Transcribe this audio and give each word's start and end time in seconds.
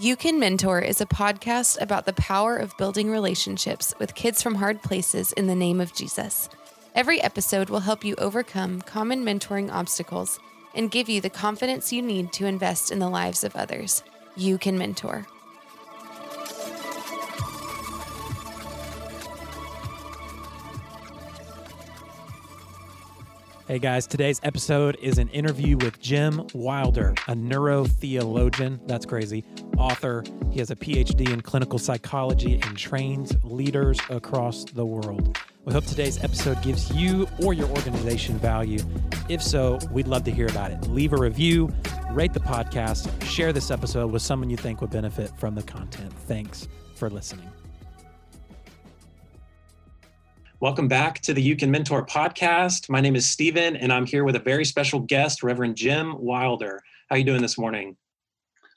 You 0.00 0.16
Can 0.16 0.40
Mentor 0.40 0.80
is 0.80 1.00
a 1.00 1.06
podcast 1.06 1.80
about 1.80 2.04
the 2.04 2.14
power 2.14 2.56
of 2.56 2.76
building 2.76 3.12
relationships 3.12 3.94
with 4.00 4.16
kids 4.16 4.42
from 4.42 4.56
hard 4.56 4.82
places 4.82 5.30
in 5.30 5.46
the 5.46 5.54
name 5.54 5.80
of 5.80 5.94
Jesus. 5.94 6.48
Every 6.96 7.20
episode 7.20 7.70
will 7.70 7.78
help 7.78 8.04
you 8.04 8.16
overcome 8.16 8.82
common 8.82 9.24
mentoring 9.24 9.70
obstacles 9.70 10.40
and 10.74 10.90
give 10.90 11.08
you 11.08 11.20
the 11.20 11.30
confidence 11.30 11.92
you 11.92 12.02
need 12.02 12.32
to 12.32 12.46
invest 12.46 12.90
in 12.90 12.98
the 12.98 13.08
lives 13.08 13.44
of 13.44 13.54
others. 13.54 14.02
You 14.34 14.58
Can 14.58 14.76
Mentor. 14.76 15.28
Hey 23.66 23.78
guys, 23.78 24.06
today's 24.06 24.40
episode 24.42 24.98
is 25.00 25.16
an 25.16 25.28
interview 25.30 25.78
with 25.78 25.98
Jim 25.98 26.46
Wilder, 26.52 27.14
a 27.28 27.34
neurotheologian. 27.34 28.86
That's 28.86 29.06
crazy. 29.06 29.42
Author. 29.78 30.24
He 30.50 30.58
has 30.58 30.70
a 30.70 30.76
PhD 30.76 31.32
in 31.32 31.40
clinical 31.40 31.78
psychology 31.78 32.60
and 32.62 32.76
trains 32.76 33.36
leaders 33.42 33.98
across 34.10 34.64
the 34.64 34.84
world. 34.84 35.38
We 35.64 35.72
hope 35.72 35.84
today's 35.86 36.22
episode 36.22 36.60
gives 36.62 36.90
you 36.94 37.26
or 37.42 37.54
your 37.54 37.68
organization 37.68 38.38
value. 38.38 38.80
If 39.28 39.42
so, 39.42 39.78
we'd 39.90 40.06
love 40.06 40.24
to 40.24 40.30
hear 40.30 40.46
about 40.46 40.70
it. 40.70 40.86
Leave 40.88 41.12
a 41.12 41.16
review, 41.16 41.72
rate 42.10 42.32
the 42.32 42.40
podcast, 42.40 43.08
share 43.22 43.52
this 43.52 43.70
episode 43.70 44.12
with 44.12 44.22
someone 44.22 44.50
you 44.50 44.56
think 44.56 44.80
would 44.80 44.90
benefit 44.90 45.30
from 45.38 45.54
the 45.54 45.62
content. 45.62 46.12
Thanks 46.12 46.68
for 46.94 47.08
listening. 47.08 47.50
Welcome 50.60 50.88
back 50.88 51.20
to 51.20 51.34
the 51.34 51.42
You 51.42 51.56
Can 51.56 51.70
Mentor 51.70 52.06
podcast. 52.06 52.88
My 52.88 53.00
name 53.00 53.16
is 53.16 53.26
Stephen, 53.26 53.76
and 53.76 53.92
I'm 53.92 54.06
here 54.06 54.24
with 54.24 54.36
a 54.36 54.38
very 54.38 54.64
special 54.64 55.00
guest, 55.00 55.42
Reverend 55.42 55.76
Jim 55.76 56.16
Wilder. 56.18 56.80
How 57.10 57.16
are 57.16 57.18
you 57.18 57.24
doing 57.24 57.42
this 57.42 57.58
morning? 57.58 57.96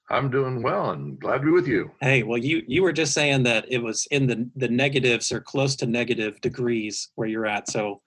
I'm 0.09 0.29
doing 0.29 0.63
well 0.63 0.91
and 0.91 1.19
glad 1.19 1.39
to 1.39 1.45
be 1.45 1.51
with 1.51 1.67
you. 1.67 1.91
Hey, 2.01 2.23
well, 2.23 2.37
you 2.37 2.63
you 2.65 2.81
were 2.81 2.93
just 2.93 3.13
saying 3.13 3.43
that 3.43 3.65
it 3.67 3.79
was 3.79 4.07
in 4.11 4.27
the 4.27 4.49
the 4.55 4.69
negatives 4.69 5.31
or 5.31 5.41
close 5.41 5.75
to 5.77 5.85
negative 5.85 6.39
degrees 6.41 7.09
where 7.15 7.27
you're 7.27 7.45
at. 7.45 7.69
So 7.69 8.01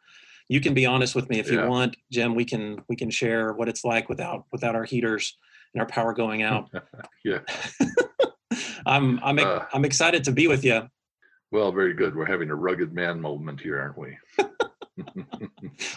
you 0.49 0.61
can 0.61 0.73
be 0.73 0.87
honest 0.87 1.15
with 1.15 1.29
me 1.29 1.39
if 1.39 1.51
yeah. 1.51 1.65
you 1.65 1.69
want, 1.69 1.97
Jim. 2.11 2.35
We 2.35 2.45
can 2.45 2.83
we 2.89 2.97
can 2.97 3.11
share 3.11 3.53
what 3.53 3.69
it's 3.69 3.85
like 3.85 4.09
without 4.09 4.47
without 4.51 4.75
our 4.75 4.85
heaters 4.85 5.37
and 5.75 5.81
our 5.81 5.87
power 5.87 6.15
going 6.15 6.43
out. 6.43 6.71
yeah. 7.25 7.41
I'm 8.87 9.21
I'm 9.23 9.39
uh, 9.39 9.65
I'm 9.73 9.85
excited 9.85 10.25
to 10.25 10.33
be 10.33 10.49
with 10.49 10.65
you. 10.65 10.89
Well, 11.53 11.71
very 11.71 11.95
good. 11.95 12.17
We're 12.17 12.27
having 12.27 12.51
a 12.51 12.55
rugged 12.55 12.95
man 12.95 13.21
moment 13.21 13.61
here, 13.61 13.79
aren't 13.79 13.99
we? 13.99 14.17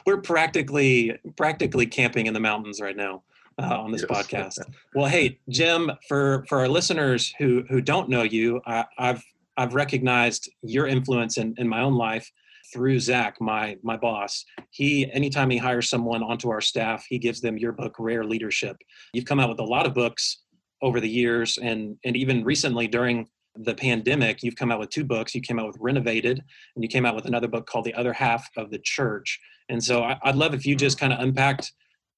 We're 0.05 0.22
practically 0.22 1.17
practically 1.38 1.86
camping 1.86 2.25
in 2.25 2.33
the 2.33 2.39
mountains 2.39 2.81
right 2.81 2.95
now 2.95 3.23
uh, 3.61 3.79
on 3.79 3.91
this 3.91 4.05
yes. 4.09 4.27
podcast. 4.27 4.59
Well, 4.95 5.07
hey, 5.07 5.39
Jim, 5.49 5.91
for 6.07 6.45
for 6.47 6.59
our 6.59 6.67
listeners 6.67 7.33
who 7.37 7.63
who 7.69 7.81
don't 7.81 8.09
know 8.09 8.23
you, 8.23 8.61
I, 8.65 8.85
have 8.97 9.23
I've 9.57 9.73
recognized 9.73 10.51
your 10.61 10.87
influence 10.87 11.37
in, 11.37 11.53
in 11.57 11.67
my 11.67 11.81
own 11.81 11.95
life 11.95 12.29
through 12.73 12.99
Zach, 12.99 13.39
my 13.39 13.77
my 13.83 13.97
boss. 13.97 14.45
He 14.71 15.11
anytime 15.11 15.49
he 15.49 15.57
hires 15.57 15.89
someone 15.89 16.23
onto 16.23 16.49
our 16.49 16.61
staff, 16.61 17.05
he 17.07 17.19
gives 17.19 17.41
them 17.41 17.57
your 17.57 17.71
book, 17.71 17.95
Rare 17.99 18.23
Leadership. 18.23 18.77
You've 19.13 19.25
come 19.25 19.39
out 19.39 19.49
with 19.49 19.59
a 19.59 19.63
lot 19.63 19.85
of 19.85 19.93
books 19.93 20.43
over 20.81 20.99
the 20.99 21.09
years, 21.09 21.57
and 21.57 21.97
and 22.03 22.15
even 22.15 22.43
recently 22.43 22.87
during 22.87 23.27
the 23.55 23.75
pandemic, 23.75 24.41
you've 24.41 24.55
come 24.55 24.71
out 24.71 24.79
with 24.79 24.89
two 24.89 25.03
books. 25.03 25.35
You 25.35 25.41
came 25.41 25.59
out 25.59 25.67
with 25.67 25.77
Renovated, 25.79 26.43
and 26.75 26.83
you 26.83 26.89
came 26.89 27.05
out 27.05 27.15
with 27.15 27.25
another 27.25 27.47
book 27.47 27.67
called 27.67 27.85
The 27.85 27.93
Other 27.93 28.13
Half 28.13 28.49
of 28.57 28.71
the 28.71 28.79
Church. 28.79 29.39
And 29.69 29.83
so 29.83 30.03
I, 30.03 30.17
would 30.25 30.35
love 30.35 30.53
if 30.53 30.65
you 30.65 30.75
just 30.75 30.99
kind 30.99 31.13
of 31.13 31.19
unpacked 31.19 31.71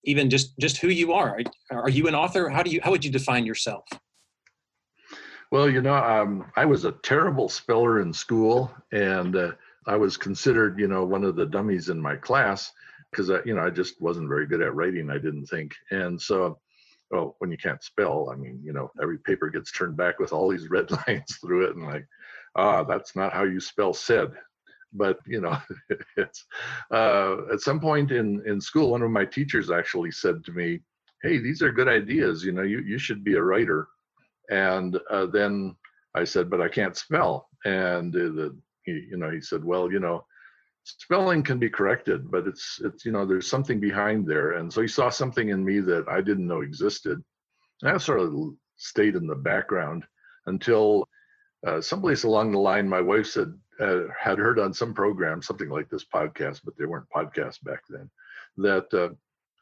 even 0.06 0.30
just 0.30 0.58
just 0.60 0.78
who 0.78 0.88
you 0.88 1.14
are. 1.14 1.40
Are 1.72 1.90
you 1.90 2.08
an 2.08 2.16
author? 2.16 2.50
How 2.50 2.64
do 2.64 2.72
you 2.72 2.80
how 2.84 2.92
would 2.92 3.04
you 3.04 3.12
define 3.12 3.46
yourself? 3.46 3.86
Well, 5.52 5.70
you 5.70 5.82
know, 5.82 5.96
um, 5.96 6.52
I 6.56 6.66
was 6.66 6.86
a 6.86 6.92
terrible 6.92 7.50
speller 7.50 8.02
in 8.02 8.12
school, 8.12 8.74
and 8.92 9.36
uh, 9.36 9.52
I 9.86 9.96
was 9.96 10.18
considered, 10.18 10.80
you 10.80 10.88
know, 10.88 11.06
one 11.06 11.24
of 11.24 11.36
the 11.36 11.46
dummies 11.46 11.90
in 11.90 12.02
my 12.02 12.16
class 12.16 12.72
because 13.12 13.30
I, 13.30 13.40
you 13.46 13.54
know, 13.54 13.62
I 13.62 13.70
just 13.70 14.02
wasn't 14.02 14.28
very 14.28 14.48
good 14.48 14.62
at 14.62 14.76
writing. 14.76 15.10
I 15.10 15.18
didn't 15.18 15.46
think, 15.46 15.74
and 15.92 16.22
so 16.22 16.60
well, 17.12 17.36
when 17.38 17.52
you 17.52 17.58
can't 17.58 17.84
spell, 17.84 18.30
I 18.32 18.36
mean, 18.36 18.60
you 18.64 18.74
know, 18.74 18.92
every 19.02 19.20
paper 19.20 19.50
gets 19.50 19.72
turned 19.72 19.96
back 19.96 20.20
with 20.20 20.34
all 20.34 20.50
these 20.50 20.70
red 20.70 20.90
lines 21.08 21.38
through 21.38 21.66
it, 21.68 21.76
and 21.76 21.86
like, 21.86 22.08
ah, 22.56 22.84
that's 22.84 23.16
not 23.16 23.34
how 23.34 23.44
you 23.44 23.60
spell 23.60 23.94
said. 23.94 24.32
But 24.94 25.20
you 25.26 25.42
know, 25.42 25.58
it's 26.18 26.46
uh, 26.92 27.38
at 27.52 27.62
some 27.62 27.80
point 27.80 28.12
in 28.12 28.42
in 28.46 28.62
school, 28.62 28.92
one 28.92 29.02
of 29.02 29.12
my 29.12 29.26
teachers 29.26 29.72
actually 29.72 30.12
said 30.12 30.44
to 30.46 30.52
me, 30.52 30.80
"Hey, 31.24 31.38
these 31.38 31.62
are 31.62 31.72
good 31.72 31.88
ideas. 31.88 32.44
You 32.44 32.52
know, 32.52 32.64
you 32.64 32.80
you 32.80 32.98
should 32.98 33.24
be 33.24 33.36
a 33.36 33.42
writer." 33.42 33.88
And 34.50 35.00
uh, 35.10 35.26
then 35.28 35.76
I 36.16 36.24
said, 36.24 36.50
"But 36.50 36.62
I 36.62 36.70
can't 36.70 36.96
spell." 36.98 37.50
And 37.66 38.16
uh, 38.16 38.20
the 38.20 38.58
he, 38.84 39.08
you 39.10 39.18
know, 39.18 39.32
he 39.32 39.42
said, 39.42 39.64
"Well, 39.64 39.92
you 39.92 40.00
know." 40.00 40.26
spelling 40.86 41.42
can 41.42 41.58
be 41.58 41.68
corrected 41.68 42.30
but 42.30 42.46
it's 42.46 42.80
it's 42.84 43.06
you 43.06 43.12
know 43.12 43.26
there's 43.26 43.50
something 43.50 43.80
behind 43.80 44.28
there 44.28 44.52
and 44.54 44.72
so 44.72 44.82
he 44.82 44.88
saw 44.88 45.10
something 45.10 45.50
in 45.50 45.66
me 45.66 45.80
that 45.80 46.06
i 46.08 46.22
didn't 46.22 46.46
know 46.46 46.62
existed 46.62 47.20
and 47.82 47.92
i 47.92 47.98
sort 47.98 48.20
of 48.20 48.32
stayed 48.78 49.16
in 49.16 49.26
the 49.26 49.36
background 49.36 50.04
until 50.46 51.08
uh, 51.66 51.82
someplace 51.82 52.24
along 52.24 52.52
the 52.52 52.60
line 52.60 52.88
my 52.88 53.02
wife 53.02 53.26
said 53.26 53.52
uh, 53.80 54.04
had 54.20 54.38
heard 54.38 54.60
on 54.60 54.74
some 54.74 54.94
program 54.94 55.42
something 55.42 55.70
like 55.70 55.90
this 55.90 56.06
podcast 56.06 56.62
but 56.64 56.78
they 56.78 56.86
weren't 56.86 57.10
podcasts 57.16 57.64
back 57.64 57.82
then 57.90 58.10
that 58.58 58.94
uh, 58.94 59.10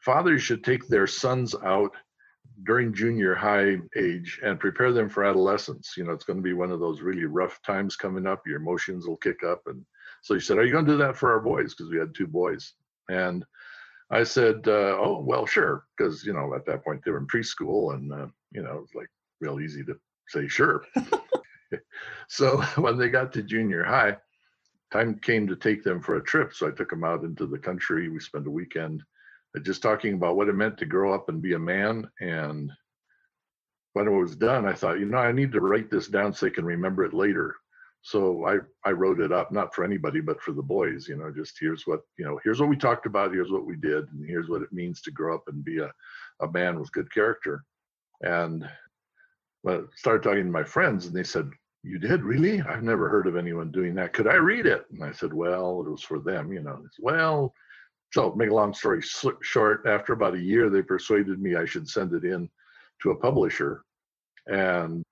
fathers 0.00 0.42
should 0.42 0.62
take 0.62 0.86
their 0.88 1.06
sons 1.06 1.54
out 1.64 1.92
during 2.64 2.94
junior 2.94 3.34
high 3.34 3.76
age 3.96 4.40
and 4.44 4.60
prepare 4.60 4.92
them 4.92 5.08
for 5.08 5.24
adolescence 5.24 5.94
you 5.96 6.04
know 6.04 6.12
it's 6.12 6.24
going 6.24 6.36
to 6.36 6.42
be 6.42 6.52
one 6.52 6.70
of 6.70 6.80
those 6.80 7.00
really 7.00 7.24
rough 7.24 7.60
times 7.62 7.96
coming 7.96 8.26
up 8.26 8.46
your 8.46 8.58
emotions 8.58 9.06
will 9.06 9.16
kick 9.16 9.42
up 9.42 9.62
and 9.66 9.84
so 10.24 10.32
he 10.32 10.40
said, 10.40 10.56
Are 10.56 10.64
you 10.64 10.72
going 10.72 10.86
to 10.86 10.92
do 10.92 10.98
that 10.98 11.16
for 11.16 11.32
our 11.32 11.40
boys? 11.40 11.74
Because 11.74 11.90
we 11.90 11.98
had 11.98 12.14
two 12.14 12.26
boys. 12.26 12.72
And 13.10 13.44
I 14.10 14.24
said, 14.24 14.66
uh, 14.66 14.96
Oh, 14.98 15.22
well, 15.22 15.44
sure. 15.44 15.84
Because, 15.96 16.24
you 16.24 16.32
know, 16.32 16.54
at 16.54 16.64
that 16.64 16.82
point 16.82 17.02
they 17.04 17.10
were 17.10 17.18
in 17.18 17.26
preschool 17.26 17.92
and, 17.92 18.10
uh, 18.10 18.26
you 18.50 18.62
know, 18.62 18.72
it 18.72 18.80
was 18.80 18.94
like 18.94 19.10
real 19.40 19.60
easy 19.60 19.84
to 19.84 19.96
say, 20.28 20.48
Sure. 20.48 20.82
so 22.28 22.60
when 22.76 22.98
they 22.98 23.08
got 23.08 23.32
to 23.32 23.42
junior 23.42 23.84
high, 23.84 24.16
time 24.92 25.18
came 25.18 25.46
to 25.48 25.56
take 25.56 25.82
them 25.82 26.00
for 26.00 26.16
a 26.16 26.22
trip. 26.22 26.54
So 26.54 26.68
I 26.68 26.70
took 26.70 26.90
them 26.90 27.04
out 27.04 27.24
into 27.24 27.46
the 27.46 27.58
country. 27.58 28.08
We 28.08 28.20
spent 28.20 28.46
a 28.46 28.50
weekend 28.50 29.02
uh, 29.56 29.60
just 29.60 29.82
talking 29.82 30.14
about 30.14 30.36
what 30.36 30.48
it 30.48 30.54
meant 30.54 30.78
to 30.78 30.86
grow 30.86 31.14
up 31.14 31.28
and 31.28 31.42
be 31.42 31.54
a 31.54 31.58
man. 31.58 32.08
And 32.20 32.70
when 33.94 34.06
it 34.06 34.10
was 34.10 34.36
done, 34.36 34.66
I 34.66 34.72
thought, 34.72 34.98
you 34.98 35.06
know, 35.06 35.18
I 35.18 35.32
need 35.32 35.52
to 35.52 35.60
write 35.60 35.90
this 35.90 36.08
down 36.08 36.32
so 36.32 36.46
they 36.46 36.50
can 36.50 36.64
remember 36.64 37.04
it 37.04 37.14
later 37.14 37.56
so 38.04 38.44
I, 38.44 38.58
I 38.86 38.92
wrote 38.92 39.18
it 39.18 39.32
up, 39.32 39.50
not 39.50 39.74
for 39.74 39.82
anybody, 39.82 40.20
but 40.20 40.38
for 40.42 40.52
the 40.52 40.62
boys, 40.62 41.08
you 41.08 41.16
know, 41.16 41.32
just 41.34 41.56
here's 41.58 41.86
what, 41.86 42.00
you 42.18 42.26
know, 42.26 42.38
here's 42.44 42.60
what 42.60 42.68
we 42.68 42.76
talked 42.76 43.06
about, 43.06 43.32
here's 43.32 43.50
what 43.50 43.64
we 43.64 43.76
did, 43.76 44.06
and 44.12 44.28
here's 44.28 44.50
what 44.50 44.60
it 44.60 44.74
means 44.74 45.00
to 45.00 45.10
grow 45.10 45.34
up 45.34 45.44
and 45.46 45.64
be 45.64 45.78
a, 45.78 45.90
a 46.40 46.52
man 46.52 46.78
with 46.78 46.92
good 46.92 47.10
character. 47.10 47.64
And 48.20 48.68
when 49.62 49.76
I 49.76 49.80
started 49.96 50.22
talking 50.22 50.44
to 50.44 50.50
my 50.50 50.64
friends 50.64 51.06
and 51.06 51.16
they 51.16 51.22
said, 51.22 51.48
you 51.84 51.98
did 51.98 52.22
really? 52.22 52.60
I've 52.62 52.82
never 52.82 53.08
heard 53.08 53.26
of 53.26 53.36
anyone 53.36 53.70
doing 53.70 53.94
that. 53.94 54.12
Could 54.12 54.26
I 54.26 54.34
read 54.34 54.66
it? 54.66 54.86
And 54.90 55.04
I 55.04 55.12
said, 55.12 55.32
well, 55.32 55.84
it 55.86 55.90
was 55.90 56.02
for 56.02 56.18
them, 56.18 56.52
you 56.52 56.62
know. 56.62 56.76
Said, 56.76 57.02
well, 57.02 57.54
so 58.12 58.34
make 58.34 58.50
a 58.50 58.54
long 58.54 58.72
story 58.74 59.02
short, 59.42 59.86
after 59.86 60.12
about 60.12 60.34
a 60.34 60.40
year, 60.40 60.70
they 60.70 60.82
persuaded 60.82 61.40
me 61.40 61.56
I 61.56 61.64
should 61.64 61.88
send 61.88 62.12
it 62.14 62.24
in 62.24 62.48
to 63.02 63.10
a 63.10 63.16
publisher. 63.16 63.84
And, 64.46 65.02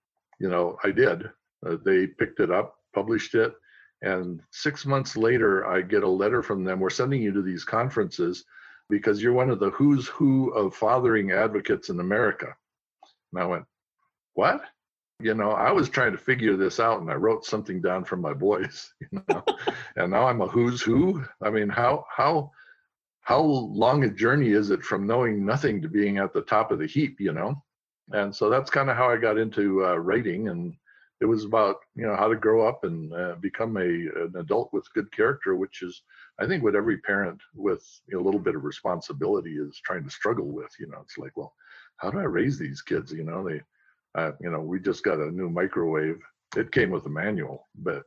you 0.40 0.48
know, 0.48 0.78
I 0.82 0.90
did. 0.90 1.28
Uh, 1.66 1.76
they 1.84 2.06
picked 2.06 2.40
it 2.40 2.50
up 2.50 2.76
published 2.92 3.34
it. 3.34 3.54
And 4.02 4.40
six 4.50 4.84
months 4.84 5.16
later, 5.16 5.66
I 5.66 5.80
get 5.82 6.02
a 6.02 6.08
letter 6.08 6.42
from 6.42 6.64
them. 6.64 6.80
We're 6.80 6.90
sending 6.90 7.22
you 7.22 7.32
to 7.32 7.42
these 7.42 7.64
conferences 7.64 8.44
because 8.88 9.22
you're 9.22 9.32
one 9.32 9.50
of 9.50 9.60
the 9.60 9.70
who's 9.70 10.08
who 10.08 10.50
of 10.50 10.74
fathering 10.74 11.30
advocates 11.30 11.88
in 11.88 12.00
America. 12.00 12.54
And 13.32 13.42
I 13.42 13.46
went, 13.46 13.64
What? 14.34 14.62
You 15.22 15.34
know, 15.34 15.52
I 15.52 15.70
was 15.70 15.88
trying 15.88 16.12
to 16.12 16.18
figure 16.18 16.56
this 16.56 16.80
out 16.80 17.00
and 17.00 17.10
I 17.10 17.14
wrote 17.14 17.44
something 17.44 17.80
down 17.80 18.04
from 18.04 18.20
my 18.20 18.34
boys, 18.34 18.92
you 19.12 19.22
know, 19.28 19.44
and 19.96 20.10
now 20.10 20.26
I'm 20.26 20.40
a 20.40 20.46
who's 20.46 20.82
who. 20.82 21.24
I 21.42 21.50
mean, 21.50 21.68
how, 21.68 22.04
how, 22.14 22.50
how 23.20 23.40
long 23.40 24.04
a 24.04 24.10
journey 24.10 24.50
is 24.50 24.70
it 24.70 24.82
from 24.82 25.06
knowing 25.06 25.44
nothing 25.44 25.80
to 25.82 25.88
being 25.88 26.18
at 26.18 26.32
the 26.32 26.42
top 26.42 26.72
of 26.72 26.78
the 26.78 26.86
heap, 26.86 27.20
you 27.20 27.32
know? 27.32 27.62
And 28.10 28.34
so 28.34 28.50
that's 28.50 28.70
kind 28.70 28.90
of 28.90 28.96
how 28.96 29.08
I 29.08 29.16
got 29.16 29.38
into 29.38 29.86
uh, 29.86 29.96
writing 29.96 30.48
and 30.48 30.74
it 31.22 31.26
was 31.26 31.44
about 31.44 31.76
you 31.94 32.04
know 32.04 32.16
how 32.16 32.26
to 32.26 32.34
grow 32.34 32.66
up 32.66 32.82
and 32.82 33.14
uh, 33.14 33.36
become 33.40 33.76
a 33.76 33.80
an 33.80 34.32
adult 34.36 34.72
with 34.72 34.92
good 34.92 35.10
character 35.12 35.54
which 35.54 35.82
is 35.82 36.02
i 36.40 36.46
think 36.46 36.62
what 36.64 36.74
every 36.74 36.98
parent 36.98 37.40
with 37.54 37.84
a 38.12 38.18
little 38.18 38.40
bit 38.40 38.56
of 38.56 38.64
responsibility 38.64 39.52
is 39.52 39.80
trying 39.84 40.02
to 40.02 40.10
struggle 40.10 40.48
with 40.48 40.72
you 40.80 40.88
know 40.88 40.98
it's 41.00 41.16
like 41.16 41.34
well 41.36 41.54
how 41.98 42.10
do 42.10 42.18
i 42.18 42.24
raise 42.24 42.58
these 42.58 42.82
kids 42.82 43.12
you 43.12 43.22
know 43.22 43.48
they 43.48 43.60
uh, 44.14 44.32
you 44.40 44.50
know 44.50 44.60
we 44.60 44.78
just 44.80 45.02
got 45.02 45.18
a 45.18 45.30
new 45.30 45.48
microwave 45.48 46.18
it 46.56 46.70
came 46.72 46.90
with 46.90 47.06
a 47.06 47.08
manual 47.08 47.68
but 47.76 48.02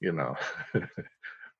you 0.00 0.12
know 0.12 0.34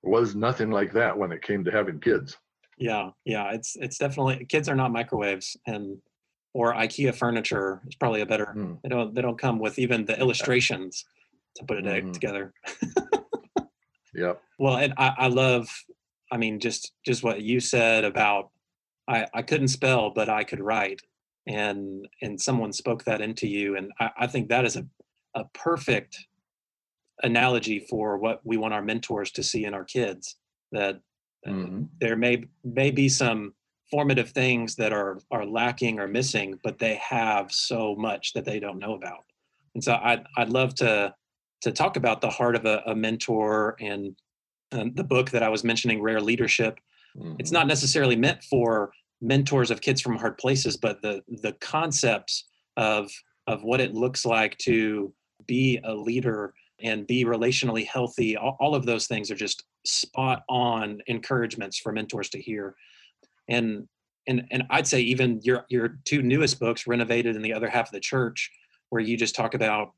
was 0.02 0.35
nothing 0.35 0.70
like 0.70 0.93
that 0.93 1.17
when 1.17 1.32
it 1.32 1.43
came 1.43 1.64
to 1.64 1.70
having 1.70 2.00
kids 2.00 2.37
yeah 2.76 3.11
yeah 3.25 3.52
it's 3.52 3.76
it's 3.76 3.99
definitely 3.99 4.44
kids 4.46 4.69
are 4.69 4.75
not 4.76 4.93
microwaves 4.93 5.56
and 5.67 5.99
or 6.55 6.73
IKEA 6.73 7.12
furniture 7.12 7.82
is 7.88 7.96
probably 7.96 8.20
a 8.20 8.26
better. 8.26 8.55
Mm. 8.56 8.79
They 8.82 8.88
don't 8.88 9.12
they 9.12 9.23
don't 9.23 9.37
come 9.37 9.58
with 9.58 9.76
even 9.76 10.05
the 10.05 10.17
illustrations 10.25 11.05
to 11.56 11.64
put 11.64 11.79
it 11.79 11.85
Mhm. 11.85 12.12
together. 12.12 12.52
Yep. 14.14 14.41
Well, 14.61 14.76
and 14.76 14.94
I, 14.96 15.12
I 15.19 15.26
love, 15.26 15.69
I 16.31 16.37
mean, 16.37 16.61
just 16.61 16.93
just 17.05 17.25
what 17.25 17.43
you 17.43 17.58
said 17.58 18.05
about 18.05 18.50
I, 19.08 19.26
I 19.35 19.43
couldn't 19.43 19.69
spell, 19.69 20.11
but 20.11 20.29
I 20.29 20.44
could 20.44 20.61
write, 20.61 21.00
and 21.46 22.08
and 22.23 22.41
someone 22.41 22.73
spoke 22.73 23.05
that 23.05 23.20
into 23.20 23.46
you, 23.46 23.76
and 23.76 23.93
I, 24.00 24.11
I 24.20 24.26
think 24.26 24.49
that 24.49 24.64
is 24.64 24.76
a 24.76 24.87
a 25.35 25.44
perfect 25.52 26.26
analogy 27.23 27.81
for 27.88 28.19
what 28.19 28.41
we 28.44 28.56
want 28.56 28.75
our 28.75 28.82
mentors 28.82 29.31
to 29.32 29.43
see 29.43 29.64
in 29.64 29.75
our 29.75 29.85
kids. 29.85 30.37
That 30.73 31.00
uh, 31.46 31.50
Mhm. 31.50 31.88
there 32.00 32.17
may 32.17 32.44
may 32.64 32.91
be 32.91 33.08
some 33.08 33.55
formative 33.91 34.31
things 34.31 34.76
that 34.76 34.93
are 34.93 35.20
are 35.31 35.46
lacking 35.46 36.00
or 36.00 36.08
missing, 36.08 36.58
but 36.62 36.79
they 36.79 36.94
have 36.96 37.52
so 37.52 37.94
much 37.96 38.32
that 38.32 38.44
they 38.44 38.58
don't 38.58 38.79
know 38.79 38.94
about. 38.94 39.25
And 39.75 39.85
so 39.85 39.94
I'd 40.02 40.26
I'd 40.37 40.49
love 40.50 40.75
to 40.76 41.14
to 41.62 41.73
talk 41.73 41.96
about 41.96 42.20
the 42.20 42.31
heart 42.31 42.56
of 42.56 42.67
a, 42.67 42.82
a 42.87 42.94
mentor 42.94 43.76
and 43.81 44.17
um, 44.73 44.93
the 44.94 45.05
book 45.05 45.31
that 45.31 45.43
I 45.43 45.49
was 45.49 45.64
mentioning, 45.64 46.02
Rare 46.02 46.20
Leadership. 46.20 46.79
It's 47.38 47.50
Mhm. 47.50 47.55
not 47.55 47.67
necessarily 47.67 48.17
meant 48.17 48.43
for 48.44 48.93
mentors 49.20 49.70
of 49.70 49.81
kids 49.81 50.00
from 50.00 50.16
hard 50.16 50.38
places, 50.38 50.76
but 50.76 51.00
the 51.02 51.22
the 51.43 51.52
concepts 51.55 52.44
of 52.76 53.11
of 53.46 53.62
what 53.62 53.81
it 53.81 53.94
looks 53.94 54.25
like 54.25 54.56
to 54.58 55.12
be 55.46 55.81
a 55.84 55.94
leader 55.94 56.55
and 56.82 57.06
be 57.06 57.25
relationally 57.25 57.87
healthy. 57.87 58.37
All, 58.37 58.56
all 58.61 58.75
of 58.75 58.87
those 58.87 59.06
things 59.06 59.31
are 59.31 59.37
just 59.37 59.64
spot 59.87 60.43
on 60.49 61.00
encouragements 61.06 61.78
for 61.78 61.93
mentors 61.93 62.28
to 62.31 62.40
hear. 62.40 62.75
And 63.49 63.87
and 64.26 64.46
and 64.50 64.64
I'd 64.70 64.87
say 64.87 65.00
even 65.00 65.40
your 65.43 65.67
your 65.69 65.99
two 66.05 66.22
newest 66.22 66.58
books, 66.58 66.87
Renovated 66.87 67.37
and 67.37 67.44
the 67.44 67.52
Other 67.52 67.69
Half 67.69 67.88
of 67.88 67.93
the 67.93 68.00
Church, 68.00 68.50
where 68.90 69.02
you 69.02 69.17
just 69.17 69.34
talk 69.34 69.55
about. 69.55 69.93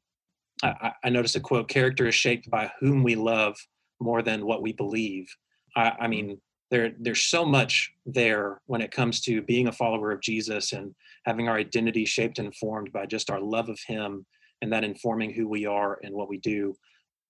I, 0.63 0.69
I- 0.69 0.93
I 1.05 1.11
noticed 1.11 1.37
a 1.37 1.41
quote: 1.41 1.69
"Character 1.69 2.07
is 2.07 2.15
shaped 2.15 2.51
by 2.51 2.73
whom 2.81 3.03
we 3.03 3.15
love 3.15 3.57
more 4.01 4.23
than 4.23 4.47
what 4.47 4.63
we 4.63 4.73
believe." 4.73 5.29
I, 5.77 5.89
I 5.89 5.91
mm-hmm. 5.91 6.11
mean, 6.11 6.41
there 6.71 6.93
there's 6.99 7.23
so 7.23 7.45
much 7.45 7.93
there 8.05 8.61
when 8.67 8.81
it 8.81 8.91
comes 8.91 9.21
to 9.23 9.43
being 9.43 9.69
a 9.69 9.73
follower 9.73 10.11
of 10.13 10.21
Jesus 10.21 10.73
and 10.73 10.95
having 11.25 11.49
our 11.49 11.57
identity 11.57 12.05
shaped 12.05 12.39
and 12.39 12.55
formed 12.57 12.93
by 12.93 13.07
just 13.07 13.31
our 13.31 13.41
love 13.41 13.69
of 13.69 13.79
Him 13.87 14.27
and 14.63 14.73
that 14.73 14.85
informing 14.85 15.33
who 15.33 15.49
we 15.49 15.67
are 15.67 15.99
and 16.03 16.15
what 16.15 16.29
we 16.29 16.39
do. 16.39 16.75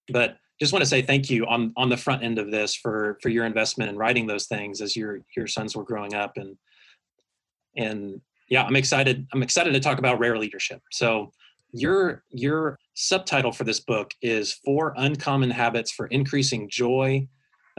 But 0.09 0.37
just 0.61 0.73
want 0.73 0.83
to 0.83 0.89
say 0.89 1.03
thank 1.03 1.29
you 1.29 1.47
on 1.47 1.73
on 1.77 1.89
the 1.89 1.97
front 1.97 2.23
end 2.23 2.39
of 2.39 2.51
this 2.51 2.75
for 2.75 3.19
for 3.23 3.29
your 3.29 3.45
investment 3.45 3.91
in 3.91 3.97
writing 3.97 4.27
those 4.27 4.47
things 4.47 4.81
as 4.81 4.97
your 4.97 5.21
your 5.37 5.47
sons 5.47 5.77
were 5.77 5.85
growing 5.85 6.15
up 6.15 6.33
and 6.37 6.57
and 7.77 8.21
yeah 8.49 8.63
i'm 8.65 8.77
excited 8.77 9.27
i'm 9.33 9.43
excited 9.43 9.73
to 9.73 9.81
talk 9.81 9.99
about 9.99 10.19
rare 10.19 10.39
leadership 10.39 10.81
so 10.91 11.31
your 11.73 12.23
your 12.31 12.79
subtitle 12.95 13.53
for 13.53 13.65
this 13.65 13.81
book 13.81 14.13
is 14.23 14.55
four 14.65 14.95
uncommon 14.97 15.51
habits 15.51 15.93
for 15.93 16.07
increasing 16.07 16.69
joy 16.71 17.27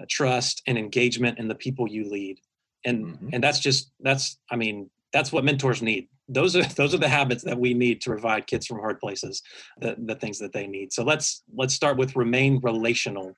trust 0.05 0.61
and 0.67 0.77
engagement 0.77 1.39
in 1.39 1.47
the 1.47 1.55
people 1.55 1.87
you 1.87 2.09
lead. 2.09 2.39
And 2.85 3.05
Mhm. 3.05 3.29
and 3.33 3.43
that's 3.43 3.59
just 3.59 3.91
that's 3.99 4.37
i 4.51 4.55
mean 4.55 4.89
that's 5.13 5.31
what 5.31 5.43
mentors 5.43 5.81
need. 5.81 6.07
Those 6.27 6.55
are 6.55 6.63
those 6.75 6.93
are 6.93 6.99
the 6.99 7.09
habits 7.09 7.43
that 7.43 7.59
we 7.59 7.73
need 7.73 8.01
to 8.01 8.09
provide 8.09 8.47
kids 8.47 8.67
from 8.67 8.79
hard 8.79 8.99
places 8.99 9.41
the, 9.79 9.95
the 9.97 10.15
things 10.15 10.39
that 10.39 10.53
they 10.53 10.67
need. 10.67 10.93
So 10.93 11.03
let's 11.03 11.43
let's 11.55 11.73
start 11.73 11.97
with 11.97 12.15
remain 12.15 12.59
relational. 12.61 13.35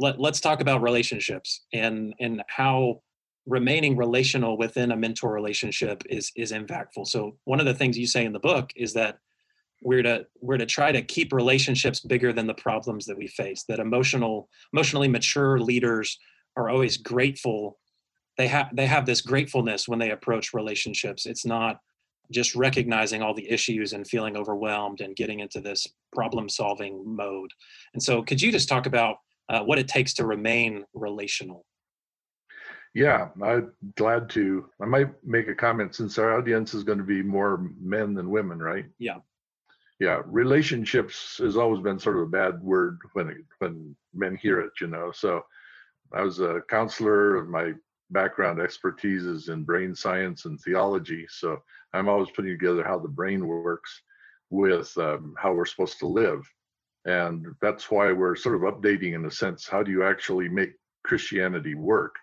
Let, 0.00 0.20
let's 0.20 0.40
talk 0.40 0.60
about 0.60 0.82
relationships 0.82 1.64
and 1.72 2.14
and 2.20 2.42
how 2.48 3.02
remaining 3.46 3.96
relational 3.96 4.58
within 4.58 4.92
a 4.92 4.96
mentor 4.96 5.32
relationship 5.32 6.02
is 6.10 6.30
is 6.36 6.52
impactful. 6.52 7.06
So 7.06 7.36
one 7.44 7.60
of 7.60 7.66
the 7.66 7.74
things 7.74 7.96
you 7.98 8.06
say 8.06 8.24
in 8.24 8.32
the 8.32 8.38
book 8.38 8.72
is 8.76 8.92
that 8.94 9.18
we're 9.80 10.02
to 10.02 10.26
we're 10.40 10.58
to 10.58 10.66
try 10.66 10.90
to 10.92 11.02
keep 11.02 11.32
relationships 11.32 12.00
bigger 12.00 12.32
than 12.32 12.46
the 12.46 12.54
problems 12.54 13.06
that 13.06 13.16
we 13.16 13.26
face 13.26 13.64
that 13.68 13.78
emotional 13.78 14.48
emotionally 14.72 15.08
mature 15.08 15.58
leaders 15.58 16.18
are 16.56 16.68
always 16.68 16.96
grateful 16.96 17.78
they 18.36 18.48
have 18.48 18.68
they 18.74 18.86
have 18.86 19.06
this 19.06 19.20
gratefulness 19.20 19.88
when 19.88 19.98
they 19.98 20.10
approach 20.10 20.52
relationships 20.52 21.26
it's 21.26 21.46
not 21.46 21.78
just 22.30 22.54
recognizing 22.54 23.22
all 23.22 23.32
the 23.32 23.50
issues 23.50 23.94
and 23.94 24.06
feeling 24.06 24.36
overwhelmed 24.36 25.00
and 25.00 25.16
getting 25.16 25.40
into 25.40 25.60
this 25.60 25.86
problem 26.12 26.48
solving 26.48 27.02
mode 27.06 27.50
and 27.94 28.02
so 28.02 28.22
could 28.22 28.40
you 28.40 28.50
just 28.50 28.68
talk 28.68 28.86
about 28.86 29.16
uh, 29.48 29.60
what 29.60 29.78
it 29.78 29.88
takes 29.88 30.12
to 30.12 30.26
remain 30.26 30.84
relational 30.92 31.64
Yeah, 32.94 33.28
I'm 33.42 33.72
glad 33.96 34.30
to. 34.30 34.68
I 34.82 34.86
might 34.86 35.10
make 35.22 35.46
a 35.48 35.54
comment 35.54 35.94
since 35.94 36.18
our 36.18 36.36
audience 36.36 36.74
is 36.74 36.84
going 36.84 36.98
to 36.98 37.04
be 37.04 37.22
more 37.22 37.70
men 37.80 38.14
than 38.14 38.30
women, 38.30 38.58
right? 38.58 38.86
Yeah. 38.98 39.18
Yeah, 40.00 40.22
relationships 40.26 41.38
has 41.38 41.56
always 41.56 41.82
been 41.82 41.98
sort 41.98 42.16
of 42.18 42.22
a 42.22 42.26
bad 42.26 42.62
word 42.62 42.98
when 43.14 43.44
when 43.58 43.96
men 44.14 44.36
hear 44.36 44.60
it, 44.60 44.72
you 44.80 44.86
know. 44.86 45.10
So 45.12 45.42
I 46.12 46.22
was 46.22 46.40
a 46.40 46.60
counselor. 46.68 47.44
My 47.44 47.72
background 48.10 48.60
expertise 48.60 49.24
is 49.24 49.48
in 49.48 49.64
brain 49.64 49.94
science 49.94 50.44
and 50.44 50.58
theology. 50.60 51.26
So 51.28 51.62
I'm 51.92 52.08
always 52.08 52.30
putting 52.30 52.52
together 52.52 52.84
how 52.84 52.98
the 52.98 53.08
brain 53.08 53.46
works 53.46 54.02
with 54.50 54.96
um, 54.98 55.34
how 55.36 55.52
we're 55.52 55.66
supposed 55.66 55.98
to 55.98 56.06
live. 56.06 56.48
And 57.04 57.46
that's 57.60 57.90
why 57.90 58.12
we're 58.12 58.36
sort 58.36 58.56
of 58.56 58.62
updating 58.62 59.14
in 59.14 59.24
a 59.26 59.30
sense 59.30 59.66
how 59.66 59.82
do 59.82 59.90
you 59.90 60.04
actually 60.04 60.48
make 60.48 60.72
Christianity 61.04 61.74
work? 61.74 62.14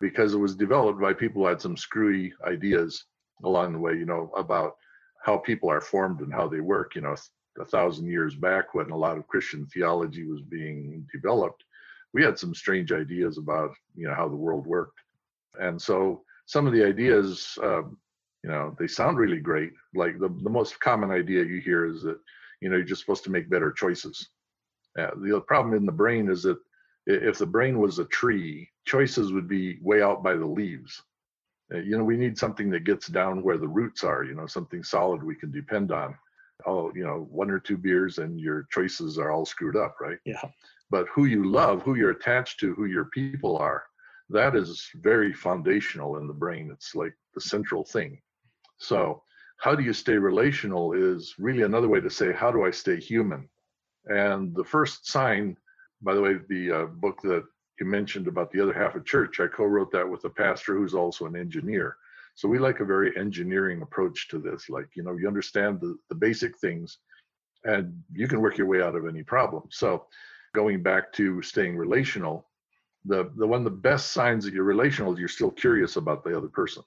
Because 0.00 0.34
it 0.34 0.38
was 0.38 0.56
developed 0.56 1.00
by 1.00 1.12
people 1.12 1.42
who 1.42 1.48
had 1.48 1.60
some 1.60 1.76
screwy 1.76 2.32
ideas 2.46 3.04
along 3.44 3.72
the 3.72 3.78
way, 3.78 3.94
you 3.94 4.06
know, 4.06 4.30
about 4.36 4.74
how 5.22 5.36
people 5.38 5.70
are 5.70 5.80
formed 5.80 6.20
and 6.20 6.32
how 6.32 6.48
they 6.48 6.60
work. 6.60 6.94
You 6.94 7.02
know, 7.02 7.16
a 7.60 7.64
thousand 7.64 8.06
years 8.06 8.34
back 8.34 8.74
when 8.74 8.90
a 8.90 8.96
lot 8.96 9.18
of 9.18 9.26
Christian 9.26 9.66
theology 9.66 10.24
was 10.24 10.40
being 10.40 11.06
developed, 11.12 11.64
we 12.12 12.22
had 12.22 12.38
some 12.38 12.54
strange 12.54 12.92
ideas 12.92 13.38
about, 13.38 13.72
you 13.94 14.06
know, 14.06 14.14
how 14.14 14.28
the 14.28 14.36
world 14.36 14.66
worked. 14.66 14.98
And 15.58 15.80
so 15.80 16.22
some 16.46 16.66
of 16.66 16.72
the 16.72 16.84
ideas, 16.84 17.58
um, 17.62 17.98
you 18.42 18.50
know, 18.50 18.74
they 18.78 18.86
sound 18.86 19.18
really 19.18 19.40
great. 19.40 19.72
Like 19.94 20.18
the, 20.18 20.28
the 20.42 20.50
most 20.50 20.80
common 20.80 21.10
idea 21.10 21.44
you 21.44 21.60
hear 21.60 21.86
is 21.86 22.02
that, 22.02 22.18
you 22.60 22.68
know, 22.68 22.76
you're 22.76 22.84
just 22.84 23.02
supposed 23.02 23.24
to 23.24 23.30
make 23.30 23.50
better 23.50 23.72
choices. 23.72 24.28
Uh, 24.98 25.10
the 25.16 25.40
problem 25.46 25.74
in 25.74 25.86
the 25.86 25.92
brain 25.92 26.30
is 26.30 26.42
that 26.42 26.58
if 27.06 27.38
the 27.38 27.46
brain 27.46 27.78
was 27.78 27.98
a 27.98 28.04
tree, 28.06 28.68
choices 28.86 29.32
would 29.32 29.48
be 29.48 29.78
way 29.82 30.02
out 30.02 30.22
by 30.22 30.34
the 30.34 30.46
leaves. 30.46 31.02
Uh, 31.72 31.78
you 31.78 31.96
know, 31.96 32.04
we 32.04 32.16
need 32.16 32.36
something 32.36 32.70
that 32.70 32.84
gets 32.84 33.06
down 33.06 33.42
where 33.42 33.58
the 33.58 33.68
roots 33.68 34.04
are, 34.04 34.24
you 34.24 34.34
know, 34.34 34.46
something 34.46 34.82
solid 34.82 35.22
we 35.22 35.34
can 35.34 35.50
depend 35.50 35.92
on. 35.92 36.16
Oh, 36.66 36.92
you 36.94 37.04
know, 37.04 37.26
one 37.30 37.50
or 37.50 37.58
two 37.58 37.78
beers 37.78 38.18
and 38.18 38.38
your 38.38 38.66
choices 38.70 39.18
are 39.18 39.30
all 39.30 39.46
screwed 39.46 39.76
up, 39.76 39.96
right? 40.00 40.18
yeah 40.24 40.42
but 40.90 41.06
who 41.14 41.26
you 41.26 41.44
love, 41.44 41.82
who 41.82 41.94
you're 41.94 42.10
attached 42.10 42.58
to, 42.60 42.74
who 42.74 42.86
your 42.86 43.06
people 43.06 43.56
are, 43.56 43.84
that 44.28 44.56
is 44.56 44.88
very 44.96 45.32
foundational 45.32 46.16
in 46.18 46.26
the 46.26 46.34
brain. 46.34 46.70
It's 46.72 46.94
like 46.94 47.14
the 47.34 47.40
central 47.40 47.84
thing. 47.84 48.20
So, 48.78 49.22
how 49.58 49.74
do 49.74 49.82
you 49.82 49.92
stay 49.92 50.16
relational 50.16 50.94
is 50.94 51.34
really 51.38 51.62
another 51.62 51.88
way 51.88 52.00
to 52.00 52.10
say, 52.10 52.32
how 52.32 52.50
do 52.50 52.64
I 52.64 52.70
stay 52.70 52.98
human? 52.98 53.48
And 54.06 54.54
the 54.54 54.64
first 54.64 55.06
sign, 55.06 55.56
by 56.00 56.14
the 56.14 56.22
way, 56.22 56.36
the 56.48 56.72
uh, 56.72 56.84
book 56.86 57.20
that 57.22 57.44
you 57.80 57.86
mentioned 57.86 58.28
about 58.28 58.50
the 58.50 58.60
other 58.60 58.72
half 58.72 58.94
of 58.94 59.04
church, 59.04 59.40
I 59.40 59.46
co 59.46 59.64
wrote 59.64 59.90
that 59.92 60.08
with 60.08 60.24
a 60.24 60.30
pastor 60.30 60.74
who's 60.76 60.94
also 60.94 61.26
an 61.26 61.36
engineer. 61.36 61.96
So, 62.34 62.48
we 62.48 62.58
like 62.58 62.80
a 62.80 62.84
very 62.84 63.16
engineering 63.16 63.82
approach 63.82 64.28
to 64.28 64.38
this. 64.38 64.68
Like, 64.68 64.88
you 64.94 65.02
know, 65.02 65.16
you 65.16 65.26
understand 65.26 65.80
the, 65.80 65.96
the 66.08 66.14
basic 66.14 66.58
things 66.58 66.98
and 67.64 68.02
you 68.12 68.28
can 68.28 68.40
work 68.40 68.56
your 68.56 68.66
way 68.66 68.82
out 68.82 68.94
of 68.94 69.06
any 69.06 69.22
problem. 69.22 69.64
So, 69.70 70.06
going 70.54 70.82
back 70.82 71.12
to 71.14 71.42
staying 71.42 71.76
relational, 71.76 72.46
the 73.04 73.30
the 73.36 73.46
one 73.46 73.60
of 73.60 73.64
the 73.64 73.70
best 73.70 74.12
signs 74.12 74.44
that 74.44 74.54
you're 74.54 74.64
relational 74.64 75.12
is 75.12 75.18
you're 75.18 75.28
still 75.28 75.50
curious 75.50 75.96
about 75.96 76.24
the 76.24 76.36
other 76.36 76.48
person. 76.48 76.82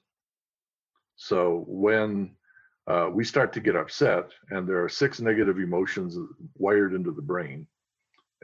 So 1.16 1.64
when 1.66 2.32
uh, 2.86 3.08
we 3.12 3.24
start 3.24 3.52
to 3.54 3.60
get 3.60 3.76
upset, 3.76 4.30
and 4.50 4.68
there 4.68 4.82
are 4.82 4.88
six 4.88 5.20
negative 5.20 5.58
emotions 5.58 6.18
wired 6.56 6.94
into 6.94 7.12
the 7.12 7.22
brain, 7.22 7.66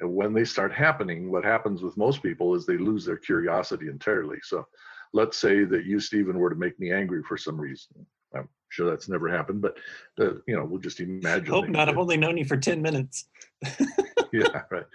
when 0.03 0.33
they 0.33 0.45
start 0.45 0.73
happening, 0.73 1.31
what 1.31 1.45
happens 1.45 1.83
with 1.83 1.97
most 1.97 2.23
people 2.23 2.55
is 2.55 2.67
they 2.67 2.79
lose 2.79 3.05
their 3.05 3.17
curiosity 3.17 3.89
entirely. 3.89 4.39
So 4.43 4.67
let's 5.13 5.39
say 5.39 5.65
that 5.65 5.85
you, 5.85 6.01
Stephen, 6.01 6.39
were 6.39 6.51
to 6.51 6.57
make 6.57 6.79
me 6.79 6.93
angry 6.93 7.23
for 7.23 7.37
some 7.37 7.61
reason. 7.61 8.07
I'm 8.35 8.49
sure 8.69 8.89
that's 8.89 9.09
never 9.09 9.29
happened, 9.29 9.61
but 9.61 9.79
uh, 10.21 10.35
you 10.47 10.57
know, 10.57 10.65
we'll 10.65 10.81
just 10.81 11.01
imagine. 11.01 11.47
hope 11.47 11.69
not 11.69 11.87
did 11.87 11.95
i've 11.95 11.99
only 11.99 12.17
known 12.17 12.37
you 12.37 12.45
for 12.45 12.57
10 12.57 12.81
minutes 12.81 13.27
yeah, 14.33 14.63
right. 14.71 14.87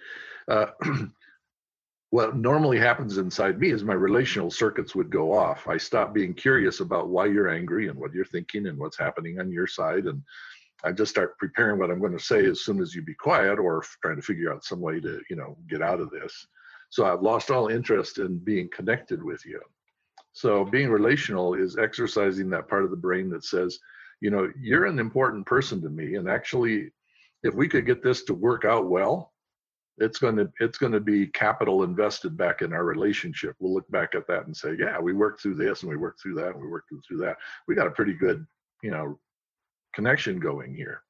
Uh, 0.48 0.68
what 2.12 2.38
normally 2.38 2.80
happens 2.80 3.18
inside 3.18 3.60
me 3.60 3.72
is 3.72 3.84
my 3.84 3.94
relational 3.94 4.50
circuits 4.50 4.96
would 4.96 5.10
go 5.10 5.34
off. 5.34 5.68
I 5.68 5.78
stop 5.78 6.14
being 6.14 6.34
curious 6.34 6.80
about 6.80 7.10
why 7.10 7.26
you're 7.26 7.50
angry 7.50 7.90
and 7.90 8.00
what 8.00 8.14
you're 8.14 8.26
thinking 8.26 8.68
and 8.68 8.78
what's 8.78 8.98
happening 8.98 9.40
on 9.40 9.52
your 9.52 9.68
side. 9.68 10.06
And 10.06 10.22
I 10.86 10.92
just 10.92 11.12
start 11.12 11.38
preparing 11.40 11.80
what 11.80 11.90
I'm 11.90 12.00
going 12.00 12.18
to 12.18 12.24
say 12.24 12.46
as 12.46 12.62
soon 12.62 12.80
as 12.80 12.94
you 12.94 13.02
be 13.02 13.16
quiet 13.16 13.58
or 13.58 13.84
trying 14.04 14.18
to 14.18 14.22
figure 14.22 14.54
out 14.54 14.64
some 14.64 14.80
way 14.80 15.00
to, 15.00 15.20
you 15.30 15.36
know, 15.36 15.58
get 15.68 15.82
out 15.82 16.00
of 16.00 16.12
this. 16.12 16.46
So 16.90 17.06
I've 17.06 17.24
lost 17.24 17.50
all 17.50 17.68
interest 17.68 18.20
in 18.20 18.38
being 18.38 18.70
connected 18.74 19.24
with 19.24 19.46
you. 19.46 19.60
So 20.34 20.64
being 20.64 20.90
relational 20.90 21.56
is 21.56 21.78
exercising 21.78 22.50
that 22.50 22.68
part 22.68 22.84
of 22.84 22.92
the 22.92 22.98
brain 22.98 23.30
that 23.32 23.44
says, 23.44 23.80
you 24.22 24.30
know, 24.30 24.52
you're 24.62 24.86
an 24.86 25.00
important 25.00 25.46
person 25.46 25.82
to 25.82 25.90
me. 25.90 26.16
And 26.16 26.30
actually, 26.30 26.92
if 27.44 27.54
we 27.54 27.68
could 27.68 27.86
get 27.86 28.04
this 28.04 28.24
to 28.26 28.34
work 28.34 28.64
out 28.64 28.88
well, 28.88 29.34
it's 29.98 30.20
going 30.20 30.36
to 30.36 30.52
it's 30.60 30.78
going 30.78 30.92
to 30.92 31.00
be 31.00 31.28
capital 31.28 31.84
invested 31.84 32.36
back 32.36 32.62
in 32.62 32.74
our 32.74 32.84
relationship. 32.84 33.56
We'll 33.60 33.74
look 33.74 33.90
back 33.90 34.14
at 34.14 34.28
that 34.28 34.46
and 34.46 34.56
say, 34.56 34.76
yeah, 34.78 35.00
we 35.00 35.14
worked 35.14 35.42
through 35.42 35.56
this 35.56 35.82
and 35.82 35.90
we 35.90 35.96
worked 35.96 36.22
through 36.22 36.36
that 36.36 36.54
and 36.54 36.62
we 36.62 36.68
worked 36.68 36.92
through 37.08 37.18
that. 37.20 37.38
We 37.68 37.76
got 37.76 37.88
a 37.88 37.92
pretty 37.92 38.14
good, 38.14 38.46
you 38.84 38.92
know, 38.92 39.18
connection 39.96 40.40
going 40.40 40.76
here. 40.76 41.02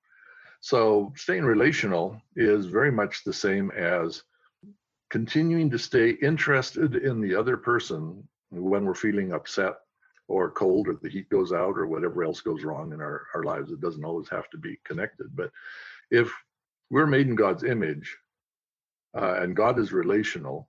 So 0.62 1.14
staying 1.16 1.44
relational 1.46 2.22
is 2.36 2.68
very 2.68 2.92
much 2.92 3.24
the 3.24 3.34
same 3.34 3.72
as 3.72 4.24
continuing 5.10 5.70
to 5.72 5.78
stay 5.78 6.12
interested 6.12 6.96
in 6.96 7.22
the 7.22 7.36
other 7.36 7.58
person 7.58 8.28
when 8.52 8.86
we're 8.86 8.96
feeling 8.96 9.34
upset 9.34 9.76
or 10.28 10.50
cold 10.52 10.88
or 10.88 10.98
the 11.02 11.10
heat 11.10 11.30
goes 11.30 11.52
out 11.52 11.78
or 11.78 11.86
whatever 11.88 12.24
else 12.24 12.42
goes 12.42 12.64
wrong 12.64 12.94
in 12.94 13.02
our, 13.02 13.28
our 13.36 13.44
lives. 13.44 13.72
It 13.72 13.82
doesn't 13.82 14.04
always 14.04 14.30
have 14.30 14.50
to 14.52 14.58
be 14.58 14.80
connected. 14.84 15.28
But 15.36 15.52
if 16.10 16.32
we're 16.90 17.06
made 17.06 17.28
in 17.28 17.36
God's 17.36 17.64
image 17.64 18.18
uh, 19.16 19.36
and 19.42 19.56
God 19.56 19.78
is 19.80 19.94
relational, 19.94 20.68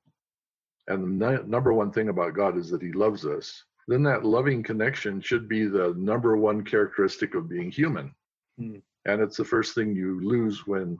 and 0.88 1.20
the 1.20 1.42
number 1.46 1.72
one 1.72 1.90
thing 1.90 2.08
about 2.08 2.34
God 2.34 2.56
is 2.56 2.70
that 2.70 2.82
he 2.82 2.92
loves 2.92 3.24
us, 3.24 3.64
then 3.88 4.02
that 4.02 4.24
loving 4.24 4.62
connection 4.62 5.20
should 5.20 5.48
be 5.48 5.66
the 5.66 5.94
number 5.96 6.36
one 6.36 6.64
characteristic 6.64 7.34
of 7.34 7.48
being 7.48 7.70
human. 7.70 8.14
Hmm. 8.58 8.78
And 9.04 9.22
it's 9.22 9.36
the 9.36 9.44
first 9.44 9.74
thing 9.74 9.94
you 9.94 10.20
lose 10.20 10.66
when 10.66 10.98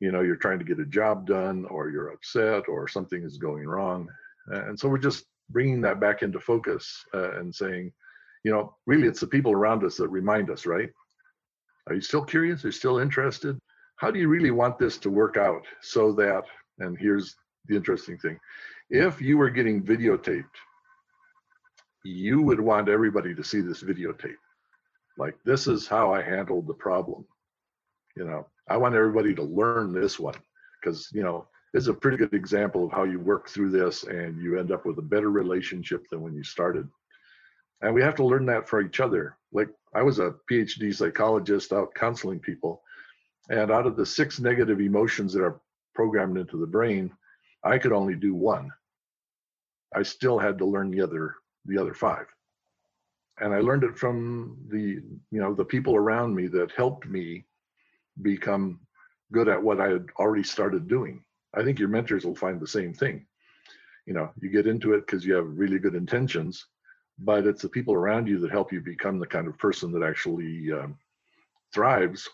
you 0.00 0.12
know 0.12 0.20
you're 0.20 0.36
trying 0.36 0.58
to 0.58 0.64
get 0.64 0.78
a 0.78 0.84
job 0.86 1.26
done 1.26 1.64
or 1.70 1.90
you're 1.90 2.12
upset 2.12 2.68
or 2.68 2.86
something 2.86 3.22
is 3.22 3.38
going 3.38 3.66
wrong. 3.66 4.08
And 4.48 4.78
so 4.78 4.88
we're 4.88 4.98
just 4.98 5.24
bringing 5.50 5.80
that 5.82 6.00
back 6.00 6.22
into 6.22 6.40
focus 6.40 7.04
uh, 7.14 7.38
and 7.38 7.54
saying, 7.54 7.92
you 8.44 8.52
know, 8.52 8.76
really 8.86 9.08
it's 9.08 9.20
the 9.20 9.26
people 9.26 9.52
around 9.52 9.84
us 9.84 9.96
that 9.96 10.08
remind 10.08 10.50
us, 10.50 10.66
right? 10.66 10.90
Are 11.88 11.94
you 11.94 12.00
still 12.00 12.24
curious? 12.24 12.64
Are 12.64 12.68
you 12.68 12.72
still 12.72 12.98
interested? 12.98 13.58
How 13.96 14.10
do 14.10 14.18
you 14.18 14.28
really 14.28 14.50
want 14.50 14.78
this 14.78 14.98
to 14.98 15.10
work 15.10 15.36
out 15.36 15.66
so 15.80 16.12
that, 16.12 16.44
and 16.78 16.96
here's 16.98 17.34
the 17.66 17.76
interesting 17.76 18.18
thing 18.18 18.38
if 18.90 19.20
you 19.20 19.36
were 19.36 19.50
getting 19.50 19.82
videotaped, 19.82 20.44
you 22.04 22.42
would 22.42 22.60
want 22.60 22.88
everybody 22.88 23.34
to 23.34 23.44
see 23.44 23.60
this 23.60 23.82
videotape. 23.82 24.36
Like, 25.16 25.36
this 25.44 25.66
is 25.66 25.88
how 25.88 26.12
I 26.12 26.22
handled 26.22 26.66
the 26.66 26.74
problem. 26.74 27.24
You 28.16 28.24
know, 28.24 28.46
I 28.68 28.76
want 28.76 28.94
everybody 28.94 29.34
to 29.34 29.42
learn 29.42 29.92
this 29.92 30.18
one 30.18 30.36
because, 30.80 31.08
you 31.12 31.22
know, 31.22 31.46
is 31.74 31.88
a 31.88 31.94
pretty 31.94 32.16
good 32.16 32.32
example 32.32 32.84
of 32.86 32.92
how 32.92 33.04
you 33.04 33.20
work 33.20 33.48
through 33.48 33.70
this 33.70 34.04
and 34.04 34.40
you 34.42 34.58
end 34.58 34.72
up 34.72 34.86
with 34.86 34.98
a 34.98 35.02
better 35.02 35.30
relationship 35.30 36.08
than 36.10 36.22
when 36.22 36.34
you 36.34 36.42
started. 36.42 36.88
And 37.82 37.94
we 37.94 38.02
have 38.02 38.14
to 38.16 38.24
learn 38.24 38.46
that 38.46 38.68
for 38.68 38.80
each 38.80 39.00
other. 39.00 39.36
Like 39.52 39.68
I 39.94 40.02
was 40.02 40.18
a 40.18 40.34
PhD 40.50 40.94
psychologist 40.94 41.72
out 41.72 41.94
counseling 41.94 42.40
people, 42.40 42.82
and 43.50 43.70
out 43.70 43.86
of 43.86 43.96
the 43.96 44.06
six 44.06 44.40
negative 44.40 44.80
emotions 44.80 45.32
that 45.32 45.42
are 45.42 45.60
programmed 45.94 46.38
into 46.38 46.58
the 46.58 46.66
brain, 46.66 47.10
I 47.64 47.78
could 47.78 47.92
only 47.92 48.14
do 48.14 48.34
one. 48.34 48.70
I 49.94 50.02
still 50.02 50.38
had 50.38 50.58
to 50.58 50.66
learn 50.66 50.90
the 50.90 51.00
other 51.00 51.36
the 51.68 51.78
other 51.78 51.94
five. 51.94 52.26
And 53.40 53.54
I 53.54 53.60
learned 53.60 53.84
it 53.84 53.96
from 53.96 54.56
the 54.68 55.00
you 55.30 55.40
know 55.40 55.54
the 55.54 55.64
people 55.64 55.94
around 55.94 56.34
me 56.34 56.48
that 56.48 56.72
helped 56.72 57.06
me 57.06 57.44
become 58.22 58.80
good 59.32 59.48
at 59.48 59.62
what 59.62 59.80
I 59.80 59.88
had 59.90 60.06
already 60.18 60.42
started 60.42 60.88
doing. 60.88 61.22
I 61.54 61.62
think 61.62 61.78
your 61.78 61.88
mentors 61.88 62.24
will 62.24 62.34
find 62.34 62.60
the 62.60 62.66
same 62.66 62.92
thing. 62.92 63.26
You 64.06 64.14
know, 64.14 64.30
you 64.40 64.50
get 64.50 64.66
into 64.66 64.94
it 64.94 65.06
because 65.06 65.24
you 65.24 65.34
have 65.34 65.58
really 65.58 65.78
good 65.78 65.94
intentions, 65.94 66.66
but 67.18 67.46
it's 67.46 67.62
the 67.62 67.68
people 67.68 67.94
around 67.94 68.26
you 68.26 68.38
that 68.40 68.50
help 68.50 68.72
you 68.72 68.80
become 68.80 69.18
the 69.18 69.26
kind 69.26 69.46
of 69.46 69.58
person 69.58 69.92
that 69.92 70.02
actually 70.02 70.72
um, 70.72 70.98
thrives 71.72 72.28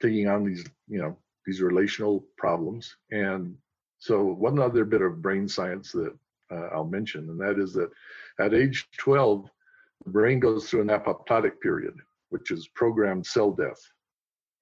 taking 0.00 0.28
on 0.28 0.44
these, 0.44 0.64
you 0.88 1.00
know, 1.00 1.16
these 1.46 1.60
relational 1.60 2.24
problems. 2.36 2.96
And 3.10 3.56
so, 3.98 4.24
one 4.24 4.58
other 4.58 4.84
bit 4.84 5.02
of 5.02 5.22
brain 5.22 5.46
science 5.46 5.92
that 5.92 6.16
uh, 6.50 6.68
I'll 6.72 6.84
mention, 6.84 7.28
and 7.28 7.40
that 7.40 7.58
is 7.58 7.72
that 7.74 7.90
at 8.40 8.54
age 8.54 8.88
12, 8.98 9.48
the 10.04 10.10
brain 10.10 10.40
goes 10.40 10.68
through 10.68 10.82
an 10.82 10.88
apoptotic 10.88 11.60
period, 11.60 11.94
which 12.30 12.50
is 12.50 12.68
programmed 12.68 13.26
cell 13.26 13.52
death. 13.52 13.80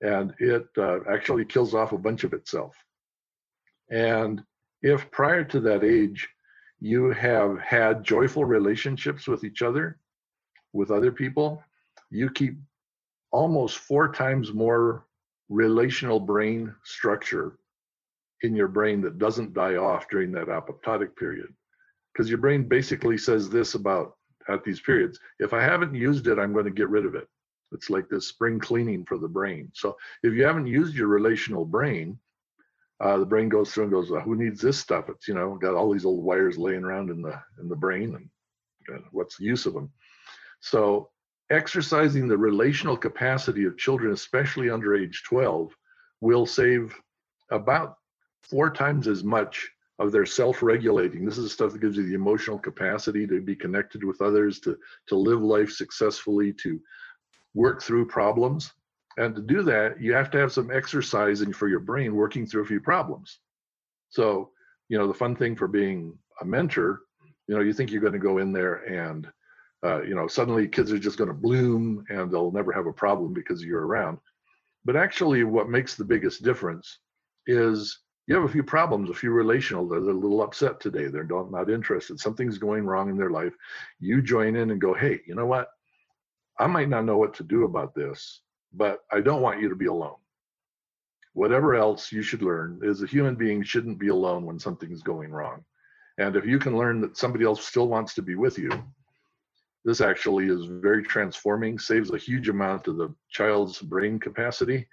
And 0.01 0.35
it 0.39 0.67
uh, 0.77 1.01
actually 1.11 1.45
kills 1.45 1.75
off 1.75 1.93
a 1.93 1.99
bunch 1.99 2.25
of 2.25 2.33
itself. 2.33 2.75
And 3.91 4.43
if 4.83 5.11
prior 5.11 5.45
to 5.45 5.61
that 5.61 5.85
age, 5.85 6.29
you 6.81 7.11
have 7.11 7.59
had 7.59 8.05
joyful 8.05 8.45
relationships 8.45 9.27
with 9.27 9.43
each 9.45 9.63
other, 9.63 9.99
with 10.73 10.91
other 10.91 11.11
people, 11.11 11.63
you 12.11 12.31
keep 12.31 12.57
almost 13.33 13.79
four 13.79 14.13
times 14.13 14.53
more 14.53 15.07
relational 15.49 16.21
brain 16.21 16.75
structure 16.85 17.59
in 18.43 18.55
your 18.55 18.69
brain 18.69 19.01
that 19.01 19.19
doesn't 19.19 19.55
die 19.55 19.77
off 19.77 20.09
during 20.09 20.31
that 20.33 20.47
apoptotic 20.47 21.17
period. 21.17 21.53
Because 22.19 22.29
your 22.29 22.39
brain 22.39 22.65
basically 22.65 23.17
says 23.17 23.49
this 23.49 23.77
about 23.77 24.17
at 24.49 24.65
these 24.65 24.81
periods 24.81 25.21
if 25.39 25.53
I 25.53 25.63
haven't 25.63 25.95
used 25.95 26.27
it, 26.27 26.37
I'm 26.37 26.53
going 26.53 26.65
to 26.65 26.71
get 26.73 26.89
rid 26.89 27.07
of 27.07 27.15
it. 27.15 27.29
It's 27.71 27.91
like 27.91 28.09
this 28.09 28.27
spring 28.27 28.59
cleaning 28.59 29.05
for 29.05 29.19
the 29.19 29.29
brain. 29.29 29.71
So 29.73 29.97
if 30.25 30.35
you 30.35 30.45
haven't 30.45 30.67
used 30.67 30.97
your 30.97 31.07
relational 31.07 31.65
brain, 31.65 32.19
uh, 32.99 33.19
the 33.19 33.27
brain 33.27 33.49
goes 33.49 33.71
through 33.71 33.85
and 33.85 33.93
goes, 33.93 34.11
well, 34.11 34.21
"Who 34.23 34.35
needs 34.35 34.61
this 34.61 34.77
stuff?" 34.77 35.09
It's 35.09 35.29
you 35.29 35.35
know 35.35 35.55
got 35.55 35.75
all 35.75 35.93
these 35.93 36.05
old 36.05 36.25
wires 36.25 36.59
laying 36.59 36.83
around 36.83 37.11
in 37.11 37.23
the 37.23 37.41
in 37.61 37.69
the 37.69 37.77
brain, 37.77 38.17
and 38.17 38.99
uh, 38.99 39.07
what's 39.13 39.37
the 39.37 39.45
use 39.45 39.67
of 39.67 39.75
them? 39.75 39.93
So 40.59 41.11
exercising 41.51 42.27
the 42.27 42.37
relational 42.37 42.97
capacity 42.97 43.65
of 43.65 43.79
children, 43.79 44.13
especially 44.13 44.71
under 44.71 44.97
age 44.97 45.23
12, 45.25 45.73
will 46.21 46.47
save 46.47 47.01
about 47.53 47.95
four 48.43 48.71
times 48.71 49.07
as 49.07 49.23
much 49.23 49.71
of 49.99 50.13
their 50.13 50.27
self-regulating. 50.27 51.25
This 51.25 51.39
is 51.39 51.45
the 51.45 51.51
stuff 51.51 51.73
that 51.73 51.81
gives 51.81 51.97
you 51.97 52.07
the 52.07 52.15
emotional 52.15 52.59
capacity 52.59 53.27
to 53.27 53.41
be 53.41 53.57
connected 53.57 54.05
with 54.05 54.23
others, 54.23 54.61
to 54.61 54.79
to 55.09 55.17
live 55.17 55.43
life 55.43 55.73
successfully, 55.73 56.53
to 56.55 56.81
work 57.55 57.83
through 57.83 58.07
problems. 58.07 58.73
And 59.17 59.35
to 59.35 59.43
do 59.43 59.63
that, 59.63 60.01
you 60.01 60.15
have 60.15 60.31
to 60.31 60.39
have 60.39 60.53
some 60.53 60.71
exercising 60.71 61.53
for 61.53 61.67
your 61.67 61.81
brain 61.81 62.15
working 62.15 62.47
through 62.47 62.63
a 62.63 62.67
few 62.67 62.81
problems. 62.81 63.41
So, 64.11 64.51
you 64.89 64.97
know, 64.97 65.09
the 65.09 65.15
fun 65.15 65.35
thing 65.35 65.57
for 65.57 65.67
being 65.67 66.17
a 66.41 66.45
mentor, 66.45 67.01
you 67.49 67.57
know, 67.57 67.61
you 67.61 67.73
think 67.73 67.91
you're 67.91 68.01
going 68.01 68.13
to 68.13 68.19
go 68.21 68.39
in 68.39 68.53
there 68.53 68.85
and, 68.85 69.29
uh, 69.85 70.03
you 70.03 70.15
know, 70.15 70.29
suddenly 70.29 70.69
kids 70.69 70.93
are 70.93 70.99
just 71.01 71.19
going 71.19 71.29
to 71.29 71.35
bloom 71.35 72.05
and 72.11 72.31
they'll 72.31 72.53
never 72.53 72.73
have 72.73 72.87
a 72.87 72.93
problem 72.93 73.33
because 73.33 73.65
you're 73.65 73.87
around. 73.87 74.19
But 74.85 74.97
actually, 74.97 75.43
what 75.43 75.69
makes 75.69 75.97
the 75.97 76.05
biggest 76.05 76.45
difference 76.45 77.01
is 77.49 77.99
you 78.29 78.35
have 78.35 78.45
a 78.45 78.53
few 78.53 78.63
problems, 78.63 79.09
a 79.09 79.15
few 79.15 79.31
relational. 79.31 79.89
They're, 79.89 80.03
they're 80.03 80.11
a 80.11 80.19
little 80.19 80.43
upset 80.43 80.81
today. 80.81 81.07
They're 81.07 81.25
not, 81.25 81.51
not 81.51 81.71
interested. 81.71 82.21
Something's 82.21 82.59
going 82.59 82.85
wrong 82.85 83.09
in 83.09 83.17
their 83.17 83.31
life. 83.31 83.55
You 84.01 84.21
join 84.21 84.55
in 84.55 84.71
and 84.71 84.81
go, 84.81 84.93
hey, 84.93 85.21
you 85.27 85.35
know 85.35 85.47
what? 85.47 85.71
I 86.59 86.67
might 86.67 86.91
not 86.91 87.07
know 87.07 87.17
what 87.17 87.33
to 87.35 87.43
do 87.43 87.65
about 87.65 87.95
this, 87.95 88.43
but 88.75 89.01
I 89.11 89.23
don't 89.23 89.41
want 89.41 89.63
you 89.63 89.71
to 89.71 89.75
be 89.75 89.87
alone. 89.87 90.17
Whatever 91.33 91.75
else 91.75 92.13
you 92.13 92.21
should 92.21 92.43
learn 92.43 92.81
is 92.83 93.03
a 93.03 93.07
human 93.07 93.35
being 93.35 93.63
shouldn't 93.63 93.99
be 93.99 94.09
alone 94.09 94.45
when 94.45 94.59
something's 94.59 95.03
going 95.03 95.31
wrong. 95.31 95.65
And 96.19 96.37
if 96.37 96.45
you 96.45 96.59
can 96.59 96.77
learn 96.77 97.01
that 97.01 97.17
somebody 97.17 97.47
else 97.47 97.65
still 97.65 97.89
wants 97.89 98.13
to 98.15 98.23
be 98.23 98.35
with 98.35 98.59
you, 98.59 98.71
this 99.87 100.03
actually 100.03 100.49
is 100.49 100.67
very 100.67 101.03
transforming, 101.03 101.79
saves 101.79 102.11
a 102.11 102.19
huge 102.19 102.51
amount 102.51 102.89
of 102.89 102.99
the 102.99 103.15
child's 103.31 103.81
brain 103.81 104.19
capacity, 104.19 104.87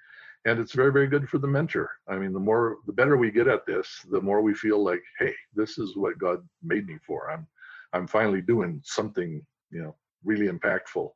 and 0.45 0.59
it's 0.59 0.73
very, 0.73 0.91
very 0.91 1.07
good 1.07 1.27
for 1.27 1.39
the 1.39 1.47
mentor. 1.47 1.89
I 2.07 2.17
mean, 2.17 2.33
the 2.33 2.39
more, 2.39 2.77
the 2.85 2.93
better 2.93 3.17
we 3.17 3.31
get 3.31 3.47
at 3.47 3.65
this, 3.65 3.87
the 4.09 4.21
more 4.21 4.41
we 4.41 4.53
feel 4.53 4.83
like, 4.83 5.03
hey, 5.19 5.33
this 5.55 5.77
is 5.77 5.95
what 5.95 6.19
God 6.19 6.47
made 6.63 6.87
me 6.87 6.97
for. 7.05 7.31
I'm, 7.31 7.47
I'm 7.93 8.07
finally 8.07 8.41
doing 8.41 8.81
something, 8.83 9.45
you 9.71 9.81
know, 9.81 9.95
really 10.23 10.47
impactful 10.47 11.11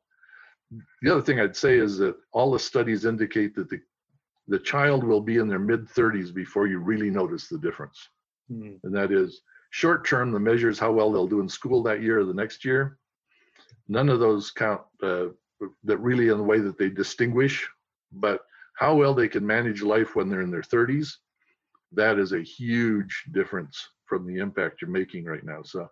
the 1.02 1.10
other 1.10 1.22
thing 1.22 1.40
I'd 1.40 1.56
say 1.56 1.76
is 1.76 1.98
that 1.98 2.16
all 2.32 2.50
the 2.50 2.58
studies 2.58 3.04
indicate 3.04 3.54
that 3.56 3.68
the 3.68 3.80
the 4.48 4.58
child 4.58 5.04
will 5.04 5.20
be 5.20 5.36
in 5.36 5.46
their 5.46 5.60
mid 5.60 5.86
30s 5.86 6.34
before 6.34 6.66
you 6.66 6.80
really 6.80 7.08
notice 7.08 7.46
the 7.46 7.58
difference. 7.58 8.08
Mm. 8.50 8.80
And 8.82 8.94
that 8.94 9.12
is 9.12 9.42
short 9.70 10.04
term, 10.04 10.32
the 10.32 10.40
measures 10.40 10.76
how 10.76 10.90
well 10.90 11.12
they'll 11.12 11.28
do 11.28 11.40
in 11.40 11.48
school 11.48 11.84
that 11.84 12.02
year 12.02 12.18
or 12.18 12.24
the 12.24 12.34
next 12.34 12.64
year. 12.64 12.98
None 13.86 14.08
of 14.08 14.18
those 14.18 14.50
count 14.50 14.80
uh, 15.04 15.26
that 15.84 15.98
really 15.98 16.28
in 16.30 16.38
the 16.38 16.42
way 16.42 16.58
that 16.58 16.78
they 16.78 16.88
distinguish, 16.88 17.68
but 18.10 18.40
how 18.80 18.94
well 18.94 19.12
they 19.12 19.28
can 19.28 19.46
manage 19.46 19.82
life 19.82 20.16
when 20.16 20.30
they're 20.30 20.40
in 20.40 20.50
their 20.50 20.62
30s, 20.62 21.12
that 21.92 22.18
is 22.18 22.32
a 22.32 22.40
huge 22.40 23.24
difference 23.32 23.78
from 24.06 24.26
the 24.26 24.38
impact 24.40 24.80
you're 24.80 24.90
making 24.90 25.26
right 25.26 25.44
now. 25.44 25.60
So 25.62 25.82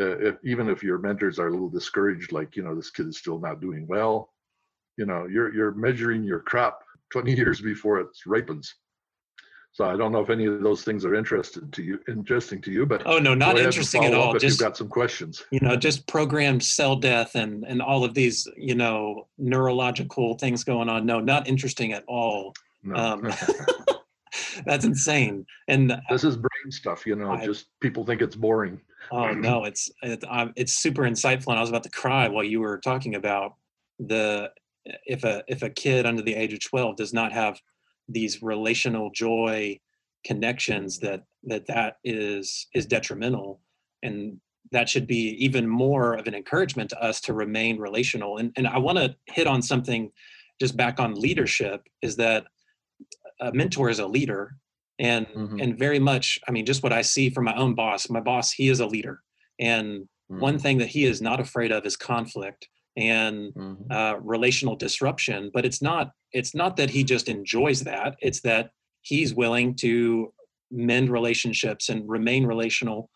uh, 0.00 0.16
if, 0.18 0.36
even 0.42 0.70
if 0.70 0.82
your 0.82 0.96
mentors 0.96 1.38
are 1.38 1.48
a 1.48 1.50
little 1.50 1.68
discouraged, 1.68 2.32
like 2.32 2.56
you 2.56 2.62
know 2.62 2.74
this 2.74 2.90
kid 2.90 3.06
is 3.06 3.18
still 3.18 3.38
not 3.38 3.60
doing 3.60 3.86
well, 3.86 4.32
you 4.96 5.04
know 5.04 5.26
you're 5.26 5.54
you're 5.54 5.72
measuring 5.72 6.24
your 6.24 6.40
crop 6.40 6.80
20 7.12 7.34
years 7.36 7.60
before 7.60 8.00
it 8.00 8.08
ripens. 8.24 8.74
So 9.74 9.86
I 9.86 9.96
don't 9.96 10.12
know 10.12 10.20
if 10.20 10.28
any 10.28 10.44
of 10.44 10.62
those 10.62 10.84
things 10.84 11.02
are 11.06 11.14
interested 11.14 11.72
to 11.72 11.82
you, 11.82 11.98
interesting 12.06 12.60
to 12.62 12.70
you, 12.70 12.84
but 12.84 13.02
oh 13.06 13.18
no, 13.18 13.32
not 13.32 13.58
interesting 13.58 14.04
at 14.04 14.12
all. 14.12 14.36
If 14.36 14.42
just, 14.42 14.60
you've 14.60 14.68
got 14.68 14.76
some 14.76 14.88
questions, 14.88 15.42
you 15.50 15.60
know, 15.60 15.76
just 15.76 16.06
programmed 16.06 16.62
cell 16.62 16.94
death 16.94 17.34
and 17.36 17.64
and 17.64 17.80
all 17.80 18.04
of 18.04 18.12
these, 18.12 18.46
you 18.56 18.74
know, 18.74 19.28
neurological 19.38 20.34
things 20.34 20.62
going 20.62 20.90
on. 20.90 21.06
No, 21.06 21.20
not 21.20 21.48
interesting 21.48 21.92
at 21.92 22.04
all. 22.06 22.52
No. 22.82 22.94
Um, 22.94 23.32
that's 24.66 24.84
insane. 24.84 25.46
And 25.68 25.98
this 26.10 26.24
is 26.24 26.36
brain 26.36 26.70
stuff, 26.70 27.06
you 27.06 27.16
know. 27.16 27.32
I, 27.32 27.44
just 27.44 27.68
people 27.80 28.04
think 28.04 28.20
it's 28.20 28.36
boring. 28.36 28.78
Oh 29.10 29.32
no, 29.32 29.64
it's 29.64 29.90
it, 30.02 30.22
it's 30.54 30.74
super 30.74 31.02
insightful. 31.02 31.48
And 31.48 31.58
I 31.58 31.60
was 31.60 31.70
about 31.70 31.84
to 31.84 31.90
cry 31.90 32.28
while 32.28 32.44
you 32.44 32.60
were 32.60 32.78
talking 32.78 33.14
about 33.14 33.54
the 33.98 34.50
if 34.84 35.24
a 35.24 35.42
if 35.48 35.62
a 35.62 35.70
kid 35.70 36.06
under 36.06 36.22
the 36.22 36.34
age 36.34 36.52
of 36.52 36.60
12 36.60 36.96
does 36.96 37.12
not 37.12 37.32
have 37.32 37.60
these 38.08 38.42
relational 38.42 39.10
joy 39.10 39.78
connections 40.24 40.98
that 41.00 41.24
that 41.44 41.66
that 41.66 41.96
is 42.04 42.68
is 42.74 42.86
detrimental 42.86 43.60
and 44.02 44.38
that 44.70 44.88
should 44.88 45.06
be 45.06 45.30
even 45.44 45.68
more 45.68 46.14
of 46.14 46.26
an 46.26 46.34
encouragement 46.34 46.88
to 46.90 47.02
us 47.02 47.20
to 47.20 47.32
remain 47.32 47.78
relational 47.78 48.38
and 48.38 48.52
and 48.56 48.66
i 48.66 48.78
want 48.78 48.98
to 48.98 49.14
hit 49.26 49.46
on 49.46 49.60
something 49.60 50.10
just 50.60 50.76
back 50.76 51.00
on 51.00 51.14
leadership 51.14 51.82
is 52.02 52.16
that 52.16 52.44
a 53.40 53.52
mentor 53.52 53.90
is 53.90 53.98
a 53.98 54.06
leader 54.06 54.54
and 54.98 55.26
mm-hmm. 55.28 55.58
and 55.58 55.78
very 55.78 55.98
much 55.98 56.38
i 56.48 56.52
mean 56.52 56.64
just 56.64 56.82
what 56.82 56.92
i 56.92 57.02
see 57.02 57.28
from 57.28 57.44
my 57.44 57.56
own 57.56 57.74
boss 57.74 58.08
my 58.08 58.20
boss 58.20 58.52
he 58.52 58.68
is 58.68 58.78
a 58.78 58.86
leader 58.86 59.20
and 59.58 60.02
mm-hmm. 60.30 60.40
one 60.40 60.58
thing 60.58 60.78
that 60.78 60.88
he 60.88 61.04
is 61.04 61.20
not 61.20 61.40
afraid 61.40 61.72
of 61.72 61.84
is 61.84 61.96
conflict 61.96 62.68
and 62.96 63.54
mm-hmm. 63.54 63.90
uh, 63.90 64.14
relational 64.16 64.76
disruption 64.76 65.50
but 65.52 65.64
it's 65.64 65.80
not 65.80 66.10
it's 66.32 66.54
not 66.54 66.76
that 66.76 66.90
he 66.90 67.04
just 67.04 67.28
enjoys 67.28 67.80
that 67.80 68.16
it's 68.20 68.40
that 68.40 68.70
he's 69.02 69.34
willing 69.34 69.74
to 69.74 70.32
mend 70.70 71.10
relationships 71.10 71.88
and 71.88 72.08
remain 72.08 72.46
relational 72.46 73.10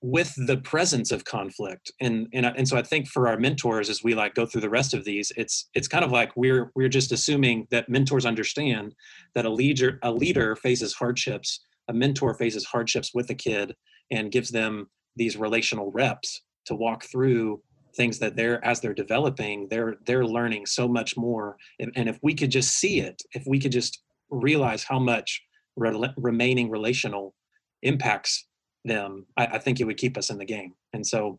with 0.00 0.34
the 0.46 0.56
presence 0.58 1.12
of 1.12 1.24
conflict 1.24 1.92
and 2.00 2.26
and 2.32 2.44
and 2.44 2.66
so 2.66 2.76
i 2.76 2.82
think 2.82 3.06
for 3.06 3.28
our 3.28 3.38
mentors 3.38 3.88
as 3.88 4.02
we 4.02 4.14
like 4.14 4.34
go 4.34 4.44
through 4.44 4.60
the 4.60 4.68
rest 4.68 4.94
of 4.94 5.04
these 5.04 5.30
it's 5.36 5.68
it's 5.74 5.86
kind 5.86 6.04
of 6.04 6.10
like 6.10 6.32
we're 6.34 6.72
we're 6.74 6.88
just 6.88 7.12
assuming 7.12 7.66
that 7.70 7.88
mentors 7.88 8.26
understand 8.26 8.94
that 9.34 9.44
a 9.44 9.50
leader 9.50 10.00
a 10.02 10.10
leader 10.10 10.56
faces 10.56 10.92
hardships 10.94 11.64
a 11.88 11.92
mentor 11.92 12.34
faces 12.34 12.64
hardships 12.64 13.12
with 13.14 13.30
a 13.30 13.34
kid 13.34 13.74
and 14.10 14.32
gives 14.32 14.50
them 14.50 14.88
these 15.14 15.36
relational 15.36 15.92
reps 15.92 16.42
to 16.66 16.74
walk 16.74 17.04
through 17.04 17.60
things 17.94 18.18
that 18.18 18.36
they're 18.36 18.64
as 18.64 18.80
they're 18.80 18.94
developing 18.94 19.68
they're 19.68 19.96
they're 20.06 20.24
learning 20.24 20.66
so 20.66 20.88
much 20.88 21.16
more 21.16 21.56
and, 21.78 21.92
and 21.96 22.08
if 22.08 22.18
we 22.22 22.34
could 22.34 22.50
just 22.50 22.76
see 22.76 23.00
it 23.00 23.22
if 23.32 23.42
we 23.46 23.58
could 23.58 23.72
just 23.72 24.02
realize 24.30 24.84
how 24.84 24.98
much 24.98 25.42
re- 25.76 26.14
remaining 26.16 26.70
relational 26.70 27.34
impacts 27.82 28.46
them 28.84 29.26
I, 29.36 29.46
I 29.46 29.58
think 29.58 29.80
it 29.80 29.84
would 29.84 29.98
keep 29.98 30.16
us 30.16 30.30
in 30.30 30.38
the 30.38 30.44
game 30.44 30.74
and 30.92 31.06
so 31.06 31.38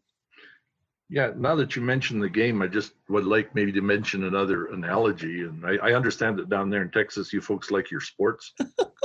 yeah, 1.09 1.31
now 1.37 1.53
that 1.57 1.75
you 1.75 1.81
mentioned 1.83 2.23
the 2.23 2.29
game, 2.29 2.63
I 2.63 2.67
just 2.67 2.93
would 3.07 3.25
like 3.25 3.53
maybe 3.53 3.71
to 3.73 3.81
mention 3.81 4.23
another 4.23 4.67
analogy. 4.67 5.41
And 5.41 5.63
I, 5.63 5.75
I 5.89 5.93
understand 5.93 6.39
that 6.39 6.49
down 6.49 6.71
there 6.71 6.81
in 6.81 6.89
Texas, 6.89 7.31
you 7.31 7.39
folks 7.39 7.69
like 7.69 7.91
your 7.91 8.01
sports. 8.01 8.53
um, 8.59 8.97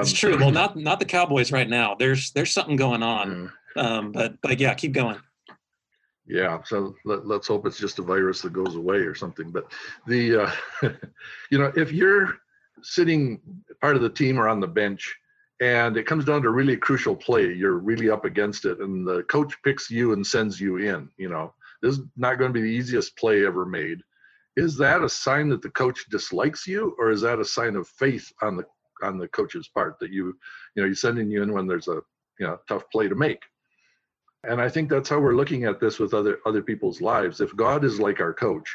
it's 0.00 0.12
true. 0.12 0.36
Well, 0.40 0.50
not 0.50 0.76
not 0.76 0.98
the 0.98 1.06
Cowboys 1.06 1.52
right 1.52 1.68
now. 1.68 1.94
There's 1.94 2.32
there's 2.32 2.52
something 2.52 2.76
going 2.76 3.02
on. 3.02 3.50
Um, 3.76 4.12
but 4.12 4.40
but 4.42 4.60
yeah, 4.60 4.74
keep 4.74 4.92
going 4.92 5.18
yeah 6.28 6.58
so 6.64 6.94
let, 7.04 7.20
us 7.30 7.46
hope 7.46 7.66
it's 7.66 7.78
just 7.78 7.98
a 7.98 8.02
virus 8.02 8.42
that 8.42 8.52
goes 8.52 8.74
away 8.76 8.98
or 8.98 9.14
something 9.14 9.50
but 9.50 9.70
the 10.06 10.42
uh, 10.44 10.50
you 11.50 11.58
know 11.58 11.72
if 11.76 11.92
you're 11.92 12.36
sitting 12.82 13.40
part 13.80 13.96
of 13.96 14.02
the 14.02 14.10
team 14.10 14.38
or 14.38 14.48
on 14.48 14.60
the 14.60 14.66
bench 14.66 15.14
and 15.60 15.96
it 15.96 16.06
comes 16.06 16.24
down 16.24 16.42
to 16.42 16.50
really 16.50 16.76
crucial 16.76 17.16
play 17.16 17.52
you're 17.52 17.78
really 17.78 18.10
up 18.10 18.24
against 18.24 18.64
it 18.64 18.80
and 18.80 19.06
the 19.06 19.22
coach 19.24 19.54
picks 19.62 19.90
you 19.90 20.12
and 20.12 20.26
sends 20.26 20.60
you 20.60 20.76
in 20.78 21.08
you 21.16 21.28
know 21.28 21.52
this 21.82 21.98
is 21.98 22.04
not 22.16 22.38
going 22.38 22.52
to 22.52 22.54
be 22.54 22.62
the 22.62 22.74
easiest 22.74 23.16
play 23.16 23.46
ever 23.46 23.64
made. 23.64 24.00
Is 24.56 24.76
that 24.78 25.02
a 25.02 25.08
sign 25.08 25.48
that 25.50 25.62
the 25.62 25.70
coach 25.70 26.06
dislikes 26.10 26.66
you 26.66 26.96
or 26.98 27.10
is 27.10 27.20
that 27.20 27.38
a 27.38 27.44
sign 27.44 27.76
of 27.76 27.88
faith 27.88 28.32
on 28.42 28.56
the 28.56 28.64
on 29.02 29.18
the 29.18 29.28
coach's 29.28 29.68
part 29.68 29.98
that 30.00 30.10
you 30.10 30.34
you 30.74 30.82
know 30.82 30.88
he's 30.88 31.02
sending 31.02 31.30
you 31.30 31.42
in 31.42 31.52
when 31.52 31.66
there's 31.66 31.88
a 31.88 32.00
you 32.40 32.46
know 32.46 32.58
tough 32.66 32.84
play 32.90 33.08
to 33.08 33.14
make 33.14 33.42
and 34.48 34.60
i 34.60 34.68
think 34.68 34.88
that's 34.88 35.08
how 35.08 35.18
we're 35.18 35.34
looking 35.34 35.64
at 35.64 35.80
this 35.80 35.98
with 35.98 36.14
other 36.14 36.38
other 36.46 36.62
people's 36.62 37.00
lives. 37.00 37.40
If 37.40 37.54
god 37.56 37.84
is 37.84 38.00
like 38.00 38.20
our 38.20 38.32
coach 38.32 38.68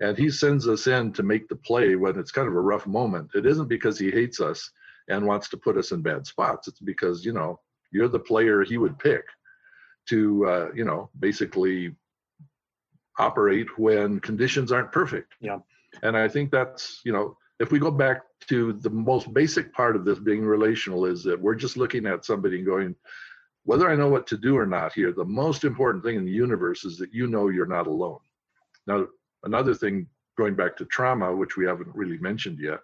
and 0.00 0.16
he 0.16 0.30
sends 0.30 0.68
us 0.68 0.86
in 0.86 1.12
to 1.14 1.22
make 1.22 1.48
the 1.48 1.56
play 1.56 1.96
when 1.96 2.18
it's 2.18 2.30
kind 2.30 2.48
of 2.48 2.54
a 2.54 2.60
rough 2.60 2.86
moment 2.86 3.30
it 3.34 3.46
isn't 3.46 3.68
because 3.68 3.98
he 3.98 4.10
hates 4.10 4.40
us 4.40 4.70
and 5.08 5.26
wants 5.26 5.48
to 5.48 5.56
put 5.56 5.76
us 5.76 5.92
in 5.92 6.02
bad 6.02 6.26
spots. 6.26 6.68
It's 6.68 6.80
because 6.80 7.24
you 7.24 7.32
know 7.32 7.60
you're 7.90 8.08
the 8.08 8.18
player 8.18 8.62
he 8.62 8.78
would 8.78 8.98
pick 8.98 9.24
to 10.10 10.46
uh, 10.46 10.68
you 10.74 10.84
know 10.84 11.10
basically 11.18 11.94
operate 13.18 13.66
when 13.78 14.20
conditions 14.20 14.70
aren't 14.70 14.92
perfect. 14.92 15.34
Yeah. 15.40 15.58
And 16.02 16.16
i 16.16 16.28
think 16.28 16.50
that's 16.50 17.00
you 17.04 17.12
know 17.12 17.36
if 17.58 17.72
we 17.72 17.78
go 17.78 17.90
back 17.90 18.22
to 18.48 18.74
the 18.74 18.90
most 18.90 19.32
basic 19.32 19.72
part 19.72 19.96
of 19.96 20.04
this 20.04 20.18
being 20.18 20.44
relational 20.44 21.06
is 21.06 21.24
that 21.24 21.40
we're 21.40 21.56
just 21.56 21.76
looking 21.76 22.06
at 22.06 22.24
somebody 22.24 22.58
and 22.58 22.66
going 22.66 22.94
whether 23.68 23.90
I 23.90 23.96
know 23.96 24.08
what 24.08 24.26
to 24.28 24.38
do 24.38 24.56
or 24.56 24.64
not 24.64 24.94
here, 24.94 25.12
the 25.12 25.26
most 25.26 25.62
important 25.62 26.02
thing 26.02 26.16
in 26.16 26.24
the 26.24 26.32
universe 26.32 26.86
is 26.86 26.96
that 26.96 27.12
you 27.12 27.26
know 27.26 27.48
you're 27.48 27.66
not 27.66 27.86
alone. 27.86 28.20
Now, 28.86 29.06
another 29.44 29.74
thing 29.74 30.06
going 30.38 30.54
back 30.54 30.74
to 30.78 30.86
trauma, 30.86 31.36
which 31.36 31.58
we 31.58 31.66
haven't 31.66 31.94
really 31.94 32.16
mentioned 32.16 32.60
yet, 32.60 32.78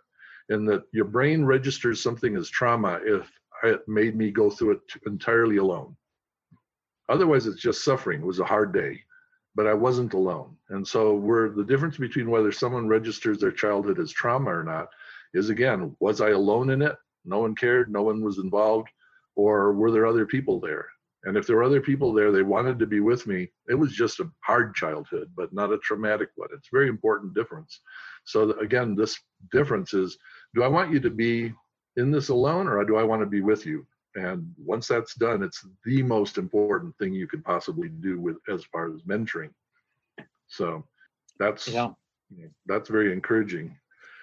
in 0.50 0.66
that 0.66 0.82
your 0.92 1.06
brain 1.06 1.42
registers 1.42 2.02
something 2.02 2.36
as 2.36 2.50
trauma 2.50 3.00
if 3.02 3.32
it 3.62 3.80
made 3.88 4.14
me 4.14 4.30
go 4.30 4.50
through 4.50 4.72
it 4.72 4.80
entirely 5.06 5.56
alone. 5.56 5.96
Otherwise, 7.08 7.46
it's 7.46 7.62
just 7.62 7.82
suffering. 7.82 8.20
It 8.20 8.26
was 8.26 8.40
a 8.40 8.44
hard 8.44 8.74
day, 8.74 9.00
but 9.54 9.66
I 9.66 9.72
wasn't 9.72 10.12
alone. 10.12 10.54
And 10.68 10.86
so, 10.86 11.14
we're 11.14 11.48
the 11.48 11.64
difference 11.64 11.96
between 11.96 12.30
whether 12.30 12.52
someone 12.52 12.88
registers 12.88 13.38
their 13.38 13.52
childhood 13.52 13.98
as 13.98 14.12
trauma 14.12 14.50
or 14.50 14.62
not 14.62 14.88
is 15.32 15.48
again, 15.48 15.96
was 15.98 16.20
I 16.20 16.32
alone 16.32 16.68
in 16.68 16.82
it? 16.82 16.96
No 17.24 17.38
one 17.38 17.54
cared, 17.54 17.90
no 17.90 18.02
one 18.02 18.22
was 18.22 18.36
involved 18.36 18.90
or 19.36 19.72
were 19.72 19.90
there 19.90 20.06
other 20.06 20.26
people 20.26 20.60
there? 20.60 20.86
And 21.24 21.36
if 21.36 21.46
there 21.46 21.56
were 21.56 21.62
other 21.62 21.80
people 21.80 22.12
there, 22.12 22.30
they 22.30 22.42
wanted 22.42 22.78
to 22.78 22.86
be 22.86 23.00
with 23.00 23.26
me. 23.26 23.48
It 23.68 23.74
was 23.74 23.92
just 23.92 24.20
a 24.20 24.30
hard 24.40 24.74
childhood, 24.74 25.30
but 25.34 25.52
not 25.54 25.72
a 25.72 25.78
traumatic 25.78 26.28
one. 26.36 26.50
It's 26.52 26.68
a 26.68 26.76
very 26.76 26.88
important 26.88 27.34
difference. 27.34 27.80
So 28.24 28.50
again, 28.60 28.94
this 28.94 29.18
difference 29.50 29.94
is, 29.94 30.18
do 30.54 30.62
I 30.62 30.68
want 30.68 30.92
you 30.92 31.00
to 31.00 31.10
be 31.10 31.52
in 31.96 32.10
this 32.10 32.28
alone 32.28 32.68
or 32.68 32.84
do 32.84 32.96
I 32.96 33.02
want 33.02 33.22
to 33.22 33.26
be 33.26 33.40
with 33.40 33.64
you? 33.64 33.86
And 34.16 34.52
once 34.58 34.86
that's 34.86 35.14
done, 35.14 35.42
it's 35.42 35.66
the 35.84 36.02
most 36.02 36.38
important 36.38 36.96
thing 36.98 37.14
you 37.14 37.26
could 37.26 37.44
possibly 37.44 37.88
do 37.88 38.20
with 38.20 38.36
as 38.48 38.64
far 38.64 38.94
as 38.94 39.00
mentoring. 39.02 39.50
So 40.46 40.84
that's 41.38 41.66
yeah. 41.66 41.88
that's 42.66 42.88
very 42.88 43.12
encouraging. 43.12 43.76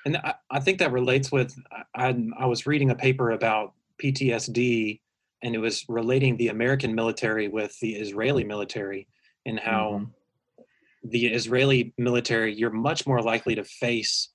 And 0.06 0.17
I, 0.17 0.36
I 0.50 0.60
think 0.60 0.80
that 0.80 0.91
relates 0.91 1.32
with 1.32 1.54
I, 1.93 2.15
I 2.38 2.45
was 2.45 2.65
reading 2.65 2.91
a 2.91 2.95
paper 2.95 3.32
about 3.32 3.74
PTSD, 4.02 5.00
and 5.44 5.56
it 5.56 5.60
was 5.60 5.86
relating 5.88 6.38
the 6.38 6.50
American 6.50 6.94
military 6.94 7.48
with 7.48 7.78
the 7.80 7.94
Israeli 7.96 8.44
military 8.44 9.08
and 9.46 9.60
how 9.60 10.02
mm-hmm. 10.02 11.10
the 11.10 11.28
Israeli 11.28 11.94
military, 11.98 12.54
you're 12.54 12.70
much 12.70 13.08
more 13.08 13.22
likely 13.22 13.56
to 13.56 13.64
face 13.64 14.30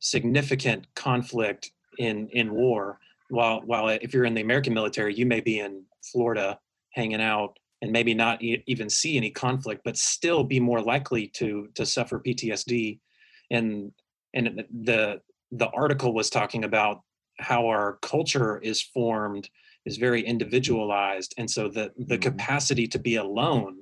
significant 0.00 0.86
conflict 0.94 1.70
in 1.98 2.28
in 2.30 2.52
war. 2.52 2.98
While 3.28 3.60
while 3.64 3.88
if 3.88 4.12
you're 4.12 4.24
in 4.24 4.34
the 4.34 4.40
American 4.40 4.74
military, 4.74 5.14
you 5.14 5.26
may 5.26 5.40
be 5.40 5.60
in 5.60 5.84
Florida 6.12 6.58
hanging 6.94 7.20
out 7.20 7.58
and 7.82 7.92
maybe 7.92 8.14
not 8.14 8.42
e- 8.42 8.62
even 8.66 8.90
see 8.90 9.16
any 9.16 9.30
conflict, 9.30 9.82
but 9.84 9.96
still 9.96 10.44
be 10.44 10.60
more 10.60 10.80
likely 10.80 11.28
to 11.28 11.68
to 11.74 11.86
suffer 11.86 12.20
PTSD. 12.20 12.98
And 13.50 13.92
and 14.34 14.64
the 14.82 15.20
the 15.52 15.68
article 15.70 16.12
was 16.12 16.30
talking 16.30 16.64
about 16.64 17.02
how 17.40 17.66
our 17.66 17.98
culture 18.02 18.58
is 18.58 18.82
formed 18.82 19.48
is 19.86 19.96
very 19.96 20.22
individualized 20.22 21.34
and 21.38 21.50
so 21.50 21.68
the 21.68 21.90
the 21.96 22.16
mm-hmm. 22.16 22.22
capacity 22.22 22.86
to 22.86 22.98
be 22.98 23.16
alone 23.16 23.80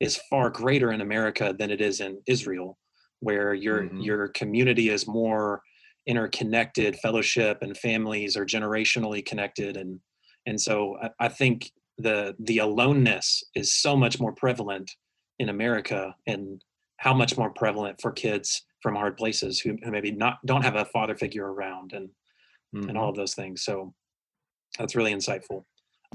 is 0.00 0.20
far 0.30 0.50
greater 0.50 0.92
in 0.92 1.00
america 1.00 1.54
than 1.58 1.70
it 1.70 1.80
is 1.80 2.00
in 2.00 2.20
israel 2.26 2.78
where 3.20 3.54
your 3.54 3.82
mm-hmm. 3.82 4.00
your 4.00 4.28
community 4.28 4.90
is 4.90 5.06
more 5.06 5.62
interconnected 6.06 6.96
fellowship 6.96 7.58
and 7.62 7.76
families 7.76 8.36
are 8.36 8.46
generationally 8.46 9.24
connected 9.24 9.76
and 9.76 10.00
and 10.46 10.60
so 10.60 10.96
I, 11.02 11.26
I 11.26 11.28
think 11.28 11.70
the 11.98 12.34
the 12.38 12.58
aloneness 12.58 13.42
is 13.54 13.74
so 13.74 13.96
much 13.96 14.20
more 14.20 14.32
prevalent 14.32 14.90
in 15.38 15.48
america 15.48 16.14
and 16.26 16.62
how 16.98 17.14
much 17.14 17.36
more 17.36 17.50
prevalent 17.50 18.00
for 18.00 18.10
kids 18.12 18.64
from 18.82 18.94
hard 18.94 19.16
places 19.16 19.58
who, 19.58 19.76
who 19.82 19.90
maybe 19.90 20.10
not 20.10 20.38
don't 20.44 20.62
have 20.62 20.76
a 20.76 20.84
father 20.86 21.16
figure 21.16 21.52
around 21.52 21.92
and 21.92 22.08
mm-hmm. 22.74 22.88
and 22.88 22.98
all 22.98 23.08
of 23.08 23.16
those 23.16 23.34
things. 23.34 23.62
So 23.62 23.94
that's 24.78 24.94
really 24.94 25.14
insightful. 25.14 25.64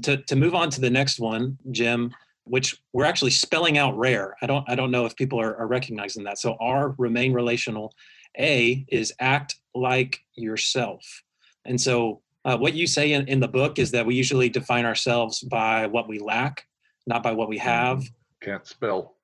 To 0.02 0.16
to 0.16 0.36
move 0.36 0.54
on 0.54 0.70
to 0.70 0.80
the 0.80 0.90
next 0.90 1.20
one, 1.20 1.58
Jim, 1.70 2.12
which 2.44 2.76
we're 2.92 3.04
actually 3.04 3.30
spelling 3.30 3.78
out 3.78 3.96
rare. 3.96 4.34
I 4.42 4.46
don't 4.46 4.68
I 4.68 4.74
don't 4.74 4.90
know 4.90 5.06
if 5.06 5.16
people 5.16 5.40
are, 5.40 5.56
are 5.56 5.66
recognizing 5.66 6.24
that. 6.24 6.38
So 6.38 6.56
R 6.60 6.94
remain 6.98 7.32
relational. 7.32 7.94
A 8.38 8.84
is 8.88 9.12
act 9.20 9.56
like 9.74 10.20
yourself. 10.34 11.22
And 11.64 11.80
so, 11.80 12.20
uh, 12.44 12.58
what 12.58 12.74
you 12.74 12.86
say 12.86 13.12
in, 13.12 13.26
in 13.26 13.40
the 13.40 13.48
book 13.48 13.78
is 13.78 13.90
that 13.92 14.04
we 14.04 14.14
usually 14.14 14.48
define 14.48 14.84
ourselves 14.84 15.40
by 15.40 15.86
what 15.86 16.08
we 16.08 16.18
lack, 16.18 16.66
not 17.06 17.22
by 17.22 17.32
what 17.32 17.48
we 17.48 17.58
have. 17.58 17.98
Mm-hmm. 17.98 18.50
Can't 18.50 18.66
spell. 18.66 19.16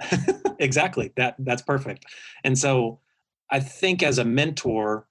exactly. 0.58 1.12
That 1.16 1.36
that's 1.38 1.62
perfect. 1.62 2.04
And 2.44 2.58
so, 2.58 3.00
I 3.50 3.60
think 3.60 4.02
as 4.02 4.18
a 4.18 4.24
mentor, 4.24 5.06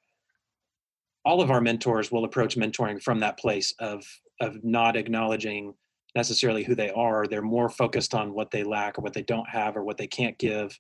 all 1.26 1.42
of 1.42 1.52
our 1.52 1.62
mentors 1.62 2.12
will 2.12 2.26
approach 2.26 2.56
mentoring 2.56 3.02
from 3.02 3.20
that 3.20 3.38
place 3.38 3.74
of 3.80 4.06
of 4.42 4.64
not 4.64 4.96
acknowledging 4.96 5.74
necessarily 6.14 6.64
who 6.64 6.76
they 6.76 6.92
are. 6.92 7.26
They're 7.26 7.42
more 7.42 7.70
focused 7.70 8.14
on 8.14 8.34
what 8.34 8.52
they 8.52 8.64
lack 8.64 8.98
or 8.98 9.02
what 9.02 9.14
they 9.14 9.24
don't 9.24 9.48
have 9.50 9.76
or 9.76 9.84
what 9.84 9.98
they 9.98 10.08
can't 10.08 10.38
give. 10.38 10.78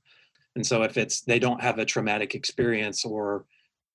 And 0.56 0.66
so 0.66 0.84
if 0.84 0.98
it's 0.98 1.22
they 1.22 1.40
don't 1.40 1.62
have 1.62 1.80
a 1.80 1.86
traumatic 1.86 2.36
experience 2.36 3.06
or 3.06 3.46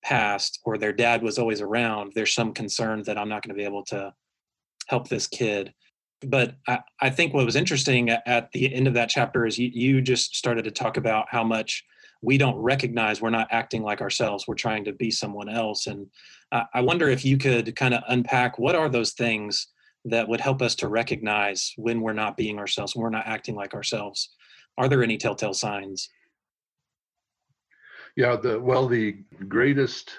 past 0.03 0.59
or 0.65 0.77
their 0.77 0.93
dad 0.93 1.21
was 1.21 1.37
always 1.37 1.61
around 1.61 2.11
there's 2.15 2.33
some 2.33 2.51
concern 2.55 3.03
that 3.03 3.19
i'm 3.19 3.29
not 3.29 3.43
going 3.43 3.55
to 3.55 3.59
be 3.59 3.63
able 3.63 3.83
to 3.83 4.11
help 4.91 5.07
this 5.07 5.25
kid. 5.25 5.73
But 6.21 6.55
I, 6.67 6.79
I 6.99 7.09
think 7.09 7.33
what 7.33 7.45
was 7.45 7.55
interesting 7.55 8.09
at, 8.09 8.51
the 8.51 8.71
end 8.71 8.87
of 8.87 8.93
that 8.93 9.09
chapter 9.09 9.47
is 9.47 9.57
you, 9.57 9.71
you 9.73 10.01
just 10.01 10.35
started 10.35 10.65
to 10.65 10.71
talk 10.71 10.97
about 10.97 11.25
how 11.29 11.43
much 11.43 11.83
we 12.21 12.37
don't 12.37 12.57
recognize 12.57 13.21
we're 13.21 13.29
not 13.29 13.47
acting 13.51 13.83
like 13.83 14.01
ourselves 14.01 14.47
we're 14.47 14.55
trying 14.55 14.85
to 14.85 14.93
be 14.93 15.11
someone 15.11 15.49
else 15.49 15.87
and 15.87 16.07
I 16.73 16.81
wonder 16.81 17.07
if 17.07 17.23
you 17.23 17.37
could 17.37 17.75
kind 17.77 17.93
of 17.93 18.03
unpack 18.09 18.59
what 18.59 18.75
are 18.75 18.89
those 18.89 19.11
things 19.11 19.67
that 20.05 20.27
would 20.27 20.41
help 20.41 20.61
us 20.61 20.75
to 20.75 20.87
recognize 20.87 21.73
when 21.77 22.01
we're 22.01 22.13
not 22.13 22.35
being 22.35 22.57
ourselves, 22.59 22.95
when 22.95 23.03
we're 23.03 23.09
not 23.09 23.27
acting 23.27 23.55
like 23.55 23.73
ourselves. 23.73 24.29
Are 24.77 24.87
there 24.89 25.03
any 25.03 25.17
telltale 25.17 25.53
signs? 25.53 26.09
Yeah, 28.15 28.35
the 28.35 28.59
well, 28.59 28.87
the 28.87 29.17
greatest 29.47 30.11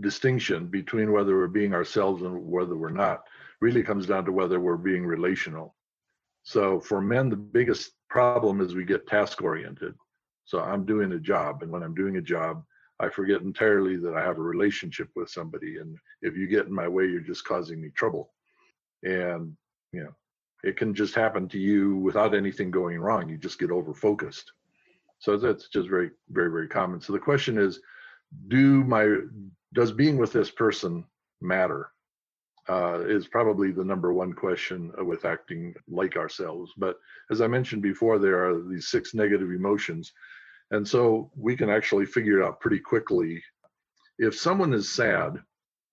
distinction 0.00 0.66
between 0.66 1.12
whether 1.12 1.36
we're 1.36 1.46
being 1.46 1.72
ourselves 1.72 2.22
and 2.22 2.44
whether 2.44 2.76
we're 2.76 2.90
not 2.90 3.22
really 3.60 3.82
comes 3.82 4.06
down 4.06 4.24
to 4.24 4.32
whether 4.32 4.60
we're 4.60 4.76
being 4.76 5.06
relational. 5.06 5.74
So 6.42 6.80
for 6.80 7.00
men, 7.00 7.30
the 7.30 7.36
biggest 7.36 7.92
problem 8.10 8.60
is 8.60 8.74
we 8.74 8.84
get 8.84 9.06
task 9.06 9.40
oriented. 9.42 9.94
So 10.52 10.60
I'm 10.60 10.84
doing 10.84 11.12
a 11.12 11.18
job, 11.18 11.62
and 11.62 11.72
when 11.72 11.82
I'm 11.82 11.94
doing 11.94 12.18
a 12.18 12.20
job, 12.20 12.62
I 13.00 13.08
forget 13.08 13.40
entirely 13.40 13.96
that 13.96 14.14
I 14.14 14.20
have 14.20 14.36
a 14.36 14.42
relationship 14.42 15.08
with 15.16 15.30
somebody. 15.30 15.78
And 15.78 15.96
if 16.20 16.36
you 16.36 16.46
get 16.46 16.66
in 16.66 16.74
my 16.74 16.86
way, 16.86 17.06
you're 17.06 17.22
just 17.22 17.46
causing 17.46 17.80
me 17.80 17.88
trouble. 17.88 18.34
And, 19.02 19.56
you 19.94 20.04
know, 20.04 20.14
it 20.62 20.76
can 20.76 20.94
just 20.94 21.14
happen 21.14 21.48
to 21.48 21.58
you 21.58 21.96
without 21.96 22.34
anything 22.34 22.70
going 22.70 22.98
wrong. 22.98 23.30
You 23.30 23.38
just 23.38 23.58
get 23.58 23.70
over 23.70 23.94
focused. 23.94 24.52
So 25.20 25.38
that's 25.38 25.70
just 25.70 25.88
very, 25.88 26.10
very, 26.28 26.50
very 26.50 26.68
common. 26.68 27.00
So 27.00 27.14
the 27.14 27.18
question 27.18 27.56
is, 27.56 27.80
do 28.48 28.84
my, 28.84 29.08
does 29.72 29.90
being 29.90 30.18
with 30.18 30.34
this 30.34 30.50
person 30.50 31.06
matter? 31.40 31.88
Uh, 32.68 33.00
is 33.08 33.26
probably 33.26 33.72
the 33.72 33.84
number 33.84 34.12
one 34.12 34.32
question 34.32 34.92
with 34.98 35.24
acting 35.24 35.74
like 35.88 36.16
ourselves. 36.16 36.70
But 36.76 36.96
as 37.28 37.40
I 37.40 37.48
mentioned 37.48 37.82
before, 37.82 38.20
there 38.20 38.46
are 38.46 38.62
these 38.62 38.86
six 38.86 39.14
negative 39.14 39.50
emotions 39.50 40.12
and 40.72 40.88
so 40.88 41.30
we 41.36 41.54
can 41.54 41.70
actually 41.70 42.06
figure 42.06 42.40
it 42.40 42.44
out 42.44 42.58
pretty 42.58 42.80
quickly. 42.80 43.42
If 44.18 44.34
someone 44.34 44.72
is 44.72 44.90
sad, 44.90 45.36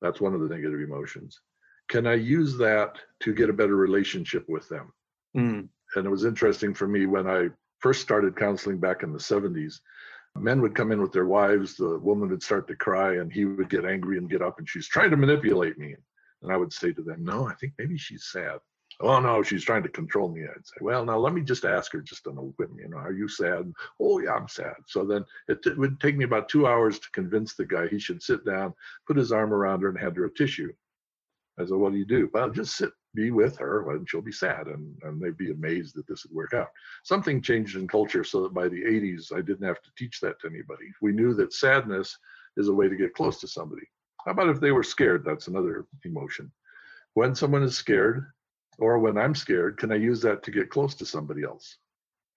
that's 0.01 0.21
one 0.21 0.33
of 0.33 0.39
the 0.39 0.47
negative 0.47 0.79
emotions. 0.79 1.41
Can 1.89 2.07
I 2.07 2.13
use 2.13 2.57
that 2.57 2.97
to 3.21 3.33
get 3.33 3.49
a 3.49 3.53
better 3.53 3.75
relationship 3.75 4.45
with 4.47 4.67
them? 4.69 4.93
Mm. 5.35 5.67
And 5.95 6.05
it 6.05 6.09
was 6.09 6.23
interesting 6.23 6.73
for 6.73 6.87
me 6.87 7.05
when 7.05 7.27
I 7.27 7.49
first 7.79 8.01
started 8.01 8.37
counseling 8.37 8.79
back 8.79 9.03
in 9.03 9.11
the 9.11 9.19
70s. 9.19 9.81
Men 10.37 10.61
would 10.61 10.75
come 10.75 10.91
in 10.91 11.01
with 11.01 11.11
their 11.11 11.25
wives, 11.25 11.75
the 11.75 11.99
woman 11.99 12.29
would 12.29 12.43
start 12.43 12.67
to 12.69 12.75
cry, 12.75 13.15
and 13.15 13.33
he 13.33 13.43
would 13.45 13.69
get 13.69 13.83
angry 13.83 14.17
and 14.17 14.29
get 14.29 14.41
up, 14.41 14.59
and 14.59 14.69
she's 14.69 14.87
trying 14.87 15.11
to 15.11 15.17
manipulate 15.17 15.77
me. 15.77 15.95
And 16.41 16.53
I 16.53 16.57
would 16.57 16.71
say 16.71 16.93
to 16.93 17.01
them, 17.01 17.25
No, 17.25 17.49
I 17.49 17.55
think 17.55 17.73
maybe 17.77 17.97
she's 17.97 18.27
sad 18.31 18.59
oh 19.01 19.19
no, 19.19 19.41
she's 19.41 19.63
trying 19.63 19.83
to 19.83 19.89
control 19.89 20.29
me. 20.29 20.43
I'd 20.43 20.65
say, 20.65 20.77
well, 20.81 21.05
now 21.05 21.17
let 21.17 21.33
me 21.33 21.41
just 21.41 21.65
ask 21.65 21.91
her 21.93 22.01
just 22.01 22.27
on 22.27 22.37
a 22.37 22.41
whim, 22.41 22.77
you 22.79 22.89
know, 22.89 22.97
are 22.97 23.13
you 23.13 23.27
sad? 23.27 23.71
Oh 23.99 24.19
yeah, 24.19 24.33
I'm 24.33 24.47
sad. 24.47 24.75
So 24.87 25.05
then 25.05 25.23
it, 25.47 25.61
t- 25.63 25.71
would 25.71 25.99
take 25.99 26.17
me 26.17 26.25
about 26.25 26.49
two 26.49 26.67
hours 26.67 26.99
to 26.99 27.11
convince 27.11 27.55
the 27.55 27.65
guy 27.65 27.87
he 27.87 27.99
should 27.99 28.21
sit 28.21 28.45
down, 28.45 28.73
put 29.07 29.17
his 29.17 29.31
arm 29.31 29.53
around 29.53 29.81
her 29.81 29.89
and 29.89 29.99
hand 29.99 30.17
her 30.17 30.25
a 30.25 30.33
tissue. 30.33 30.71
I 31.57 31.65
said, 31.65 31.77
what 31.77 31.91
do 31.91 31.97
you 31.97 32.05
do? 32.05 32.29
Well, 32.33 32.49
just 32.49 32.77
sit, 32.77 32.91
be 33.13 33.31
with 33.31 33.57
her 33.57 33.91
and 33.91 34.09
she'll 34.09 34.21
be 34.21 34.31
sad. 34.31 34.67
And, 34.67 34.97
and 35.03 35.21
they'd 35.21 35.37
be 35.37 35.51
amazed 35.51 35.95
that 35.95 36.07
this 36.07 36.25
would 36.25 36.35
work 36.35 36.53
out. 36.53 36.69
Something 37.03 37.41
changed 37.41 37.75
in 37.75 37.87
culture 37.87 38.23
so 38.23 38.43
that 38.43 38.53
by 38.53 38.69
the 38.69 38.81
80s, 38.81 39.33
I 39.33 39.41
didn't 39.41 39.67
have 39.67 39.81
to 39.81 39.89
teach 39.97 40.19
that 40.21 40.39
to 40.41 40.47
anybody. 40.47 40.85
We 41.01 41.11
knew 41.11 41.33
that 41.33 41.53
sadness 41.53 42.17
is 42.55 42.67
a 42.67 42.73
way 42.73 42.87
to 42.87 42.95
get 42.95 43.13
close 43.13 43.39
to 43.41 43.47
somebody. 43.47 43.83
How 44.25 44.31
about 44.31 44.49
if 44.49 44.59
they 44.59 44.71
were 44.71 44.83
scared? 44.83 45.23
That's 45.25 45.47
another 45.47 45.85
emotion. 46.05 46.51
When 47.13 47.35
someone 47.35 47.63
is 47.63 47.75
scared, 47.75 48.25
or 48.79 48.99
when 48.99 49.17
i'm 49.17 49.35
scared 49.35 49.77
can 49.77 49.91
i 49.91 49.95
use 49.95 50.21
that 50.21 50.43
to 50.43 50.51
get 50.51 50.69
close 50.69 50.95
to 50.95 51.05
somebody 51.05 51.43
else? 51.43 51.77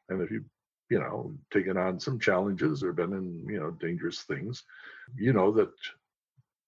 And 0.08 0.20
if 0.20 0.30
you 0.30 0.44
you 0.90 0.98
know 0.98 1.32
taken 1.50 1.78
on 1.78 1.98
some 1.98 2.18
challenges 2.18 2.82
or 2.82 2.92
been 2.92 3.14
in 3.14 3.46
you 3.48 3.58
know 3.58 3.70
dangerous 3.70 4.22
things 4.22 4.64
you 5.16 5.32
know 5.32 5.50
that 5.50 5.70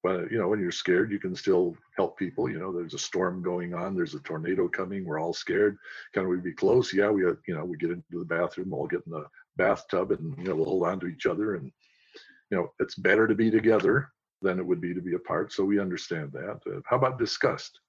when 0.01 0.27
you 0.31 0.39
know 0.39 0.49
when 0.49 0.61
you're 0.61 0.73
scared 0.73 1.13
you 1.13 1.19
can 1.19 1.37
still 1.37 1.77
help 1.97 2.19
people 2.19 2.49
you 2.49 2.59
know 2.59 2.73
there's 2.73 2.95
a 2.95 2.99
storm 2.99 3.43
going 3.43 3.75
on 3.75 3.95
there's 3.95 4.15
a 4.15 4.21
tornado 4.21 4.67
coming 4.67 5.05
we're 5.05 5.21
all 5.21 5.35
scared 5.35 5.77
can 6.15 6.27
we 6.27 6.39
be 6.39 6.53
close? 6.53 6.93
Yeah 6.95 7.11
we 7.11 7.23
you 7.23 7.55
know 7.55 7.67
we 7.67 7.77
get 7.77 7.91
into 7.91 8.19
the 8.19 8.25
bathroom 8.25 8.71
we'll 8.71 8.87
get 8.87 9.05
in 9.07 9.13
the 9.13 9.27
bathtub 9.57 10.11
and 10.13 10.37
you 10.39 10.45
know 10.45 10.55
we'll 10.55 10.73
hold 10.73 10.87
on 10.87 11.01
to 11.01 11.07
each 11.07 11.27
other 11.27 11.57
and 11.57 11.71
you 12.51 12.57
know 12.57 12.73
it's 12.81 12.95
better 12.95 13.29
to 13.29 13.35
be 13.35 13.51
together 13.51 14.09
than 14.41 14.59
it 14.59 14.67
would 14.67 14.81
be 14.81 14.95
to 14.95 15.03
be 15.03 15.15
apart 15.15 15.53
so 15.53 15.65
we 15.65 15.79
understand 15.79 16.31
that. 16.33 16.61
Uh, 16.67 16.81
how 16.87 16.97
about 16.97 17.19
disgust 17.19 17.81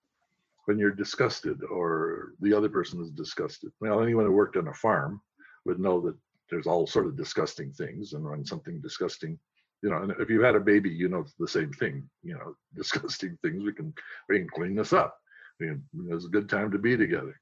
when 0.65 0.79
you're 0.79 0.91
disgusted 0.91 1.63
or 1.63 2.33
the 2.41 2.53
other 2.53 2.69
person 2.69 3.01
is 3.01 3.11
disgusted. 3.11 3.71
Well, 3.79 4.01
anyone 4.01 4.25
who 4.25 4.31
worked 4.31 4.57
on 4.57 4.67
a 4.67 4.73
farm 4.73 5.21
would 5.65 5.79
know 5.79 6.01
that 6.01 6.15
there's 6.49 6.67
all 6.67 6.85
sort 6.85 7.07
of 7.07 7.17
disgusting 7.17 7.71
things, 7.71 8.13
and 8.13 8.23
when 8.23 8.45
something 8.45 8.79
disgusting, 8.81 9.39
you 9.81 9.89
know, 9.89 9.97
and 9.97 10.11
if 10.19 10.29
you've 10.29 10.43
had 10.43 10.55
a 10.55 10.59
baby, 10.59 10.89
you 10.89 11.09
know 11.09 11.25
the 11.39 11.47
same 11.47 11.71
thing. 11.73 12.07
You 12.23 12.35
know, 12.35 12.55
disgusting 12.75 13.37
things. 13.41 13.63
We 13.63 13.73
can 13.73 13.93
we 14.29 14.39
can 14.39 14.49
clean 14.49 14.75
this 14.75 14.93
up. 14.93 15.17
I 15.61 15.65
mean, 15.65 15.83
it's 16.09 16.25
a 16.25 16.29
good 16.29 16.49
time 16.49 16.71
to 16.71 16.77
be 16.77 16.97
together. 16.97 17.39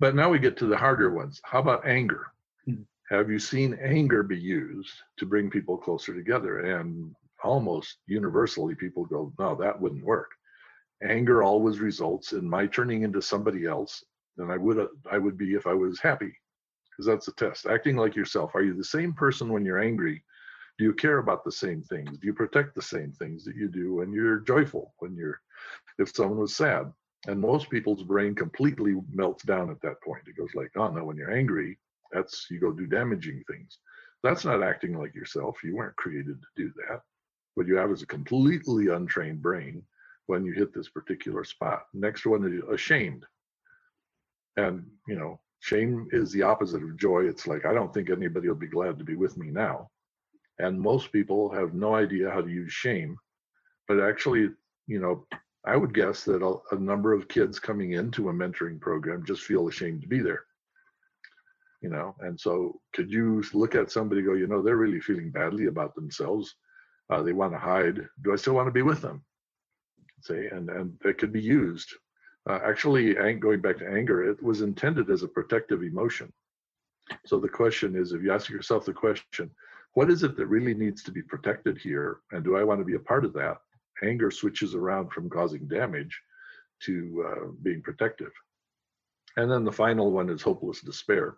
But 0.00 0.14
now 0.14 0.30
we 0.30 0.38
get 0.38 0.56
to 0.58 0.66
the 0.66 0.76
harder 0.76 1.10
ones. 1.10 1.40
How 1.44 1.60
about 1.60 1.86
anger? 1.86 2.26
Mm-hmm. 2.68 2.82
Have 3.14 3.30
you 3.30 3.38
seen 3.38 3.78
anger 3.82 4.22
be 4.22 4.38
used 4.38 4.92
to 5.18 5.26
bring 5.26 5.50
people 5.50 5.76
closer 5.76 6.14
together? 6.14 6.60
And 6.60 7.14
almost 7.42 7.98
universally, 8.06 8.74
people 8.74 9.04
go, 9.04 9.32
"No, 9.38 9.54
that 9.56 9.80
wouldn't 9.80 10.04
work." 10.04 10.30
Anger 11.04 11.42
always 11.42 11.80
results 11.80 12.32
in 12.32 12.48
my 12.48 12.66
turning 12.66 13.02
into 13.02 13.20
somebody 13.20 13.66
else 13.66 14.04
than 14.36 14.50
I 14.50 14.56
would 14.56 14.88
I 15.10 15.18
would 15.18 15.36
be 15.36 15.54
if 15.54 15.66
I 15.66 15.74
was 15.74 16.00
happy. 16.00 16.34
Because 16.90 17.06
that's 17.06 17.26
the 17.26 17.32
test. 17.32 17.66
Acting 17.66 17.96
like 17.96 18.14
yourself. 18.14 18.54
Are 18.54 18.62
you 18.62 18.74
the 18.74 18.84
same 18.84 19.12
person 19.12 19.48
when 19.48 19.64
you're 19.64 19.82
angry? 19.82 20.22
Do 20.78 20.84
you 20.84 20.92
care 20.92 21.18
about 21.18 21.44
the 21.44 21.52
same 21.52 21.82
things? 21.82 22.18
Do 22.18 22.26
you 22.26 22.34
protect 22.34 22.74
the 22.74 22.82
same 22.82 23.12
things 23.12 23.44
that 23.44 23.56
you 23.56 23.68
do 23.68 23.96
when 23.96 24.12
you're 24.12 24.38
joyful? 24.40 24.94
When 24.98 25.14
you're 25.16 25.40
if 25.98 26.14
someone 26.14 26.38
was 26.38 26.56
sad? 26.56 26.92
And 27.26 27.40
most 27.40 27.70
people's 27.70 28.02
brain 28.02 28.34
completely 28.34 28.96
melts 29.10 29.44
down 29.44 29.70
at 29.70 29.80
that 29.80 30.02
point. 30.02 30.28
It 30.28 30.36
goes 30.36 30.54
like, 30.54 30.72
oh 30.76 30.88
no, 30.88 31.04
when 31.04 31.16
you're 31.16 31.32
angry, 31.32 31.78
that's 32.12 32.46
you 32.50 32.60
go 32.60 32.70
do 32.70 32.86
damaging 32.86 33.42
things. 33.50 33.78
That's 34.22 34.44
not 34.44 34.62
acting 34.62 34.98
like 34.98 35.14
yourself. 35.14 35.56
You 35.64 35.76
weren't 35.76 35.96
created 35.96 36.40
to 36.40 36.62
do 36.62 36.72
that. 36.88 37.00
What 37.54 37.66
you 37.66 37.76
have 37.76 37.90
is 37.90 38.02
a 38.02 38.06
completely 38.06 38.88
untrained 38.88 39.42
brain 39.42 39.82
when 40.26 40.44
you 40.44 40.52
hit 40.52 40.72
this 40.72 40.88
particular 40.88 41.44
spot. 41.44 41.82
Next 41.92 42.24
one 42.26 42.44
is 42.44 42.62
ashamed. 42.72 43.24
And, 44.56 44.86
you 45.08 45.16
know, 45.16 45.40
shame 45.60 46.08
is 46.12 46.32
the 46.32 46.42
opposite 46.42 46.82
of 46.82 46.96
joy. 46.96 47.24
It's 47.24 47.46
like, 47.46 47.66
I 47.66 47.74
don't 47.74 47.92
think 47.92 48.10
anybody 48.10 48.48
will 48.48 48.54
be 48.54 48.66
glad 48.66 48.98
to 48.98 49.04
be 49.04 49.16
with 49.16 49.36
me 49.36 49.50
now. 49.50 49.90
And 50.58 50.80
most 50.80 51.12
people 51.12 51.50
have 51.50 51.74
no 51.74 51.94
idea 51.94 52.30
how 52.30 52.40
to 52.40 52.50
use 52.50 52.72
shame. 52.72 53.16
But 53.88 54.00
actually, 54.00 54.50
you 54.86 55.00
know, 55.00 55.26
I 55.66 55.76
would 55.76 55.94
guess 55.94 56.24
that 56.24 56.42
a, 56.42 56.74
a 56.74 56.78
number 56.78 57.12
of 57.12 57.28
kids 57.28 57.58
coming 57.58 57.92
into 57.92 58.28
a 58.28 58.32
mentoring 58.32 58.80
program 58.80 59.24
just 59.26 59.42
feel 59.42 59.68
ashamed 59.68 60.02
to 60.02 60.08
be 60.08 60.20
there. 60.20 60.44
You 61.80 61.90
know, 61.90 62.14
and 62.20 62.38
so 62.40 62.80
could 62.94 63.10
you 63.10 63.42
look 63.52 63.74
at 63.74 63.90
somebody 63.90 64.22
go, 64.22 64.34
you 64.34 64.46
know, 64.46 64.62
they're 64.62 64.76
really 64.76 65.00
feeling 65.00 65.30
badly 65.30 65.66
about 65.66 65.94
themselves. 65.94 66.54
Uh, 67.10 67.22
they 67.22 67.32
want 67.32 67.52
to 67.52 67.58
hide. 67.58 68.08
Do 68.22 68.32
I 68.32 68.36
still 68.36 68.54
want 68.54 68.68
to 68.68 68.72
be 68.72 68.82
with 68.82 69.02
them? 69.02 69.22
Say, 70.24 70.48
and 70.48 70.68
and 70.70 70.96
that 71.02 71.18
could 71.18 71.32
be 71.32 71.40
used. 71.40 71.94
Uh, 72.48 72.60
actually, 72.64 73.14
going 73.38 73.60
back 73.60 73.78
to 73.78 73.88
anger, 73.88 74.28
it 74.30 74.42
was 74.42 74.60
intended 74.60 75.10
as 75.10 75.22
a 75.22 75.28
protective 75.28 75.82
emotion. 75.82 76.32
So 77.26 77.38
the 77.38 77.48
question 77.48 77.96
is, 77.96 78.12
if 78.12 78.22
you 78.22 78.32
ask 78.32 78.50
yourself 78.50 78.84
the 78.84 78.92
question, 78.92 79.50
what 79.94 80.10
is 80.10 80.22
it 80.22 80.36
that 80.36 80.46
really 80.46 80.74
needs 80.74 81.02
to 81.04 81.12
be 81.12 81.22
protected 81.22 81.78
here, 81.78 82.18
and 82.32 82.44
do 82.44 82.56
I 82.56 82.64
want 82.64 82.80
to 82.80 82.84
be 82.84 82.96
a 82.96 83.00
part 83.10 83.24
of 83.24 83.32
that? 83.34 83.58
Anger 84.02 84.30
switches 84.30 84.74
around 84.74 85.12
from 85.12 85.30
causing 85.30 85.66
damage 85.68 86.20
to 86.80 87.24
uh, 87.28 87.46
being 87.62 87.80
protective. 87.82 88.32
And 89.36 89.50
then 89.50 89.64
the 89.64 89.72
final 89.72 90.10
one 90.10 90.28
is 90.28 90.42
hopeless 90.42 90.80
despair. 90.80 91.36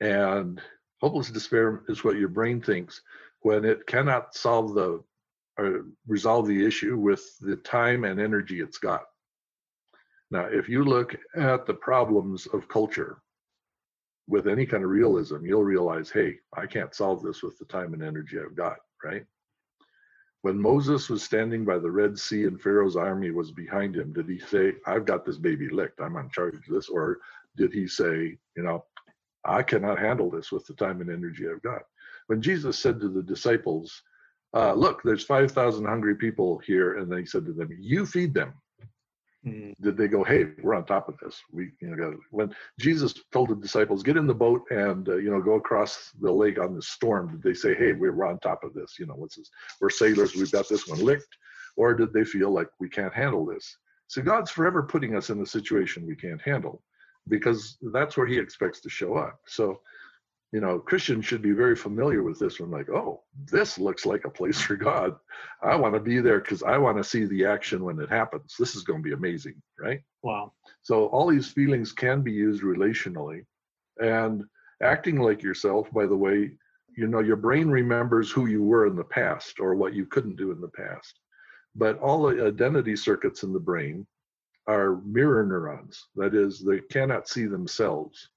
And 0.00 0.60
hopeless 1.00 1.30
despair 1.30 1.82
is 1.88 2.02
what 2.02 2.16
your 2.16 2.28
brain 2.28 2.60
thinks 2.60 3.02
when 3.42 3.64
it 3.64 3.86
cannot 3.86 4.34
solve 4.34 4.74
the 4.74 5.02
or 5.58 5.86
resolve 6.06 6.46
the 6.46 6.64
issue 6.66 6.96
with 6.96 7.22
the 7.40 7.56
time 7.56 8.04
and 8.04 8.20
energy 8.20 8.60
it's 8.60 8.78
got. 8.78 9.02
Now, 10.30 10.44
if 10.44 10.68
you 10.68 10.84
look 10.84 11.16
at 11.34 11.66
the 11.66 11.74
problems 11.74 12.46
of 12.46 12.68
culture 12.68 13.20
with 14.28 14.46
any 14.46 14.64
kind 14.64 14.84
of 14.84 14.90
realism, 14.90 15.44
you'll 15.44 15.64
realize, 15.64 16.10
hey, 16.10 16.36
I 16.56 16.66
can't 16.66 16.94
solve 16.94 17.22
this 17.22 17.42
with 17.42 17.58
the 17.58 17.64
time 17.64 17.94
and 17.94 18.02
energy 18.02 18.38
I've 18.38 18.54
got, 18.54 18.76
right? 19.04 19.24
When 20.42 20.58
Moses 20.58 21.10
was 21.10 21.22
standing 21.22 21.64
by 21.64 21.78
the 21.78 21.90
Red 21.90 22.18
Sea 22.18 22.44
and 22.44 22.60
Pharaoh's 22.60 22.96
army 22.96 23.30
was 23.30 23.50
behind 23.50 23.96
him, 23.96 24.12
did 24.12 24.28
he 24.28 24.38
say, 24.38 24.74
I've 24.86 25.04
got 25.04 25.26
this 25.26 25.36
baby 25.36 25.68
licked, 25.68 26.00
I'm 26.00 26.16
in 26.16 26.30
charge 26.30 26.54
of 26.54 26.64
this? 26.68 26.88
Or 26.88 27.18
did 27.56 27.72
he 27.72 27.86
say, 27.86 28.38
you 28.56 28.62
know, 28.62 28.84
I 29.44 29.62
cannot 29.62 29.98
handle 29.98 30.30
this 30.30 30.52
with 30.52 30.64
the 30.66 30.74
time 30.74 31.00
and 31.00 31.10
energy 31.10 31.46
I've 31.48 31.62
got? 31.62 31.82
When 32.28 32.40
Jesus 32.40 32.78
said 32.78 33.00
to 33.00 33.08
the 33.08 33.22
disciples, 33.22 34.00
uh, 34.54 34.72
look, 34.72 35.00
there's 35.04 35.24
5,000 35.24 35.84
hungry 35.84 36.16
people 36.16 36.58
here. 36.58 36.98
And 36.98 37.10
then 37.10 37.18
he 37.20 37.26
said 37.26 37.46
to 37.46 37.52
them, 37.52 37.68
you 37.78 38.06
feed 38.06 38.34
them. 38.34 38.54
Mm. 39.46 39.72
Did 39.80 39.96
they 39.96 40.08
go, 40.08 40.22
hey, 40.22 40.46
we're 40.62 40.74
on 40.74 40.84
top 40.84 41.08
of 41.08 41.16
this? 41.22 41.40
We, 41.50 41.70
you 41.80 41.96
know, 41.96 42.16
when 42.30 42.54
Jesus 42.78 43.14
told 43.32 43.48
the 43.48 43.54
disciples, 43.54 44.02
get 44.02 44.16
in 44.16 44.26
the 44.26 44.34
boat 44.34 44.62
and, 44.70 45.08
uh, 45.08 45.16
you 45.16 45.30
know, 45.30 45.40
go 45.40 45.54
across 45.54 46.10
the 46.20 46.30
lake 46.30 46.58
on 46.58 46.74
the 46.74 46.82
storm, 46.82 47.30
did 47.30 47.42
they 47.42 47.54
say, 47.54 47.74
hey, 47.74 47.92
we're 47.92 48.26
on 48.26 48.38
top 48.40 48.64
of 48.64 48.74
this? 48.74 48.96
You 48.98 49.06
know, 49.06 49.14
what's 49.14 49.36
this? 49.36 49.50
We're 49.80 49.90
sailors, 49.90 50.34
we've 50.34 50.52
got 50.52 50.68
this 50.68 50.86
one 50.86 51.02
licked. 51.02 51.36
Or 51.76 51.94
did 51.94 52.12
they 52.12 52.24
feel 52.24 52.50
like 52.50 52.68
we 52.80 52.88
can't 52.90 53.14
handle 53.14 53.46
this? 53.46 53.76
So 54.08 54.20
God's 54.20 54.50
forever 54.50 54.82
putting 54.82 55.16
us 55.16 55.30
in 55.30 55.40
a 55.40 55.46
situation 55.46 56.06
we 56.06 56.16
can't 56.16 56.42
handle 56.42 56.82
because 57.28 57.78
that's 57.92 58.16
where 58.16 58.26
he 58.26 58.38
expects 58.38 58.80
to 58.80 58.90
show 58.90 59.14
up. 59.14 59.38
So 59.46 59.80
you 60.52 60.60
know, 60.60 60.80
Christians 60.80 61.24
should 61.24 61.42
be 61.42 61.52
very 61.52 61.76
familiar 61.76 62.22
with 62.22 62.38
this 62.38 62.58
one. 62.58 62.70
Like, 62.70 62.88
oh, 62.88 63.22
this 63.50 63.78
looks 63.78 64.04
like 64.04 64.24
a 64.24 64.30
place 64.30 64.60
for 64.60 64.74
God. 64.74 65.14
I 65.62 65.76
want 65.76 65.94
to 65.94 66.00
be 66.00 66.20
there 66.20 66.40
because 66.40 66.62
I 66.64 66.76
want 66.76 66.96
to 66.96 67.04
see 67.04 67.24
the 67.26 67.44
action 67.44 67.84
when 67.84 68.00
it 68.00 68.08
happens. 68.08 68.56
This 68.58 68.74
is 68.74 68.82
going 68.82 69.00
to 69.00 69.08
be 69.08 69.14
amazing, 69.14 69.62
right? 69.78 70.00
Wow. 70.22 70.52
So 70.82 71.06
all 71.06 71.28
these 71.28 71.48
feelings 71.48 71.92
can 71.92 72.22
be 72.22 72.32
used 72.32 72.62
relationally, 72.62 73.44
and 73.98 74.42
acting 74.82 75.20
like 75.20 75.42
yourself. 75.42 75.88
By 75.92 76.06
the 76.06 76.16
way, 76.16 76.50
you 76.96 77.06
know, 77.06 77.20
your 77.20 77.36
brain 77.36 77.68
remembers 77.68 78.30
who 78.30 78.46
you 78.46 78.64
were 78.64 78.86
in 78.86 78.96
the 78.96 79.04
past 79.04 79.60
or 79.60 79.76
what 79.76 79.94
you 79.94 80.04
couldn't 80.06 80.36
do 80.36 80.50
in 80.50 80.60
the 80.60 80.68
past, 80.68 81.20
but 81.76 81.98
all 82.00 82.22
the 82.22 82.44
identity 82.44 82.96
circuits 82.96 83.44
in 83.44 83.52
the 83.52 83.60
brain 83.60 84.04
are 84.66 85.00
mirror 85.04 85.46
neurons. 85.46 86.08
That 86.16 86.34
is, 86.34 86.60
they 86.60 86.80
cannot 86.90 87.28
see 87.28 87.46
themselves 87.46 88.30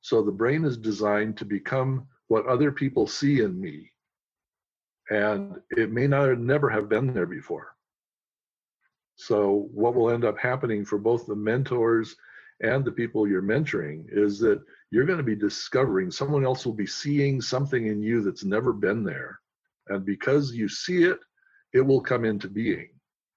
so 0.00 0.22
the 0.22 0.32
brain 0.32 0.64
is 0.64 0.76
designed 0.76 1.36
to 1.38 1.44
become 1.44 2.06
what 2.28 2.46
other 2.46 2.70
people 2.70 3.06
see 3.06 3.40
in 3.40 3.60
me. 3.60 3.90
And 5.10 5.56
it 5.70 5.90
may 5.90 6.06
not 6.06 6.38
never 6.38 6.68
have 6.68 6.88
been 6.88 7.12
there 7.12 7.26
before. 7.26 7.74
So 9.16 9.68
what 9.72 9.94
will 9.94 10.10
end 10.10 10.24
up 10.24 10.38
happening 10.38 10.84
for 10.84 10.98
both 10.98 11.26
the 11.26 11.34
mentors 11.34 12.14
and 12.60 12.84
the 12.84 12.92
people 12.92 13.26
you're 13.26 13.42
mentoring 13.42 14.04
is 14.08 14.38
that 14.40 14.62
you're 14.90 15.06
going 15.06 15.18
to 15.18 15.24
be 15.24 15.34
discovering 15.34 16.10
someone 16.10 16.44
else 16.44 16.64
will 16.64 16.74
be 16.74 16.86
seeing 16.86 17.40
something 17.40 17.86
in 17.86 18.02
you 18.02 18.22
that's 18.22 18.44
never 18.44 18.72
been 18.72 19.04
there. 19.04 19.40
And 19.88 20.04
because 20.04 20.52
you 20.52 20.68
see 20.68 21.04
it, 21.04 21.18
it 21.72 21.80
will 21.80 22.00
come 22.00 22.24
into 22.24 22.48
being. 22.48 22.90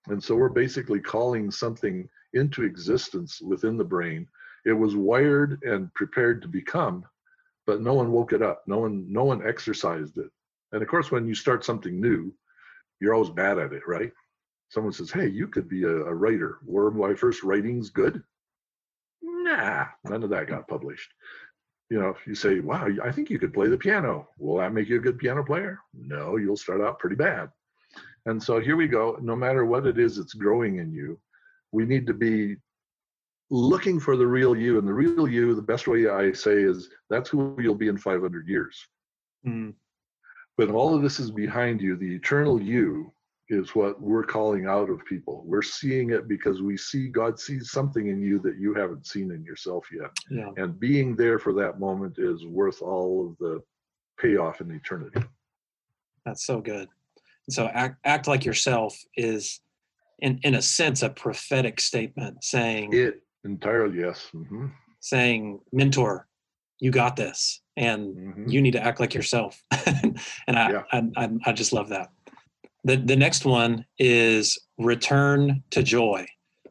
And 0.07 0.23
so 0.23 0.35
we're 0.35 0.49
basically 0.49 0.99
calling 0.99 1.51
something 1.51 2.07
into 2.33 2.63
existence 2.63 3.41
within 3.41 3.77
the 3.77 3.83
brain 3.83 4.27
it 4.65 4.73
was 4.73 4.95
wired 4.95 5.61
and 5.63 5.93
prepared 5.93 6.41
to 6.41 6.47
become 6.47 7.05
but 7.67 7.81
no 7.81 7.93
one 7.93 8.11
woke 8.11 8.33
it 8.33 8.41
up. 8.41 8.63
No 8.67 8.79
one 8.79 9.05
no 9.11 9.23
one 9.23 9.47
exercised 9.47 10.17
it. 10.17 10.29
And 10.71 10.81
of 10.81 10.87
course 10.87 11.11
when 11.11 11.27
you 11.27 11.35
start 11.35 11.63
something 11.63 11.99
new 11.99 12.33
you're 12.99 13.13
always 13.13 13.29
bad 13.29 13.57
at 13.57 13.73
it 13.73 13.83
right? 13.87 14.11
Someone 14.69 14.93
says 14.93 15.11
hey 15.11 15.27
you 15.27 15.47
could 15.47 15.69
be 15.69 15.83
a, 15.83 15.89
a 15.89 16.13
writer. 16.13 16.59
Were 16.65 16.91
my 16.91 17.13
first 17.13 17.43
writings 17.43 17.89
good? 17.89 18.23
Nah 19.21 19.85
none 20.05 20.23
of 20.23 20.29
that 20.31 20.47
got 20.47 20.67
published. 20.67 21.11
You 21.89 21.99
know 21.99 22.15
you 22.25 22.35
say 22.35 22.59
wow 22.59 22.87
i 23.03 23.11
think 23.11 23.29
you 23.29 23.39
could 23.39 23.53
play 23.53 23.67
the 23.67 23.77
piano. 23.77 24.27
Will 24.37 24.57
that 24.57 24.73
make 24.73 24.89
you 24.89 24.97
a 24.97 25.05
good 25.07 25.19
piano 25.19 25.43
player? 25.43 25.79
No 25.93 26.37
you'll 26.37 26.57
start 26.57 26.81
out 26.81 26.99
pretty 26.99 27.15
bad. 27.15 27.49
And 28.25 28.41
so 28.41 28.59
here 28.59 28.75
we 28.75 28.87
go. 28.87 29.17
No 29.21 29.35
matter 29.35 29.65
what 29.65 29.87
it 29.87 29.97
is 29.97 30.17
that's 30.17 30.33
growing 30.33 30.77
in 30.77 30.91
you 30.91 31.19
we 31.71 31.85
need 31.85 32.05
to 32.07 32.13
be 32.13 32.57
looking 33.51 33.99
for 33.99 34.15
the 34.15 34.25
real 34.25 34.55
you 34.55 34.79
and 34.79 34.87
the 34.87 34.93
real 34.93 35.27
you 35.27 35.53
the 35.53 35.61
best 35.61 35.85
way 35.85 36.07
i 36.07 36.31
say 36.31 36.53
is 36.53 36.89
that's 37.09 37.29
who 37.29 37.55
you'll 37.59 37.75
be 37.75 37.89
in 37.89 37.97
500 37.97 38.47
years. 38.47 38.87
Mm. 39.45 39.73
but 40.57 40.69
all 40.69 40.95
of 40.95 41.01
this 41.01 41.19
is 41.19 41.31
behind 41.31 41.81
you. 41.81 41.97
The 41.97 42.15
eternal 42.15 42.61
you 42.61 43.11
is 43.49 43.73
what 43.75 43.99
we're 43.99 44.23
calling 44.23 44.67
out 44.67 44.89
of 44.89 45.03
people. 45.05 45.43
We're 45.47 45.63
seeing 45.63 46.11
it 46.11 46.27
because 46.27 46.61
we 46.61 46.77
see 46.77 47.07
god 47.07 47.39
sees 47.39 47.71
something 47.71 48.07
in 48.07 48.21
you 48.21 48.39
that 48.39 48.57
you 48.57 48.73
haven't 48.73 49.05
seen 49.05 49.31
in 49.31 49.43
yourself 49.43 49.87
yet. 49.91 50.11
Yeah. 50.29 50.51
and 50.57 50.79
being 50.79 51.15
there 51.15 51.39
for 51.39 51.53
that 51.53 51.79
moment 51.79 52.19
is 52.19 52.45
worth 52.45 52.81
all 52.81 53.27
of 53.27 53.37
the 53.39 53.61
payoff 54.17 54.61
in 54.61 54.71
eternity. 54.71 55.21
That's 56.25 56.45
so 56.45 56.61
good. 56.61 56.87
So 57.49 57.65
act, 57.65 57.97
act 58.05 58.27
like 58.27 58.45
yourself 58.45 58.97
is 59.17 59.59
in, 60.19 60.39
in 60.43 60.55
a 60.55 60.61
sense 60.61 61.01
a 61.01 61.09
prophetic 61.09 61.81
statement 61.81 62.43
saying 62.43 62.93
it 62.93 63.23
Entirely, 63.43 63.99
yes. 63.99 64.29
Mm-hmm. 64.33 64.67
Saying, 64.99 65.59
mentor, 65.73 66.27
you 66.79 66.91
got 66.91 67.15
this, 67.15 67.61
and 67.77 68.15
mm-hmm. 68.15 68.49
you 68.49 68.61
need 68.61 68.71
to 68.71 68.83
act 68.83 68.99
like 68.99 69.13
yourself. 69.13 69.61
and 69.71 70.19
I, 70.47 70.71
yeah. 70.71 70.83
I, 70.91 71.03
I, 71.15 71.29
I 71.45 71.53
just 71.53 71.73
love 71.73 71.89
that. 71.89 72.09
The 72.83 72.97
the 72.97 73.15
next 73.15 73.45
one 73.45 73.85
is 73.99 74.59
return 74.77 75.63
to 75.71 75.83
joy. 75.83 76.25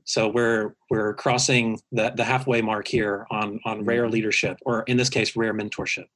So 0.04 0.28
we're 0.28 0.74
we're 0.90 1.14
crossing 1.14 1.78
the 1.92 2.10
the 2.16 2.24
halfway 2.24 2.60
mark 2.62 2.88
here 2.88 3.26
on 3.30 3.60
on 3.64 3.84
rare 3.84 4.02
mm-hmm. 4.02 4.12
leadership, 4.12 4.58
or 4.66 4.82
in 4.82 4.96
this 4.96 5.08
case, 5.08 5.36
rare 5.36 5.54
mentorship. 5.54 6.06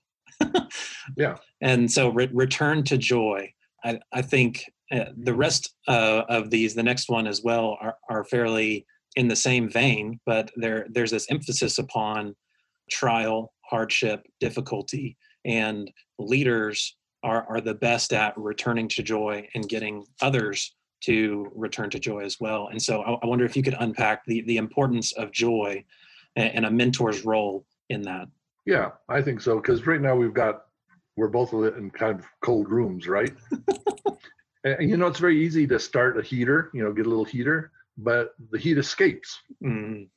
yeah. 1.16 1.36
And 1.60 1.90
so 1.90 2.08
re- 2.08 2.30
return 2.32 2.82
to 2.84 2.98
joy. 2.98 3.52
I 3.84 4.00
I 4.12 4.22
think 4.22 4.64
uh, 4.90 5.06
the 5.16 5.34
rest 5.34 5.74
uh, 5.86 6.22
of 6.28 6.50
these, 6.50 6.74
the 6.74 6.82
next 6.82 7.08
one 7.08 7.28
as 7.28 7.42
well, 7.42 7.78
are 7.80 7.96
are 8.08 8.24
fairly 8.24 8.86
in 9.16 9.29
the 9.29 9.37
same 9.37 9.68
vein, 9.68 10.20
but 10.27 10.50
there 10.57 10.87
there's 10.90 11.11
this 11.11 11.31
emphasis 11.31 11.79
upon 11.79 12.35
trial, 12.90 13.53
hardship, 13.62 14.27
difficulty, 14.40 15.16
and 15.44 15.90
leaders 16.18 16.96
are 17.22 17.46
are 17.48 17.61
the 17.61 17.74
best 17.74 18.12
at 18.12 18.37
returning 18.37 18.88
to 18.88 19.03
joy 19.03 19.46
and 19.55 19.68
getting 19.68 20.05
others 20.20 20.74
to 21.03 21.50
return 21.55 21.90
to 21.90 21.98
joy 21.98 22.20
as 22.20 22.38
well. 22.40 22.68
And 22.70 22.81
so 22.81 23.03
I, 23.03 23.12
I 23.22 23.27
wonder 23.27 23.44
if 23.44 23.57
you 23.57 23.62
could 23.62 23.77
unpack 23.79 24.24
the 24.27 24.42
the 24.42 24.57
importance 24.57 25.12
of 25.12 25.33
joy 25.33 25.85
and, 26.37 26.55
and 26.55 26.66
a 26.66 26.70
mentor's 26.70 27.24
role 27.24 27.64
in 27.90 28.03
that. 28.03 28.29
Yeah, 28.66 28.92
I 29.09 29.20
think 29.22 29.40
so. 29.40 29.57
Because 29.57 29.87
right 29.87 30.00
now 30.00 30.16
we've 30.16 30.35
got 30.35 30.64
we're 31.16 31.29
both 31.29 31.53
in 31.53 31.90
kind 31.90 32.18
of 32.18 32.27
cold 32.42 32.68
rooms, 32.68 33.07
right? 33.07 33.33
and 34.64 34.88
you 34.88 34.96
know, 34.96 35.07
it's 35.07 35.20
very 35.20 35.44
easy 35.44 35.66
to 35.68 35.79
start 35.79 36.18
a 36.18 36.22
heater. 36.22 36.70
You 36.74 36.83
know, 36.83 36.92
get 36.92 37.07
a 37.07 37.09
little 37.09 37.24
heater 37.24 37.70
but 37.96 38.35
the 38.50 38.59
heat 38.59 38.78
escapes. 38.78 39.38
Mm. 39.62 40.09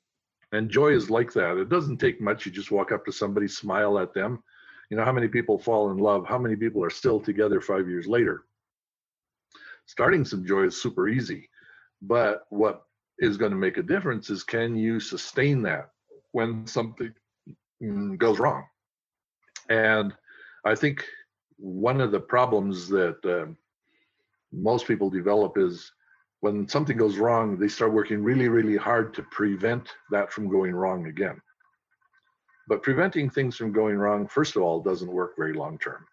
And 0.54 0.70
joy 0.70 0.94
is 0.94 1.10
like 1.10 1.34
that. 1.34 1.58
It 1.58 1.70
doesn't 1.70 1.98
take 1.98 2.22
much. 2.22 2.46
You 2.46 2.52
just 2.52 2.72
walk 2.72 2.92
up 2.92 3.06
to 3.06 3.12
somebody, 3.12 3.48
smile 3.48 4.00
at 4.00 4.14
them. 4.14 4.44
You 4.90 4.98
know, 4.98 5.04
how 5.04 5.12
many 5.12 5.28
people 5.28 5.60
fall 5.60 5.92
in 5.92 5.98
love? 5.98 6.26
How 6.26 6.38
many 6.38 6.56
people 6.56 6.84
are 6.84 6.90
still 6.90 7.20
together 7.20 7.60
five 7.60 7.90
years 7.90 8.08
later? 8.08 8.46
Starting 9.86 10.24
some 10.24 10.46
joy 10.46 10.64
is 10.64 10.82
super 10.82 11.10
easy. 11.10 11.50
But 12.02 12.46
what 12.50 12.84
is 13.20 13.38
going 13.38 13.52
to 13.52 13.58
make 13.58 13.78
a 13.78 13.84
difference 13.84 14.30
is 14.30 14.44
can 14.44 14.76
you 14.76 15.00
sustain 15.00 15.62
that 15.64 15.90
when 16.32 16.66
something 16.66 17.14
mm, 17.84 18.18
goes 18.18 18.40
wrong? 18.40 18.64
And 19.70 20.14
I 20.64 20.76
think 20.76 21.04
one 21.58 22.00
of 22.00 22.12
the 22.12 22.20
problems 22.20 22.88
that 22.90 23.18
uh, 23.26 23.52
most 24.54 24.88
people 24.88 25.10
develop 25.10 25.58
is 25.58 25.92
when 26.42 26.68
something 26.68 26.98
goes 26.98 27.18
wrong, 27.18 27.58
they 27.58 27.68
start 27.68 27.94
working 27.94 28.24
really, 28.24 28.48
really 28.48 28.78
hard 28.78 29.14
to 29.16 29.24
prevent 29.24 29.90
that 30.12 30.32
from 30.32 30.50
going 30.50 30.74
wrong 30.74 31.08
again. 31.08 31.42
But 32.68 32.84
preventing 32.84 33.30
things 33.30 33.56
from 33.56 33.72
going 33.72 33.98
wrong, 33.98 34.28
first 34.28 34.56
of 34.56 34.62
all, 34.62 34.82
doesn't 34.82 35.12
work 35.12 35.36
very 35.38 35.54
long 35.54 35.78
term. 35.80 36.06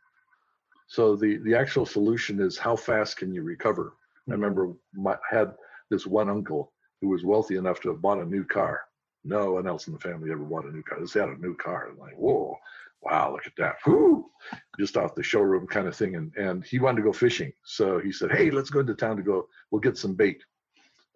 So 0.86 1.16
the 1.16 1.38
the 1.38 1.54
actual 1.54 1.86
solution 1.86 2.40
is 2.40 2.58
how 2.58 2.76
fast 2.76 3.16
can 3.16 3.32
you 3.32 3.42
recover? 3.42 3.94
I 3.94 4.30
mm-hmm. 4.30 4.32
remember 4.32 4.72
my, 4.94 5.14
I 5.14 5.36
had 5.36 5.54
this 5.90 6.06
one 6.06 6.28
uncle 6.28 6.72
who 7.00 7.08
was 7.08 7.24
wealthy 7.24 7.56
enough 7.56 7.80
to 7.80 7.88
have 7.90 8.00
bought 8.00 8.20
a 8.20 8.24
new 8.24 8.44
car. 8.44 8.82
No 9.24 9.52
one 9.52 9.66
else 9.66 9.86
in 9.86 9.92
the 9.92 9.98
family 9.98 10.30
ever 10.30 10.44
bought 10.44 10.66
a 10.66 10.72
new 10.72 10.82
car. 10.82 10.98
They 11.00 11.20
had 11.20 11.30
a 11.30 11.40
new 11.40 11.54
car. 11.54 11.88
I'm 11.90 11.98
like, 11.98 12.16
whoa, 12.16 12.58
wow, 13.02 13.32
look 13.32 13.46
at 13.46 13.56
that. 13.56 13.76
Whoo, 13.86 14.30
just 14.78 14.96
off 14.96 15.14
the 15.14 15.22
showroom 15.22 15.66
kind 15.66 15.88
of 15.88 15.96
thing. 15.96 16.16
And, 16.16 16.34
and 16.36 16.64
he 16.64 16.78
wanted 16.78 16.98
to 16.98 17.04
go 17.04 17.12
fishing. 17.12 17.52
So 17.64 17.98
he 17.98 18.12
said, 18.12 18.32
hey, 18.32 18.50
let's 18.50 18.70
go 18.70 18.80
into 18.80 18.94
town 18.94 19.16
to 19.16 19.22
go, 19.22 19.48
we'll 19.70 19.80
get 19.80 19.96
some 19.96 20.14
bait. 20.14 20.42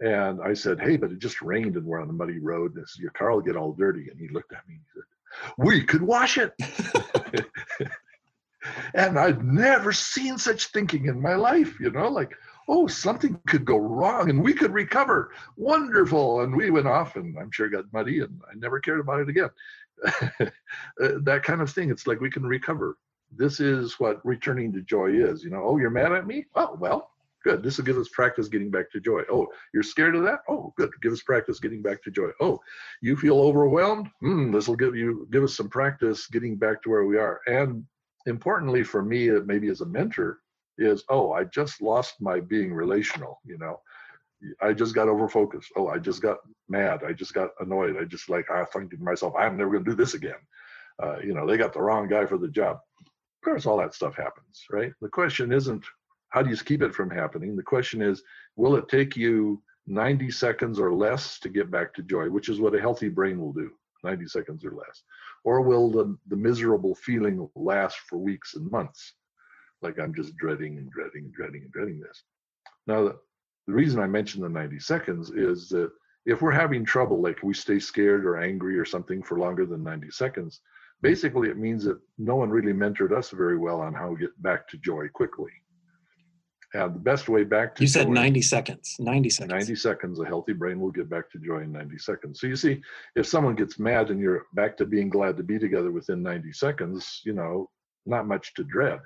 And 0.01 0.41
I 0.43 0.55
said, 0.55 0.81
hey, 0.81 0.97
but 0.97 1.11
it 1.11 1.19
just 1.19 1.43
rained 1.43 1.77
and 1.77 1.85
we're 1.85 2.01
on 2.01 2.09
a 2.09 2.13
muddy 2.13 2.39
road. 2.39 2.75
And 2.75 2.85
I 2.85 2.87
said, 2.87 3.03
your 3.03 3.11
car 3.13 3.33
will 3.33 3.41
get 3.41 3.57
all 3.57 3.73
dirty. 3.73 4.09
And 4.09 4.19
he 4.19 4.29
looked 4.29 4.53
at 4.53 4.67
me 4.69 4.75
and 4.75 4.83
he 4.83 5.01
said, 5.01 5.67
we 5.67 5.83
could 5.83 6.03
wash 6.03 6.39
it. 6.39 6.55
and 8.95 9.19
I'd 9.19 9.45
never 9.45 9.93
seen 9.93 10.39
such 10.39 10.67
thinking 10.67 11.07
in 11.07 11.21
my 11.21 11.35
life, 11.35 11.79
you 11.81 11.91
know, 11.91 12.09
like, 12.09 12.33
oh, 12.69 12.87
something 12.87 13.41
could 13.47 13.65
go 13.65 13.79
wrong 13.79 14.29
and 14.29 14.43
we 14.43 14.53
could 14.53 14.73
recover. 14.73 15.33
Wonderful. 15.57 16.43
And 16.43 16.55
we 16.55 16.71
went 16.71 16.87
off 16.87 17.17
and 17.17 17.37
I'm 17.39 17.51
sure 17.51 17.69
got 17.69 17.93
muddy 17.93 18.21
and 18.21 18.41
I 18.51 18.55
never 18.57 18.79
cared 18.79 19.01
about 19.01 19.21
it 19.21 19.29
again. 19.29 19.49
that 20.99 21.41
kind 21.43 21.63
of 21.63 21.71
thing. 21.71 21.91
It's 21.91 22.07
like 22.07 22.21
we 22.21 22.31
can 22.31 22.45
recover. 22.45 22.99
This 23.35 23.59
is 23.59 23.99
what 23.99 24.25
returning 24.25 24.73
to 24.75 24.83
joy 24.83 25.11
is. 25.11 25.43
You 25.43 25.51
know, 25.51 25.63
oh, 25.65 25.79
you're 25.79 25.91
mad 25.91 26.13
at 26.13 26.27
me? 26.27 26.47
Oh, 26.55 26.77
well, 26.79 27.11
good. 27.43 27.63
This 27.63 27.79
will 27.79 27.85
give 27.85 27.97
us 27.97 28.09
practice 28.09 28.49
getting 28.49 28.71
back 28.71 28.91
to 28.93 29.01
joy. 29.01 29.23
Oh, 29.31 29.49
you're 29.73 29.83
scared 29.83 30.15
of 30.15 30.23
that? 30.25 30.41
Oh, 30.49 30.73
good. 30.77 30.91
Give 31.03 31.13
us 31.13 31.23
practice 31.23 31.61
getting 31.61 31.83
back 31.83 32.03
to 32.05 32.11
joy. 32.11 32.31
Oh, 32.41 32.61
you 33.01 33.17
feel 33.17 33.41
overwhelmed? 33.41 34.09
Hmm, 34.21 34.53
this 34.53 34.69
will 34.69 34.77
give 34.77 34.95
you 34.95 35.27
give 35.31 35.43
us 35.43 35.57
some 35.57 35.69
practice 35.69 36.27
getting 36.27 36.57
back 36.57 36.83
to 36.83 36.91
where 36.91 37.05
we 37.05 37.17
are. 37.17 37.41
And 37.47 37.85
importantly 38.27 38.83
for 38.83 39.03
me, 39.03 39.31
maybe 39.31 39.69
as 39.69 39.81
a 39.81 39.87
mentor, 39.87 40.41
is 40.79 41.05
oh, 41.09 41.33
I 41.33 41.45
just 41.45 41.83
lost 41.83 42.21
my 42.21 42.41
being 42.41 42.73
relational. 42.73 43.41
You 43.45 43.59
know, 43.59 43.81
I 44.61 44.73
just 44.73 44.95
got 44.95 45.09
over 45.09 45.29
focused. 45.29 45.73
Oh, 45.77 45.89
I 45.89 45.99
just 45.99 46.23
got 46.23 46.39
mad. 46.69 47.03
I 47.05 47.13
just 47.13 47.35
got 47.35 47.51
annoyed. 47.61 47.97
I 48.01 48.05
just 48.05 48.29
like 48.29 48.51
I 48.51 48.65
think 48.65 48.91
to 48.91 48.97
myself, 48.99 49.35
I'm 49.39 49.57
never 49.57 49.73
going 49.73 49.85
to 49.85 49.91
do 49.91 49.97
this 49.97 50.15
again. 50.15 50.41
Uh, 51.03 51.19
you 51.19 51.35
know, 51.35 51.47
they 51.47 51.57
got 51.57 51.73
the 51.73 51.83
wrong 51.83 52.09
guy 52.09 52.27
for 52.27 52.39
the 52.39 52.49
job. 52.49 52.79
Of 53.01 53.45
course, 53.45 53.67
all 53.67 53.79
that 53.79 53.95
stuff 53.95 54.17
happens, 54.17 54.65
right? 54.71 54.93
The 55.01 55.09
question 55.09 55.53
isn't 55.53 55.85
how 56.31 56.43
do 56.43 56.51
you 56.51 56.57
keep 56.57 56.83
it 56.83 56.95
from 56.95 57.11
happening? 57.11 57.57
The 57.57 57.63
question 57.63 58.03
is, 58.03 58.23
will 58.57 58.77
it 58.77 58.89
take 58.89 59.17
you 59.17 59.63
90 59.87 60.31
seconds 60.31 60.79
or 60.79 60.93
less 60.93 61.39
to 61.41 61.49
get 61.49 61.71
back 61.71 61.95
to 61.95 62.03
joy, 62.03 62.29
which 62.29 62.49
is 62.49 62.61
what 62.61 62.75
a 62.75 62.81
healthy 62.81 63.09
brain 63.09 63.41
will 63.41 63.53
do, 63.53 63.71
90 64.05 64.27
seconds 64.27 64.65
or 64.65 64.73
less? 64.73 65.03
Or 65.45 65.63
will 65.63 65.91
the, 65.91 66.17
the 66.29 66.37
miserable 66.37 66.95
feeling 66.95 67.49
last 67.55 67.99
for 68.09 68.19
weeks 68.19 68.55
and 68.55 68.71
months? 68.71 69.15
Like 69.83 69.99
I'm 69.99 70.15
just 70.15 70.37
dreading 70.37 70.79
and 70.79 70.91
dreading 70.91 71.25
and 71.25 71.33
dreading 71.33 71.63
and 71.63 71.73
dreading 71.73 72.01
this. 72.01 72.23
Now, 72.87 73.05
the, 73.05 73.17
the 73.67 73.75
reason 73.75 74.01
I 74.01 74.07
mention 74.07 74.43
the 74.43 74.49
90 74.49 74.81
seconds 74.81 75.31
is 75.31 75.69
that 75.69 75.91
if 76.27 76.43
we're 76.43 76.53
having 76.53 76.85
trouble, 76.85 77.23
like 77.23 77.43
we 77.43 77.55
stay 77.55 77.79
scared 77.79 78.25
or 78.25 78.39
angry 78.39 78.79
or 78.79 78.85
something 78.85 79.23
for 79.23 79.39
longer 79.39 79.67
than 79.67 79.83
90 79.83 80.11
seconds, 80.11 80.61
basically 81.03 81.49
it 81.49 81.57
means 81.57 81.85
that 81.85 81.99
no 82.19 82.37
one 82.37 82.51
really 82.51 82.73
mentored 82.73 83.17
us 83.17 83.31
very 83.31 83.57
well 83.57 83.81
on 83.81 83.95
how 83.95 84.11
to 84.11 84.17
get 84.17 84.43
back 84.43 84.69
to 84.69 84.79
joy 84.79 85.09
quickly. 85.15 85.51
And 86.75 86.95
the 86.95 87.01
best 87.01 87.31
way 87.31 87.45
back 87.45 87.75
to 87.77 87.83
you 87.83 87.89
said 87.89 88.11
90 88.11 88.43
seconds 88.43 88.97
90 88.99 89.31
seconds 89.31 89.51
90 89.51 89.75
seconds 89.75 90.21
a 90.21 90.25
healthy 90.27 90.53
brain 90.53 90.79
will 90.79 90.91
get 90.91 91.09
back 91.09 91.31
to 91.31 91.39
joy 91.39 91.61
in 91.61 91.73
90 91.73 91.97
seconds 91.97 92.41
so 92.41 92.47
you 92.47 92.57
see 92.57 92.83
if 93.17 93.27
someone 93.27 93.55
gets 93.55 93.79
mad 93.79 94.11
and 94.11 94.21
you're 94.21 94.45
back 94.53 94.77
to 94.77 94.85
being 94.85 95.09
glad 95.09 95.39
to 95.39 95.43
be 95.43 95.59
together 95.59 95.91
within 95.91 96.23
90 96.23 96.53
seconds 96.53 97.23
you 97.25 97.33
know 97.33 97.71
not 98.05 98.27
much 98.27 98.53
to 98.53 98.65
dread 98.65 99.01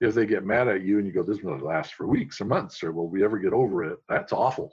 if 0.00 0.14
they 0.14 0.26
get 0.26 0.44
mad 0.44 0.68
at 0.68 0.82
you 0.82 0.98
and 0.98 1.06
you 1.06 1.12
go 1.12 1.22
this 1.22 1.38
is 1.38 1.42
going 1.42 1.58
to 1.58 1.64
last 1.64 1.94
for 1.94 2.06
weeks 2.06 2.40
or 2.40 2.44
months 2.44 2.82
or 2.82 2.92
will 2.92 3.08
we 3.08 3.24
ever 3.24 3.38
get 3.38 3.52
over 3.52 3.84
it? 3.84 3.98
That's 4.08 4.32
awful. 4.32 4.72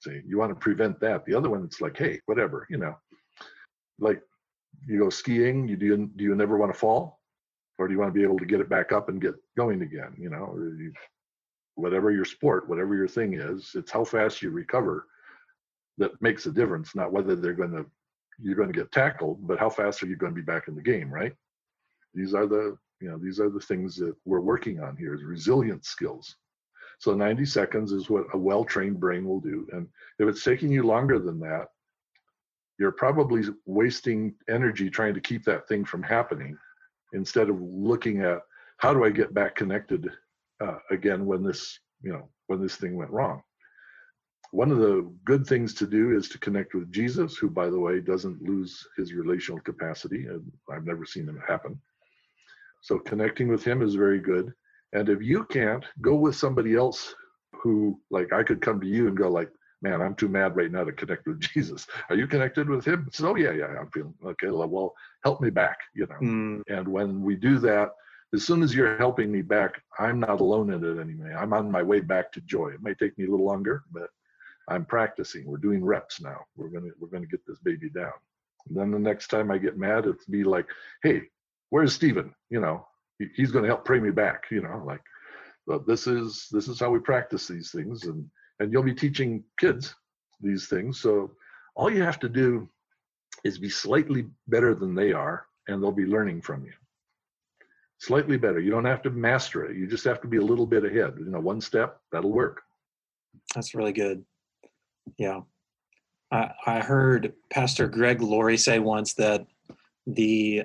See 0.00 0.20
you 0.26 0.38
want 0.38 0.50
to 0.50 0.56
prevent 0.56 1.00
that. 1.00 1.24
The 1.24 1.34
other 1.34 1.50
one 1.50 1.64
it's 1.64 1.80
like 1.80 1.96
hey 1.96 2.20
whatever 2.26 2.66
you 2.70 2.78
know. 2.78 2.96
Like 3.98 4.22
you 4.86 4.98
go 5.00 5.10
skiing 5.10 5.68
you 5.68 5.76
do 5.76 6.10
do 6.16 6.24
you 6.24 6.34
never 6.34 6.56
want 6.56 6.72
to 6.72 6.78
fall? 6.78 7.20
Or 7.78 7.88
do 7.88 7.94
you 7.94 7.98
want 7.98 8.12
to 8.12 8.18
be 8.18 8.24
able 8.24 8.38
to 8.38 8.44
get 8.44 8.60
it 8.60 8.68
back 8.68 8.92
up 8.92 9.08
and 9.08 9.20
get 9.20 9.34
going 9.56 9.82
again 9.82 10.14
you 10.18 10.30
know? 10.30 10.54
You, 10.56 10.92
whatever 11.74 12.10
your 12.10 12.24
sport, 12.24 12.68
whatever 12.68 12.94
your 12.94 13.08
thing 13.08 13.34
is, 13.34 13.72
it's 13.74 13.90
how 13.90 14.04
fast 14.04 14.42
you 14.42 14.50
recover 14.50 15.06
that 15.98 16.10
makes 16.20 16.46
a 16.46 16.52
difference, 16.52 16.94
not 16.94 17.12
whether 17.12 17.34
they're 17.34 17.52
going 17.52 17.72
to 17.72 17.86
you're 18.42 18.56
going 18.56 18.72
to 18.72 18.78
get 18.78 18.90
tackled, 18.90 19.46
but 19.46 19.58
how 19.58 19.68
fast 19.68 20.02
are 20.02 20.06
you 20.06 20.16
going 20.16 20.32
to 20.34 20.40
be 20.40 20.44
back 20.44 20.66
in 20.66 20.74
the 20.74 20.82
game, 20.82 21.12
right? 21.12 21.34
These 22.14 22.34
are 22.34 22.46
the 22.46 22.76
you 23.00 23.08
know 23.08 23.18
these 23.18 23.40
are 23.40 23.50
the 23.50 23.60
things 23.60 23.96
that 23.96 24.14
we're 24.24 24.40
working 24.40 24.80
on 24.80 24.96
here 24.96 25.14
is 25.14 25.22
resilience 25.22 25.88
skills. 25.88 26.36
So 26.98 27.14
90 27.14 27.46
seconds 27.46 27.92
is 27.92 28.10
what 28.10 28.26
a 28.34 28.38
well-trained 28.38 29.00
brain 29.00 29.26
will 29.26 29.40
do, 29.40 29.66
and 29.72 29.86
if 30.18 30.28
it's 30.28 30.44
taking 30.44 30.70
you 30.70 30.82
longer 30.82 31.18
than 31.18 31.40
that, 31.40 31.68
you're 32.78 32.92
probably 32.92 33.42
wasting 33.66 34.34
energy 34.48 34.90
trying 34.90 35.14
to 35.14 35.20
keep 35.20 35.44
that 35.44 35.66
thing 35.68 35.84
from 35.84 36.02
happening 36.02 36.56
instead 37.12 37.48
of 37.48 37.60
looking 37.60 38.20
at 38.20 38.40
how 38.78 38.94
do 38.94 39.04
I 39.04 39.10
get 39.10 39.34
back 39.34 39.54
connected 39.54 40.10
uh, 40.60 40.78
again 40.90 41.26
when 41.26 41.42
this 41.42 41.78
you 42.02 42.12
know 42.12 42.28
when 42.46 42.60
this 42.60 42.76
thing 42.76 42.96
went 42.96 43.10
wrong 43.10 43.42
one 44.52 44.70
of 44.70 44.78
the 44.78 45.08
good 45.24 45.46
things 45.46 45.74
to 45.74 45.86
do 45.86 46.16
is 46.16 46.28
to 46.28 46.38
connect 46.38 46.74
with 46.74 46.92
jesus 46.92 47.36
who 47.36 47.48
by 47.48 47.68
the 47.70 47.78
way 47.78 48.00
doesn't 48.00 48.42
lose 48.42 48.86
his 48.96 49.12
relational 49.12 49.60
capacity 49.60 50.26
and 50.26 50.42
i've 50.70 50.84
never 50.84 51.04
seen 51.04 51.28
him 51.28 51.40
happen 51.46 51.80
so 52.80 52.98
connecting 52.98 53.48
with 53.48 53.64
him 53.64 53.82
is 53.82 53.94
very 53.94 54.18
good 54.18 54.52
and 54.92 55.08
if 55.08 55.22
you 55.22 55.44
can't 55.44 55.84
go 56.00 56.14
with 56.14 56.36
somebody 56.36 56.74
else 56.74 57.14
who 57.54 57.98
like 58.10 58.32
i 58.32 58.42
could 58.42 58.60
come 58.60 58.80
to 58.80 58.86
you 58.86 59.08
and 59.08 59.16
go 59.16 59.28
like 59.28 59.50
man 59.82 60.00
i'm 60.00 60.14
too 60.14 60.28
mad 60.28 60.56
right 60.56 60.72
now 60.72 60.84
to 60.84 60.92
connect 60.92 61.26
with 61.26 61.40
jesus 61.54 61.86
are 62.08 62.16
you 62.16 62.26
connected 62.26 62.68
with 62.68 62.84
him 62.84 63.08
so 63.12 63.30
oh 63.30 63.36
yeah 63.36 63.52
yeah 63.52 63.66
i'm 63.78 63.90
feeling 63.90 64.14
okay 64.24 64.48
well 64.48 64.94
help 65.24 65.40
me 65.40 65.50
back 65.50 65.78
you 65.94 66.06
know 66.06 66.16
mm. 66.22 66.62
and 66.68 66.86
when 66.86 67.22
we 67.22 67.36
do 67.36 67.58
that 67.58 67.90
as 68.32 68.44
soon 68.44 68.62
as 68.62 68.74
you're 68.74 68.96
helping 68.96 69.32
me 69.32 69.42
back, 69.42 69.82
I'm 69.98 70.20
not 70.20 70.40
alone 70.40 70.72
in 70.72 70.84
it 70.84 71.00
anymore. 71.00 71.32
I'm 71.32 71.52
on 71.52 71.70
my 71.70 71.82
way 71.82 72.00
back 72.00 72.30
to 72.32 72.40
joy. 72.42 72.68
It 72.68 72.82
may 72.82 72.94
take 72.94 73.18
me 73.18 73.26
a 73.26 73.30
little 73.30 73.46
longer, 73.46 73.82
but 73.90 74.08
I'm 74.68 74.84
practicing. 74.84 75.46
We're 75.46 75.56
doing 75.56 75.84
reps 75.84 76.20
now. 76.20 76.44
We're 76.56 76.68
gonna 76.68 76.90
we're 77.00 77.08
gonna 77.08 77.26
get 77.26 77.44
this 77.46 77.58
baby 77.58 77.90
down. 77.90 78.12
And 78.68 78.76
then 78.76 78.90
the 78.92 78.98
next 78.98 79.28
time 79.28 79.50
I 79.50 79.58
get 79.58 79.78
mad, 79.78 80.06
it's 80.06 80.26
be 80.26 80.44
like, 80.44 80.66
hey, 81.02 81.22
where's 81.70 81.94
Stephen? 81.94 82.34
You 82.50 82.60
know, 82.60 82.86
he, 83.18 83.26
he's 83.34 83.50
gonna 83.50 83.66
help 83.66 83.84
pray 83.84 84.00
me 84.00 84.10
back. 84.10 84.44
You 84.50 84.62
know, 84.62 84.82
like, 84.86 85.02
this 85.86 86.06
is 86.06 86.46
this 86.50 86.68
is 86.68 86.78
how 86.78 86.90
we 86.90 87.00
practice 87.00 87.48
these 87.48 87.70
things, 87.70 88.04
and 88.04 88.28
and 88.60 88.72
you'll 88.72 88.82
be 88.82 88.94
teaching 88.94 89.42
kids 89.58 89.94
these 90.40 90.68
things. 90.68 91.00
So 91.00 91.32
all 91.74 91.90
you 91.90 92.02
have 92.02 92.20
to 92.20 92.28
do 92.28 92.68
is 93.44 93.58
be 93.58 93.70
slightly 93.70 94.26
better 94.48 94.74
than 94.74 94.94
they 94.94 95.12
are, 95.12 95.46
and 95.68 95.82
they'll 95.82 95.92
be 95.92 96.06
learning 96.06 96.42
from 96.42 96.64
you 96.64 96.72
slightly 98.00 98.38
better. 98.38 98.58
You 98.58 98.70
don't 98.70 98.86
have 98.86 99.02
to 99.02 99.10
master 99.10 99.64
it. 99.66 99.76
You 99.76 99.86
just 99.86 100.04
have 100.04 100.20
to 100.22 100.28
be 100.28 100.38
a 100.38 100.42
little 100.42 100.66
bit 100.66 100.84
ahead. 100.84 101.14
You 101.18 101.26
know, 101.26 101.38
one 101.38 101.60
step, 101.60 102.00
that'll 102.10 102.32
work. 102.32 102.62
That's 103.54 103.74
really 103.74 103.92
good. 103.92 104.24
Yeah. 105.18 105.40
I, 106.32 106.50
I 106.66 106.80
heard 106.80 107.34
Pastor 107.50 107.88
Greg 107.88 108.22
Laurie 108.22 108.56
say 108.56 108.78
once 108.78 109.14
that 109.14 109.46
the 110.06 110.64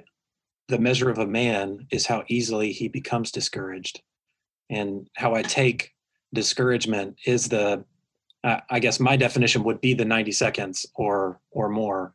the 0.67 0.79
measure 0.79 1.09
of 1.09 1.19
a 1.19 1.27
man 1.27 1.87
is 1.91 2.05
how 2.05 2.23
easily 2.27 2.71
he 2.71 2.87
becomes 2.87 3.31
discouraged. 3.31 4.01
And 4.69 5.07
how 5.15 5.35
I 5.35 5.43
take 5.43 5.91
discouragement 6.33 7.17
is 7.25 7.47
the 7.47 7.83
uh, 8.43 8.59
I 8.69 8.79
guess 8.79 8.99
my 8.99 9.15
definition 9.15 9.63
would 9.63 9.81
be 9.81 9.93
the 9.93 10.05
90 10.05 10.31
seconds 10.31 10.85
or 10.95 11.39
or 11.51 11.69
more 11.69 12.13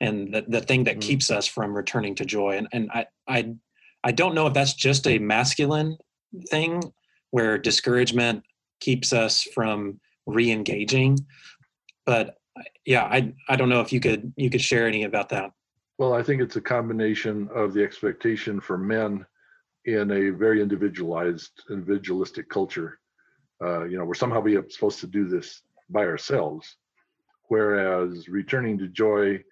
and 0.00 0.32
the, 0.32 0.44
the 0.48 0.60
thing 0.60 0.84
that 0.84 0.96
mm-hmm. 0.96 1.08
keeps 1.08 1.30
us 1.30 1.46
from 1.46 1.74
returning 1.74 2.14
to 2.16 2.24
joy 2.24 2.56
and 2.56 2.68
and 2.72 2.90
I 2.92 3.06
I 3.28 3.54
I 4.02 4.12
don't 4.12 4.34
know 4.34 4.46
if 4.46 4.54
that's 4.54 4.74
just 4.74 5.06
a 5.06 5.18
masculine 5.18 5.96
thing 6.48 6.82
where 7.30 7.58
discouragement 7.58 8.44
keeps 8.80 9.12
us 9.12 9.42
from 9.42 10.00
re-engaging, 10.26 11.18
but 12.06 12.36
yeah, 12.84 13.04
I 13.04 13.32
I 13.48 13.56
don't 13.56 13.68
know 13.68 13.80
if 13.80 13.92
you 13.92 14.00
could 14.00 14.32
you 14.36 14.50
could 14.50 14.60
share 14.60 14.86
any 14.86 15.04
about 15.04 15.28
that. 15.30 15.52
Well, 16.00 16.14
I 16.14 16.22
think 16.22 16.40
it's 16.40 16.56
a 16.56 16.62
combination 16.62 17.50
of 17.54 17.74
the 17.74 17.84
expectation 17.84 18.58
for 18.58 18.78
men 18.78 19.26
in 19.84 20.10
a 20.10 20.30
very 20.30 20.62
individualized, 20.62 21.50
individualistic 21.68 22.48
culture. 22.48 22.98
Uh, 23.62 23.84
you 23.84 23.98
know, 23.98 24.06
we're 24.06 24.14
somehow 24.14 24.40
we 24.40 24.58
supposed 24.70 25.00
to 25.00 25.06
do 25.06 25.28
this 25.28 25.60
by 25.90 26.06
ourselves, 26.06 26.78
whereas 27.48 28.30
returning 28.30 28.78
to 28.78 28.88
joy 28.88 29.44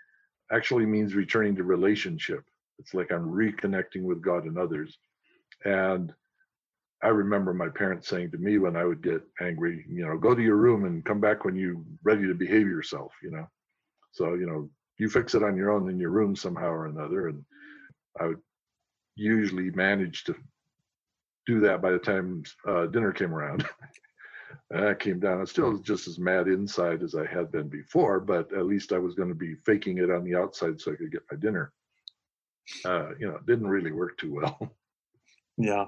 actually 0.51 0.87
means 0.87 1.15
returning 1.15 1.55
to 1.55 1.65
relationship 1.65 2.43
it's 2.79 2.95
like 2.95 3.13
I'm 3.13 3.29
reconnecting 3.29 4.05
with 4.05 4.23
God 4.23 4.45
and 4.45 4.57
others. 4.57 4.97
And 5.67 6.15
I 7.03 7.09
remember 7.09 7.53
my 7.53 7.69
parents 7.69 8.09
saying 8.09 8.31
to 8.31 8.39
me 8.39 8.57
when 8.57 8.75
I 8.75 8.87
would 8.87 9.03
get 9.03 9.21
angry, 9.43 9.85
you 9.87 10.07
know, 10.07 10.17
go 10.17 10.35
to 10.35 10.43
your 10.43 10.57
room 10.57 10.87
and 10.87 11.05
come 11.05 11.21
back 11.21 11.45
when 11.45 11.57
you're 11.57 11.83
ready 12.05 12.27
to 12.27 12.35
behave 12.35 12.67
yourself, 12.67 13.13
you 13.23 13.33
know. 13.33 13.47
So, 14.13 14.33
you 14.33 14.47
know, 14.47 14.71
you 14.99 15.09
fix 15.09 15.35
it 15.35 15.43
on 15.43 15.57
your 15.57 15.71
own 15.71 15.89
in 15.89 15.99
your 15.99 16.11
room 16.11 16.37
somehow 16.37 16.69
or 16.69 16.87
another. 16.87 17.29
And 17.29 17.45
I 18.21 18.29
would 18.29 18.41
usually 19.17 19.71
manage 19.71 20.25
to 20.25 20.35
do 21.47 21.61
that 21.61 21.81
by 21.81 21.93
the 21.93 21.99
time 21.99 22.43
uh, 22.67 22.87
dinner 22.87 23.13
came 23.13 23.35
around. 23.35 23.67
and 24.71 24.87
I 24.87 24.95
came 24.95 25.21
down. 25.21 25.41
I 25.41 25.45
still 25.45 25.71
was 25.71 25.81
just 25.81 26.09
as 26.09 26.19
mad 26.19 26.49
inside 26.49 27.03
as 27.03 27.15
I 27.15 27.27
had 27.27 27.53
been 27.53 27.69
before, 27.69 28.21
but 28.21 28.53
at 28.53 28.67
least 28.67 28.93
I 28.93 28.99
was 28.99 29.15
going 29.15 29.29
to 29.29 29.35
be 29.35 29.55
faking 29.67 29.99
it 29.99 30.11
on 30.11 30.25
the 30.25 30.35
outside 30.35 30.81
so 30.81 30.93
I 30.93 30.97
could 30.97 31.13
get 31.13 31.23
my 31.31 31.39
dinner 31.39 31.73
uh, 32.85 33.11
you 33.19 33.27
know, 33.29 33.37
it 33.37 33.47
didn't 33.47 33.69
really 33.69 33.93
work 33.93 34.19
too 34.19 34.35
well. 34.35 34.59
Yeah, 35.57 35.87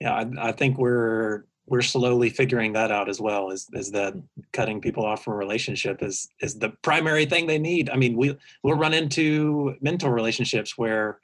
yeah, 0.00 0.14
I, 0.14 0.48
I 0.48 0.52
think 0.52 0.78
we're 0.78 1.44
we're 1.72 1.80
slowly 1.80 2.28
figuring 2.28 2.74
that 2.74 2.90
out 2.92 3.08
as 3.08 3.18
well. 3.18 3.50
Is 3.50 3.66
is 3.72 3.90
that 3.92 4.12
cutting 4.52 4.78
people 4.78 5.06
off 5.06 5.24
from 5.24 5.32
a 5.32 5.36
relationship 5.36 6.02
is 6.02 6.28
is 6.42 6.58
the 6.58 6.68
primary 6.82 7.24
thing 7.24 7.46
they 7.46 7.58
need? 7.58 7.88
I 7.88 7.96
mean, 7.96 8.14
we 8.14 8.36
we'll 8.62 8.76
run 8.76 8.92
into 8.92 9.74
mental 9.80 10.10
relationships 10.10 10.76
where 10.76 11.18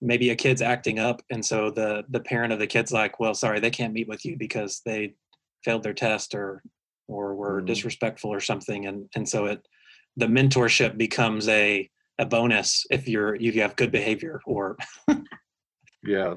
maybe 0.00 0.30
a 0.30 0.36
kid's 0.36 0.62
acting 0.62 0.98
up 0.98 1.20
and 1.30 1.44
so 1.44 1.70
the 1.70 2.02
the 2.08 2.20
parent 2.20 2.52
of 2.52 2.58
the 2.58 2.66
kid's 2.66 2.92
like 2.92 3.18
well 3.20 3.32
sorry 3.32 3.58
they 3.60 3.70
can't 3.70 3.94
meet 3.94 4.08
with 4.08 4.24
you 4.24 4.36
because 4.36 4.82
they 4.84 5.14
failed 5.64 5.82
their 5.82 5.94
test 5.94 6.34
or 6.34 6.62
or 7.06 7.34
were 7.34 7.62
mm. 7.62 7.66
disrespectful 7.66 8.30
or 8.30 8.40
something 8.40 8.86
and 8.86 9.08
and 9.14 9.26
so 9.26 9.46
it 9.46 9.66
the 10.16 10.26
mentorship 10.26 10.98
becomes 10.98 11.48
a 11.48 11.88
a 12.18 12.26
bonus 12.26 12.84
if 12.90 13.08
you're 13.08 13.36
if 13.36 13.54
you 13.54 13.62
have 13.62 13.76
good 13.76 13.92
behavior 13.92 14.42
or 14.46 14.76
yeah 16.02 16.34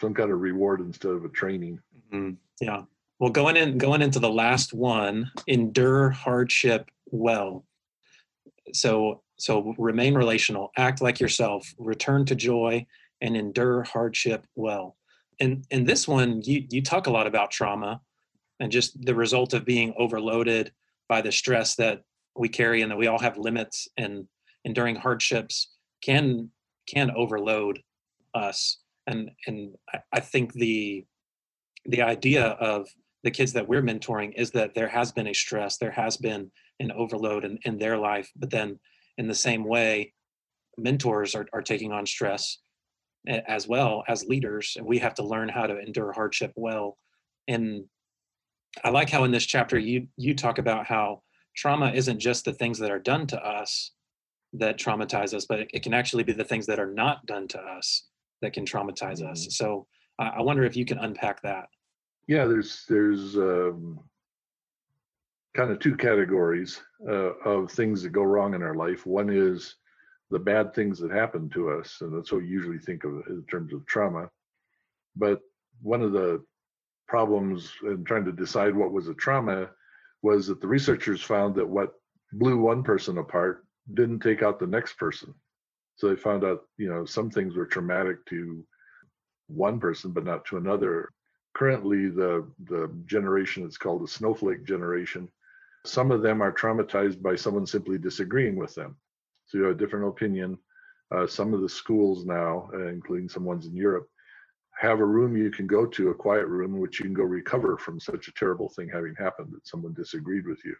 some 0.00 0.14
kind 0.14 0.32
of 0.32 0.40
reward 0.40 0.80
instead 0.80 1.12
of 1.12 1.24
a 1.24 1.28
training 1.28 1.78
mm-hmm. 2.14 2.34
yeah. 2.60 2.82
Well 3.18 3.30
going 3.30 3.56
in 3.56 3.78
going 3.78 4.02
into 4.02 4.18
the 4.18 4.30
last 4.30 4.72
one 4.72 5.30
endure 5.46 6.10
hardship 6.10 6.90
well. 7.06 7.64
So 8.72 9.22
so 9.38 9.74
remain 9.78 10.14
relational 10.14 10.70
act 10.76 11.00
like 11.00 11.20
yourself 11.20 11.72
return 11.78 12.24
to 12.26 12.34
joy 12.34 12.86
and 13.20 13.36
endure 13.36 13.82
hardship 13.82 14.46
well. 14.54 14.96
And 15.40 15.64
and 15.70 15.86
this 15.86 16.08
one 16.08 16.42
you 16.42 16.66
you 16.70 16.82
talk 16.82 17.06
a 17.06 17.10
lot 17.10 17.26
about 17.26 17.50
trauma 17.50 18.00
and 18.60 18.70
just 18.70 19.00
the 19.04 19.14
result 19.14 19.52
of 19.54 19.64
being 19.64 19.94
overloaded 19.98 20.72
by 21.08 21.20
the 21.20 21.32
stress 21.32 21.76
that 21.76 22.02
we 22.36 22.48
carry 22.48 22.82
and 22.82 22.90
that 22.90 22.96
we 22.96 23.06
all 23.06 23.18
have 23.18 23.38
limits 23.38 23.88
and 23.96 24.26
enduring 24.64 24.96
hardships 24.96 25.70
can 26.02 26.50
can 26.86 27.10
overload 27.12 27.80
us. 28.34 28.78
And 29.06 29.30
and 29.46 29.74
I, 29.92 29.98
I 30.12 30.20
think 30.20 30.52
the 30.52 31.04
the 31.86 32.02
idea 32.02 32.46
of 32.46 32.88
the 33.22 33.30
kids 33.30 33.52
that 33.54 33.66
we're 33.66 33.82
mentoring 33.82 34.32
is 34.36 34.50
that 34.50 34.74
there 34.74 34.88
has 34.88 35.12
been 35.12 35.28
a 35.28 35.34
stress 35.34 35.78
there 35.78 35.90
has 35.90 36.16
been 36.16 36.50
an 36.80 36.92
overload 36.92 37.44
in, 37.44 37.58
in 37.64 37.78
their 37.78 37.98
life 37.98 38.30
but 38.36 38.50
then 38.50 38.78
in 39.18 39.28
the 39.28 39.34
same 39.34 39.64
way 39.64 40.12
mentors 40.76 41.34
are, 41.34 41.46
are 41.52 41.62
taking 41.62 41.92
on 41.92 42.06
stress 42.06 42.58
as 43.26 43.66
well 43.66 44.04
as 44.08 44.24
leaders 44.26 44.74
and 44.76 44.86
we 44.86 44.98
have 44.98 45.14
to 45.14 45.24
learn 45.24 45.48
how 45.48 45.66
to 45.66 45.78
endure 45.78 46.12
hardship 46.12 46.52
well. 46.56 46.98
And 47.48 47.84
i 48.82 48.90
like 48.90 49.08
how 49.08 49.24
in 49.24 49.30
this 49.30 49.46
chapter 49.46 49.78
you 49.78 50.08
you 50.16 50.34
talk 50.34 50.58
about 50.58 50.86
how 50.86 51.22
trauma 51.54 51.92
isn't 51.92 52.18
just 52.18 52.44
the 52.44 52.52
things 52.52 52.78
that 52.78 52.90
are 52.90 52.98
done 52.98 53.26
to 53.26 53.40
us 53.40 53.92
that 54.52 54.78
traumatize 54.78 55.32
us 55.32 55.46
but 55.46 55.60
it, 55.60 55.70
it 55.72 55.82
can 55.82 55.94
actually 55.94 56.24
be 56.24 56.32
the 56.32 56.44
things 56.44 56.66
that 56.66 56.80
are 56.80 56.92
not 56.92 57.24
done 57.26 57.46
to 57.46 57.58
us 57.60 58.08
that 58.42 58.52
can 58.52 58.64
traumatize 58.64 59.20
mm-hmm. 59.20 59.30
us 59.30 59.46
so 59.50 59.86
uh, 60.18 60.30
i 60.36 60.42
wonder 60.42 60.64
if 60.64 60.76
you 60.76 60.84
can 60.84 60.98
unpack 60.98 61.40
that 61.42 61.66
yeah 62.26 62.44
there's 62.44 62.84
there's 62.88 63.36
um, 63.36 63.98
kind 65.56 65.70
of 65.70 65.78
two 65.78 65.96
categories 65.96 66.80
uh, 67.08 67.34
of 67.44 67.70
things 67.70 68.02
that 68.02 68.10
go 68.10 68.22
wrong 68.22 68.54
in 68.54 68.62
our 68.62 68.74
life 68.74 69.06
one 69.06 69.30
is 69.30 69.76
the 70.30 70.38
bad 70.38 70.74
things 70.74 70.98
that 70.98 71.12
happen 71.12 71.48
to 71.50 71.70
us, 71.70 71.98
and 72.00 72.12
that's 72.12 72.32
what 72.32 72.42
we 72.42 72.48
usually 72.48 72.78
think 72.78 73.04
of 73.04 73.12
in 73.28 73.44
terms 73.48 73.72
of 73.72 73.86
trauma. 73.86 74.28
But 75.16 75.40
one 75.80 76.02
of 76.02 76.12
the 76.12 76.42
problems 77.06 77.70
in 77.84 78.04
trying 78.04 78.24
to 78.24 78.32
decide 78.32 78.74
what 78.74 78.92
was 78.92 79.08
a 79.08 79.14
trauma 79.14 79.70
was 80.22 80.46
that 80.46 80.60
the 80.60 80.66
researchers 80.66 81.22
found 81.22 81.54
that 81.54 81.68
what 81.68 81.92
blew 82.32 82.58
one 82.58 82.82
person 82.82 83.18
apart 83.18 83.64
didn't 83.92 84.20
take 84.20 84.42
out 84.42 84.58
the 84.58 84.66
next 84.66 84.94
person. 84.94 85.32
So 85.96 86.08
they 86.08 86.16
found 86.16 86.42
out, 86.42 86.62
you 86.78 86.88
know, 86.88 87.04
some 87.04 87.30
things 87.30 87.54
were 87.54 87.66
traumatic 87.66 88.24
to 88.26 88.66
one 89.46 89.78
person, 89.78 90.10
but 90.10 90.24
not 90.24 90.44
to 90.46 90.56
another. 90.56 91.10
Currently, 91.54 92.08
the 92.08 92.46
the 92.64 92.90
generation 93.06 93.62
that's 93.62 93.78
called 93.78 94.02
the 94.02 94.08
snowflake 94.08 94.64
generation, 94.64 95.28
some 95.84 96.10
of 96.10 96.22
them 96.22 96.42
are 96.42 96.52
traumatized 96.52 97.22
by 97.22 97.36
someone 97.36 97.66
simply 97.66 97.98
disagreeing 97.98 98.56
with 98.56 98.74
them 98.74 98.96
so 99.46 99.58
you 99.58 99.64
have 99.64 99.74
a 99.74 99.78
different 99.78 100.08
opinion. 100.08 100.58
Uh, 101.14 101.26
some 101.26 101.54
of 101.54 101.60
the 101.60 101.68
schools 101.68 102.24
now, 102.24 102.68
uh, 102.74 102.88
including 102.88 103.28
some 103.28 103.44
ones 103.44 103.66
in 103.66 103.76
Europe, 103.76 104.08
have 104.76 105.00
a 105.00 105.04
room 105.04 105.36
you 105.36 105.50
can 105.50 105.66
go 105.66 105.86
to, 105.86 106.10
a 106.10 106.14
quiet 106.14 106.46
room 106.46 106.74
in 106.74 106.80
which 106.80 106.98
you 106.98 107.04
can 107.04 107.14
go 107.14 107.22
recover 107.22 107.76
from 107.78 108.00
such 108.00 108.26
a 108.26 108.32
terrible 108.32 108.68
thing 108.70 108.88
having 108.88 109.14
happened 109.16 109.52
that 109.52 109.66
someone 109.66 109.94
disagreed 109.94 110.46
with 110.46 110.64
you. 110.64 110.74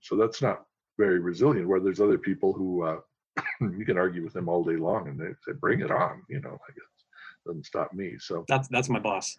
So 0.00 0.16
that's 0.16 0.40
not 0.40 0.64
very 0.98 1.18
resilient. 1.18 1.68
Where 1.68 1.80
there's 1.80 2.00
other 2.00 2.16
people 2.16 2.52
who 2.52 2.82
uh, 2.84 3.00
you 3.60 3.84
can 3.84 3.98
argue 3.98 4.24
with 4.24 4.32
them 4.32 4.48
all 4.48 4.64
day 4.64 4.76
long, 4.76 5.08
and 5.08 5.20
they 5.20 5.32
say, 5.44 5.52
"Bring 5.60 5.80
it 5.80 5.90
on," 5.90 6.22
you 6.28 6.40
know. 6.40 6.56
Guess 6.74 6.99
doesn't 7.46 7.66
stop 7.66 7.92
me. 7.92 8.16
So 8.18 8.44
that's 8.48 8.68
that's 8.68 8.88
my 8.88 8.98
boss. 8.98 9.36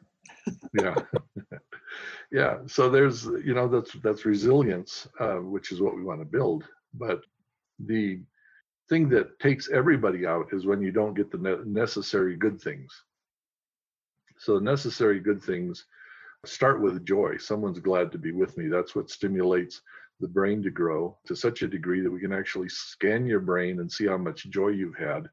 yeah, 0.73 0.95
yeah. 2.31 2.57
So 2.67 2.89
there's 2.89 3.25
you 3.25 3.53
know 3.53 3.67
that's 3.67 3.93
that's 4.03 4.25
resilience, 4.25 5.07
uh, 5.19 5.37
which 5.37 5.71
is 5.71 5.81
what 5.81 5.95
we 5.95 6.03
want 6.03 6.21
to 6.21 6.25
build. 6.25 6.65
But 6.93 7.21
the 7.79 8.21
thing 8.89 9.07
that 9.09 9.39
takes 9.39 9.69
everybody 9.69 10.25
out 10.25 10.47
is 10.51 10.65
when 10.65 10.81
you 10.81 10.91
don't 10.91 11.13
get 11.13 11.31
the 11.31 11.63
necessary 11.65 12.35
good 12.35 12.61
things. 12.61 12.91
So, 14.37 14.55
the 14.55 14.65
necessary 14.65 15.19
good 15.19 15.41
things 15.41 15.85
start 16.45 16.81
with 16.81 17.05
joy. 17.05 17.37
Someone's 17.37 17.79
glad 17.79 18.11
to 18.11 18.17
be 18.17 18.31
with 18.31 18.57
me. 18.57 18.67
That's 18.67 18.95
what 18.95 19.09
stimulates 19.09 19.81
the 20.19 20.27
brain 20.27 20.61
to 20.63 20.71
grow 20.71 21.17
to 21.25 21.35
such 21.35 21.61
a 21.61 21.67
degree 21.67 22.01
that 22.01 22.11
we 22.11 22.19
can 22.19 22.33
actually 22.33 22.69
scan 22.69 23.25
your 23.25 23.39
brain 23.39 23.79
and 23.79 23.91
see 23.91 24.07
how 24.07 24.17
much 24.17 24.49
joy 24.49 24.69
you've 24.69 24.97
had 24.97 25.29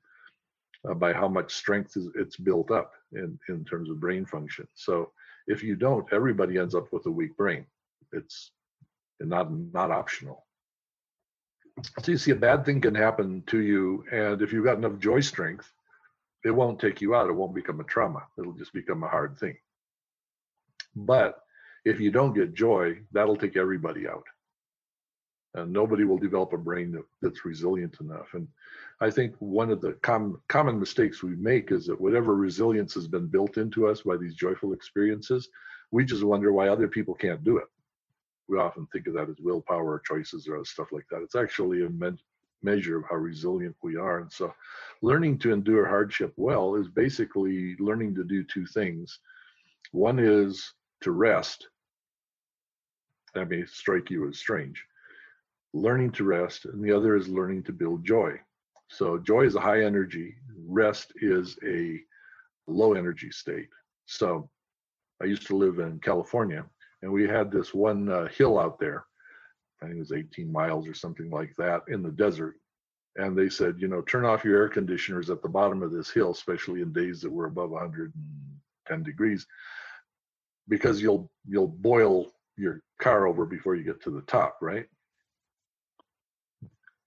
uh, 0.89 0.95
by 0.95 1.13
how 1.13 1.29
much 1.29 1.55
strength 1.55 1.97
is, 1.97 2.09
it's 2.15 2.37
built 2.37 2.71
up 2.71 2.93
in, 3.13 3.39
in 3.49 3.65
terms 3.65 3.91
of 3.91 4.01
brain 4.01 4.27
function. 4.27 4.69
So, 4.75 5.13
if 5.47 5.63
you 5.63 5.77
don't, 5.77 6.07
everybody 6.13 6.59
ends 6.59 6.75
up 6.75 6.93
with 6.93 7.07
a 7.07 7.11
weak 7.11 7.35
brain. 7.37 7.65
It's 8.13 8.51
not 9.21 9.51
not 9.51 9.91
optional. 9.91 10.45
So 12.03 12.13
you 12.13 12.19
see 12.19 12.33
a 12.33 12.37
bad 12.37 12.65
thing 12.65 12.81
can 12.81 12.95
happen 12.95 13.43
to 13.47 13.59
you 13.61 14.05
and 14.11 14.43
if 14.43 14.53
you've 14.53 14.65
got 14.65 14.79
enough 14.79 14.99
joy 14.99 15.21
strength 15.21 15.73
it 16.45 16.51
won't 16.51 16.81
take 16.81 17.01
you 17.01 17.15
out. 17.15 17.29
It 17.29 17.35
won't 17.35 17.55
become 17.55 17.81
a 17.81 17.85
trauma. 17.85 18.23
It'll 18.39 18.53
just 18.53 18.73
become 18.73 19.03
a 19.03 19.09
hard 19.09 19.39
thing. 19.39 19.57
But 20.95 21.41
if 21.85 22.01
you 22.01 22.11
don't 22.11 22.35
get 22.35 22.55
joy 22.55 22.99
that'll 23.13 23.37
take 23.37 23.57
everybody 23.57 24.09
out 24.09 24.25
and 25.55 25.73
nobody 25.73 26.05
will 26.05 26.19
develop 26.19 26.53
a 26.53 26.59
brain 26.59 26.93
that, 26.93 27.05
that's 27.23 27.45
resilient 27.45 27.97
enough 28.01 28.35
and 28.35 28.47
i 29.01 29.11
think 29.11 29.35
one 29.39 29.71
of 29.71 29.81
the 29.81 29.93
com- 30.03 30.41
common 30.49 30.79
mistakes 30.79 31.23
we 31.23 31.35
make 31.37 31.73
is 31.73 31.87
that 31.87 32.01
whatever 32.01 32.35
resilience 32.35 32.95
has 32.95 33.09
been 33.09 33.27
built 33.27 33.57
into 33.57 33.87
us 33.87 34.03
by 34.03 34.17
these 34.17 34.35
joyful 34.35 34.73
experiences 34.73 35.49
we 35.91 36.05
just 36.05 36.25
wonder 36.25 36.53
why 36.53 36.69
other 36.69 36.89
people 36.89 37.15
can't 37.15 37.45
do 37.45 37.57
it 37.57 37.69
we 38.49 38.59
often 38.59 38.87
think 38.87 39.07
of 39.07 39.15
that 39.15 39.29
as 39.29 39.37
willpower 39.41 39.93
or 39.95 40.01
choices 40.01 40.49
or 40.49 40.65
stuff 40.65 40.89
like 40.91 41.07
that. 41.11 41.23
It's 41.23 41.37
actually 41.37 41.85
a 41.85 41.91
me- 41.91 42.19
measure 42.63 42.99
of 42.99 43.05
how 43.09 43.17
resilient 43.17 43.77
we 43.83 43.97
are. 43.97 44.21
And 44.21 44.33
so, 44.33 44.53
learning 45.03 45.39
to 45.41 45.53
endure 45.53 45.87
hardship 45.87 46.33
well 46.37 46.75
is 46.75 46.89
basically 46.89 47.77
learning 47.79 48.15
to 48.17 48.25
do 48.25 48.43
two 48.43 48.67
things. 48.67 49.21
One 49.93 50.19
is 50.19 50.75
to 51.03 51.13
rest. 51.13 51.69
That 53.35 53.51
may 53.51 53.65
strike 53.67 54.11
you 54.11 54.27
as 54.29 54.39
strange. 54.39 54.83
Learning 55.75 56.11
to 56.13 56.25
rest, 56.25 56.65
and 56.65 56.83
the 56.83 56.93
other 56.93 57.17
is 57.17 57.29
learning 57.29 57.63
to 57.65 57.73
build 57.73 58.05
joy. 58.05 58.33
So, 58.89 59.19
joy 59.19 59.43
is 59.43 59.55
a 59.55 59.61
high 59.61 59.85
energy, 59.85 60.35
rest 60.67 61.13
is 61.17 61.59
a 61.67 62.01
low 62.67 62.95
energy 62.95 63.31
state. 63.31 63.69
So, 64.07 64.49
I 65.23 65.27
used 65.27 65.47
to 65.49 65.57
live 65.57 65.79
in 65.79 65.99
California 66.01 66.65
and 67.03 67.13
we 67.13 67.27
had 67.27 67.51
this 67.51 67.73
one 67.75 68.09
uh, 68.09 68.29
hill 68.29 68.59
out 68.59 68.79
there 68.79 69.05
i 69.83 69.87
think 69.87 69.97
it 69.97 70.01
was 70.01 70.13
18 70.13 70.51
miles 70.51 70.89
or 70.89 70.95
something 70.95 71.31
like 71.31 71.55
that 71.57 71.83
in 71.89 72.03
the 72.03 72.11
desert 72.11 72.57
and 73.17 73.37
they 73.37 73.49
said 73.49 73.77
you 73.79 73.89
know 73.89 74.03
turn 74.03 74.25
off 74.25 74.45
your 74.45 74.57
air 74.57 74.69
conditioners 74.69 75.31
at 75.31 75.43
the 75.43 75.49
bottom 75.49 75.83
of 75.83 75.93
this 75.93 76.11
hill 76.11 76.31
especially 76.31 76.83
in 76.83 76.93
days 76.93 77.21
that 77.21 77.31
were 77.31 77.47
above 77.47 77.71
110 77.71 79.03
degrees 79.03 79.47
because 80.69 81.01
you'll 81.01 81.31
you'll 81.47 81.69
boil 81.69 82.27
your 82.57 82.83
car 83.01 83.27
over 83.27 83.47
before 83.47 83.77
you 83.77 83.85
get 83.85 84.03
to 84.03 84.11
the 84.11 84.23
top 84.23 84.59
right 84.61 84.87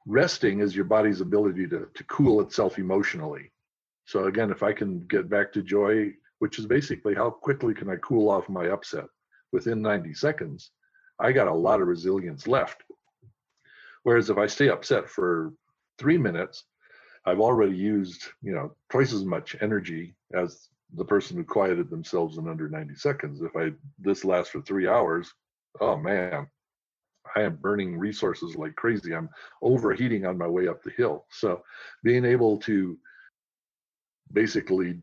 resting 0.05 0.59
is 0.59 0.75
your 0.75 0.85
body's 0.85 1.21
ability 1.21 1.67
to, 1.67 1.87
to 1.93 2.03
cool 2.05 2.41
itself 2.41 2.77
emotionally 2.77 3.51
so 4.05 4.25
again 4.25 4.51
if 4.51 4.63
i 4.63 4.73
can 4.73 5.05
get 5.07 5.29
back 5.29 5.51
to 5.51 5.61
joy 5.61 6.11
which 6.39 6.57
is 6.57 6.65
basically 6.65 7.13
how 7.13 7.29
quickly 7.29 7.73
can 7.73 7.89
i 7.89 7.95
cool 7.97 8.29
off 8.29 8.49
my 8.49 8.69
upset 8.69 9.05
within 9.51 9.81
90 9.81 10.13
seconds, 10.13 10.71
I 11.19 11.31
got 11.31 11.47
a 11.47 11.53
lot 11.53 11.81
of 11.81 11.87
resilience 11.87 12.47
left. 12.47 12.83
Whereas 14.03 14.29
if 14.29 14.37
I 14.37 14.47
stay 14.47 14.69
upset 14.69 15.09
for 15.09 15.53
three 15.99 16.17
minutes, 16.17 16.63
I've 17.25 17.39
already 17.39 17.75
used, 17.75 18.23
you 18.41 18.53
know, 18.53 18.75
twice 18.89 19.13
as 19.13 19.23
much 19.23 19.55
energy 19.61 20.15
as 20.33 20.69
the 20.95 21.05
person 21.05 21.37
who 21.37 21.43
quieted 21.43 21.89
themselves 21.89 22.37
in 22.37 22.47
under 22.47 22.67
90 22.67 22.95
seconds. 22.95 23.41
If 23.41 23.55
I 23.55 23.73
this 23.99 24.25
lasts 24.25 24.51
for 24.51 24.61
three 24.61 24.87
hours, 24.87 25.31
oh 25.79 25.97
man, 25.97 26.47
I 27.35 27.41
am 27.41 27.55
burning 27.55 27.97
resources 27.97 28.55
like 28.55 28.75
crazy. 28.75 29.13
I'm 29.13 29.29
overheating 29.61 30.25
on 30.25 30.37
my 30.37 30.47
way 30.47 30.67
up 30.67 30.83
the 30.83 30.91
hill. 30.91 31.25
So 31.29 31.63
being 32.03 32.25
able 32.25 32.57
to 32.59 32.97
basically 34.33 35.01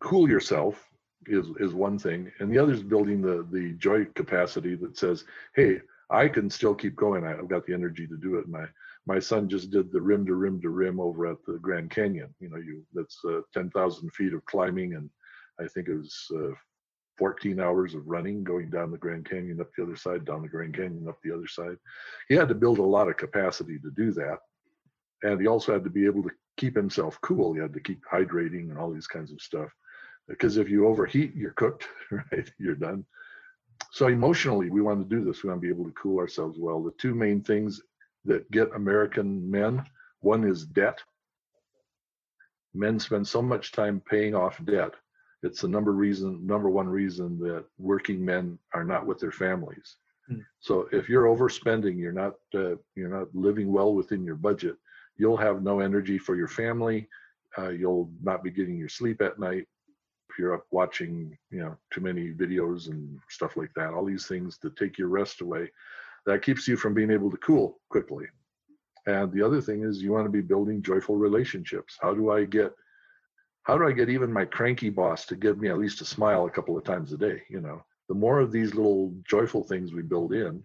cool 0.00 0.28
yourself 0.28 0.88
is 1.26 1.46
is 1.60 1.72
one 1.72 1.98
thing, 1.98 2.30
and 2.40 2.50
the 2.50 2.58
other 2.58 2.72
is 2.72 2.82
building 2.82 3.22
the 3.22 3.46
the 3.52 3.72
joy 3.74 4.04
capacity 4.14 4.74
that 4.76 4.98
says, 4.98 5.24
"Hey, 5.54 5.80
I 6.10 6.28
can 6.28 6.50
still 6.50 6.74
keep 6.74 6.96
going. 6.96 7.24
I've 7.24 7.48
got 7.48 7.64
the 7.66 7.74
energy 7.74 8.06
to 8.06 8.16
do 8.16 8.36
it, 8.36 8.46
I 8.54 8.66
my 9.06 9.18
son 9.18 9.48
just 9.48 9.70
did 9.70 9.90
the 9.90 10.00
rim 10.00 10.24
to 10.26 10.34
rim 10.34 10.60
to 10.60 10.70
rim 10.70 11.00
over 11.00 11.26
at 11.26 11.44
the 11.44 11.58
Grand 11.58 11.90
Canyon. 11.90 12.32
You 12.38 12.50
know, 12.50 12.58
you 12.58 12.84
that's 12.94 13.18
uh, 13.24 13.40
10,000 13.52 14.10
feet 14.10 14.32
of 14.32 14.44
climbing, 14.44 14.94
and 14.94 15.10
I 15.60 15.66
think 15.66 15.88
it 15.88 15.96
was 15.96 16.26
uh, 16.34 16.52
14 17.22 17.60
hours 17.60 17.94
of 17.94 18.08
running 18.08 18.42
going 18.42 18.68
down 18.68 18.90
the 18.90 18.98
Grand 18.98 19.30
Canyon 19.30 19.60
up 19.60 19.68
the 19.76 19.84
other 19.84 19.94
side, 19.94 20.24
down 20.24 20.42
the 20.42 20.48
Grand 20.48 20.74
Canyon 20.74 21.06
up 21.08 21.18
the 21.22 21.32
other 21.32 21.46
side. 21.46 21.76
He 22.28 22.34
had 22.34 22.48
to 22.48 22.54
build 22.56 22.80
a 22.80 22.82
lot 22.82 23.08
of 23.08 23.16
capacity 23.16 23.78
to 23.78 23.92
do 23.92 24.10
that, 24.14 24.38
and 25.22 25.40
he 25.40 25.46
also 25.46 25.72
had 25.72 25.84
to 25.84 25.90
be 25.90 26.04
able 26.04 26.24
to 26.24 26.30
keep 26.56 26.74
himself 26.74 27.16
cool. 27.20 27.52
He 27.52 27.60
had 27.60 27.74
to 27.74 27.80
keep 27.80 28.02
hydrating 28.12 28.70
and 28.70 28.76
all 28.76 28.90
these 28.90 29.06
kinds 29.06 29.30
of 29.30 29.40
stuff, 29.40 29.70
because 30.26 30.56
if 30.56 30.68
you 30.68 30.88
overheat, 30.88 31.32
you're 31.36 31.52
cooked, 31.52 31.86
right? 32.10 32.50
You're 32.58 32.74
done. 32.74 33.04
So 33.92 34.08
emotionally, 34.08 34.68
we 34.68 34.82
want 34.82 35.08
to 35.08 35.16
do 35.16 35.24
this. 35.24 35.44
We 35.44 35.50
want 35.50 35.62
to 35.62 35.64
be 35.64 35.72
able 35.72 35.84
to 35.84 35.92
cool 35.92 36.18
ourselves 36.18 36.58
well. 36.58 36.82
The 36.82 36.90
two 36.98 37.14
main 37.14 37.40
things 37.40 37.80
that 38.24 38.50
get 38.50 38.74
American 38.74 39.48
men. 39.48 39.84
One 40.22 40.42
is 40.42 40.66
debt. 40.66 40.98
Men 42.74 42.98
spend 42.98 43.28
so 43.28 43.40
much 43.40 43.70
time 43.70 44.02
paying 44.04 44.34
off 44.34 44.60
debt. 44.64 44.94
It's 45.42 45.60
the 45.60 45.68
number 45.68 45.92
reason, 45.92 46.46
number 46.46 46.70
one 46.70 46.88
reason 46.88 47.38
that 47.40 47.64
working 47.78 48.24
men 48.24 48.58
are 48.74 48.84
not 48.84 49.06
with 49.06 49.18
their 49.18 49.32
families. 49.32 49.96
Hmm. 50.28 50.40
So 50.60 50.88
if 50.92 51.08
you're 51.08 51.24
overspending, 51.24 51.98
you're 51.98 52.12
not 52.12 52.34
uh, 52.54 52.76
you're 52.94 53.08
not 53.08 53.34
living 53.34 53.72
well 53.72 53.94
within 53.94 54.24
your 54.24 54.36
budget. 54.36 54.76
You'll 55.16 55.36
have 55.36 55.62
no 55.62 55.80
energy 55.80 56.18
for 56.18 56.36
your 56.36 56.48
family. 56.48 57.08
Uh, 57.58 57.70
you'll 57.70 58.10
not 58.22 58.42
be 58.42 58.50
getting 58.50 58.78
your 58.78 58.88
sleep 58.88 59.20
at 59.20 59.38
night. 59.38 59.66
If 60.30 60.38
you're 60.38 60.54
up 60.54 60.64
watching, 60.70 61.36
you 61.50 61.58
know, 61.58 61.76
too 61.92 62.00
many 62.00 62.32
videos 62.32 62.88
and 62.88 63.18
stuff 63.28 63.56
like 63.56 63.74
that, 63.74 63.92
all 63.92 64.06
these 64.06 64.26
things 64.26 64.56
to 64.58 64.70
take 64.70 64.96
your 64.96 65.08
rest 65.08 65.42
away 65.42 65.70
that 66.24 66.42
keeps 66.42 66.66
you 66.68 66.76
from 66.76 66.94
being 66.94 67.10
able 67.10 67.30
to 67.30 67.36
cool 67.38 67.80
quickly. 67.90 68.26
And 69.06 69.32
the 69.32 69.42
other 69.42 69.60
thing 69.60 69.82
is 69.82 70.02
you 70.02 70.12
want 70.12 70.26
to 70.26 70.30
be 70.30 70.40
building 70.40 70.82
joyful 70.82 71.16
relationships. 71.16 71.98
How 72.00 72.14
do 72.14 72.30
I 72.30 72.44
get 72.44 72.72
how 73.64 73.78
do 73.78 73.86
I 73.86 73.92
get 73.92 74.08
even 74.08 74.32
my 74.32 74.44
cranky 74.44 74.90
boss 74.90 75.26
to 75.26 75.36
give 75.36 75.58
me 75.58 75.68
at 75.68 75.78
least 75.78 76.00
a 76.00 76.04
smile 76.04 76.46
a 76.46 76.50
couple 76.50 76.76
of 76.76 76.84
times 76.84 77.12
a 77.12 77.16
day? 77.16 77.42
You 77.48 77.60
know, 77.60 77.84
the 78.08 78.14
more 78.14 78.40
of 78.40 78.52
these 78.52 78.74
little 78.74 79.14
joyful 79.28 79.62
things 79.62 79.92
we 79.92 80.02
build 80.02 80.32
in, 80.32 80.62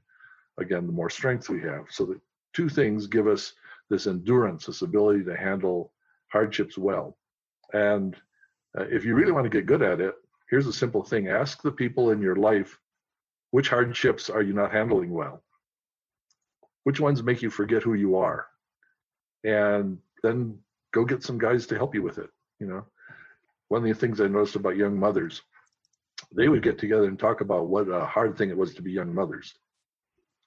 again, 0.59 0.87
the 0.87 0.93
more 0.93 1.09
strength 1.09 1.49
we 1.49 1.61
have. 1.61 1.85
So 1.89 2.05
the 2.05 2.19
two 2.53 2.69
things 2.69 3.07
give 3.07 3.27
us 3.27 3.53
this 3.89 4.07
endurance, 4.07 4.65
this 4.65 4.81
ability 4.81 5.23
to 5.25 5.37
handle 5.37 5.93
hardships 6.29 6.77
well. 6.77 7.17
And 7.73 8.15
uh, 8.77 8.85
if 8.89 9.05
you 9.05 9.15
really 9.15 9.31
want 9.31 9.45
to 9.45 9.49
get 9.49 9.65
good 9.65 9.81
at 9.81 10.01
it, 10.01 10.15
here's 10.49 10.67
a 10.67 10.73
simple 10.73 11.03
thing 11.03 11.27
ask 11.27 11.61
the 11.61 11.71
people 11.71 12.11
in 12.11 12.21
your 12.21 12.35
life 12.35 12.79
which 13.51 13.69
hardships 13.69 14.29
are 14.29 14.41
you 14.41 14.53
not 14.53 14.71
handling 14.71 15.11
well? 15.11 15.43
which 16.87 17.01
ones 17.01 17.21
make 17.21 17.41
you 17.41 17.49
forget 17.49 17.83
who 17.83 17.95
you 17.95 18.15
are 18.15 18.47
and 19.43 19.97
then 20.23 20.57
go 20.93 21.03
get 21.03 21.21
some 21.21 21.37
guys 21.37 21.67
to 21.67 21.75
help 21.75 21.93
you 21.93 22.01
with 22.01 22.17
it 22.17 22.29
you 22.60 22.68
know? 22.68 22.86
One 23.70 23.84
of 23.84 23.88
the 23.88 23.93
things 23.93 24.22
i 24.22 24.28
noticed 24.28 24.55
about 24.55 24.78
young 24.78 24.97
mothers 24.97 25.41
they 26.36 26.49
would 26.49 26.64
get 26.64 26.80
together 26.80 27.05
and 27.05 27.20
talk 27.20 27.41
about 27.41 27.68
what 27.68 27.88
a 27.89 28.05
hard 28.05 28.38
thing 28.38 28.49
it 28.49 28.58
was 28.58 28.74
to 28.74 28.82
be 28.82 28.91
young 28.91 29.14
mothers. 29.14 29.53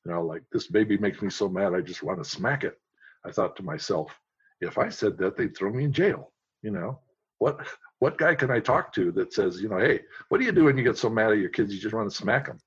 You 0.05 0.13
know 0.13 0.23
like 0.25 0.43
this 0.53 0.67
baby 0.67 0.97
makes 0.99 1.21
me 1.23 1.31
so 1.31 1.49
mad 1.49 1.75
i 1.75 1.81
just 1.81 2.03
want 2.03 2.23
to 2.23 2.29
smack 2.29 2.65
it. 2.65 2.79
I 3.25 3.31
thought 3.31 3.57
to 3.57 3.63
myself 3.63 4.19
if 4.61 4.79
i 4.79 4.89
said 4.89 5.19
that 5.19 5.37
they'd 5.37 5.57
throw 5.57 5.71
me 5.73 5.85
in 5.85 5.93
jail 5.93 6.33
you 6.63 6.71
know? 6.71 7.01
What 7.39 7.67
what 8.01 8.19
guy 8.19 8.35
can 8.35 8.51
i 8.51 8.61
talk 8.61 8.93
to 8.95 9.13
that 9.13 9.33
says 9.33 9.61
you 9.61 9.69
know 9.69 9.79
hey 9.79 10.01
what 10.29 10.39
do 10.39 10.45
you 10.45 10.53
do 10.53 10.65
when 10.65 10.77
you 10.77 10.85
get 10.85 10.99
so 10.99 11.09
mad 11.09 11.33
at 11.33 11.39
your 11.39 11.51
kids 11.51 11.73
you 11.73 11.81
just 11.81 11.95
want 11.95 12.11
to 12.11 12.17
smack 12.17 12.47
them 12.47 12.59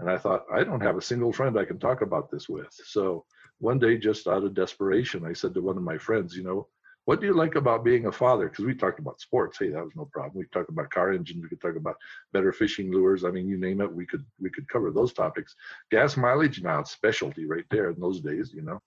and 0.00 0.10
I 0.10 0.18
thought, 0.18 0.44
I 0.52 0.64
don't 0.64 0.82
have 0.82 0.96
a 0.96 1.02
single 1.02 1.32
friend 1.32 1.58
I 1.58 1.64
can 1.64 1.78
talk 1.78 2.02
about 2.02 2.30
this 2.30 2.48
with. 2.48 2.68
So 2.84 3.24
one 3.58 3.78
day, 3.78 3.96
just 3.96 4.26
out 4.26 4.44
of 4.44 4.54
desperation, 4.54 5.24
I 5.24 5.32
said 5.32 5.54
to 5.54 5.62
one 5.62 5.76
of 5.76 5.82
my 5.82 5.98
friends, 5.98 6.36
you 6.36 6.42
know, 6.42 6.68
what 7.04 7.20
do 7.20 7.26
you 7.26 7.34
like 7.34 7.54
about 7.54 7.84
being 7.84 8.06
a 8.06 8.12
father? 8.12 8.48
Because 8.48 8.64
we 8.64 8.74
talked 8.74 8.98
about 8.98 9.20
sports. 9.20 9.58
Hey, 9.58 9.68
that 9.68 9.84
was 9.84 9.94
no 9.94 10.06
problem. 10.06 10.32
We 10.36 10.46
talked 10.52 10.70
about 10.70 10.90
car 10.90 11.12
engines. 11.12 11.42
We 11.42 11.48
could 11.48 11.60
talk 11.60 11.76
about 11.76 11.96
better 12.32 12.52
fishing 12.52 12.90
lures. 12.90 13.24
I 13.24 13.30
mean, 13.30 13.46
you 13.46 13.58
name 13.58 13.80
it, 13.80 13.92
we 13.92 14.06
could 14.06 14.24
we 14.40 14.50
could 14.50 14.68
cover 14.68 14.90
those 14.90 15.12
topics. 15.12 15.54
Gas 15.90 16.16
mileage 16.16 16.62
now 16.62 16.80
it's 16.80 16.92
specialty 16.92 17.44
right 17.44 17.66
there 17.70 17.90
in 17.90 18.00
those 18.00 18.20
days, 18.20 18.52
you 18.54 18.62
know. 18.62 18.80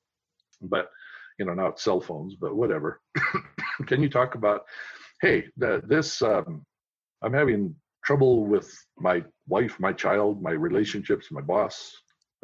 But 0.62 0.90
you 1.38 1.46
know, 1.46 1.54
now 1.54 1.68
it's 1.68 1.84
cell 1.84 2.02
phones. 2.02 2.36
But 2.36 2.56
whatever. 2.56 3.02
Can 3.86 4.02
you 4.02 4.10
talk 4.10 4.34
about? 4.34 4.66
Hey, 5.22 5.46
the, 5.58 5.82
this 5.86 6.22
um, 6.24 6.66
I'm 7.22 7.34
having 7.34 7.76
trouble 8.04 8.46
with 8.46 8.74
my 8.98 9.24
wife, 9.48 9.80
my 9.80 9.94
child, 9.94 10.42
my 10.42 10.52
relationships, 10.52 11.28
my 11.32 11.42
boss. 11.42 11.94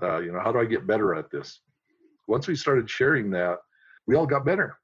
Uh, 0.01 0.19
you 0.19 0.31
know, 0.31 0.39
how 0.39 0.51
do 0.51 0.59
I 0.59 0.65
get 0.65 0.85
better 0.85 1.15
at 1.15 1.31
this? 1.31 1.61
Once 2.27 2.47
we 2.47 2.55
started 2.55 2.89
sharing 2.89 3.31
that, 3.31 3.57
we 4.05 4.15
all 4.15 4.25
got 4.25 4.45
better. 4.45 4.77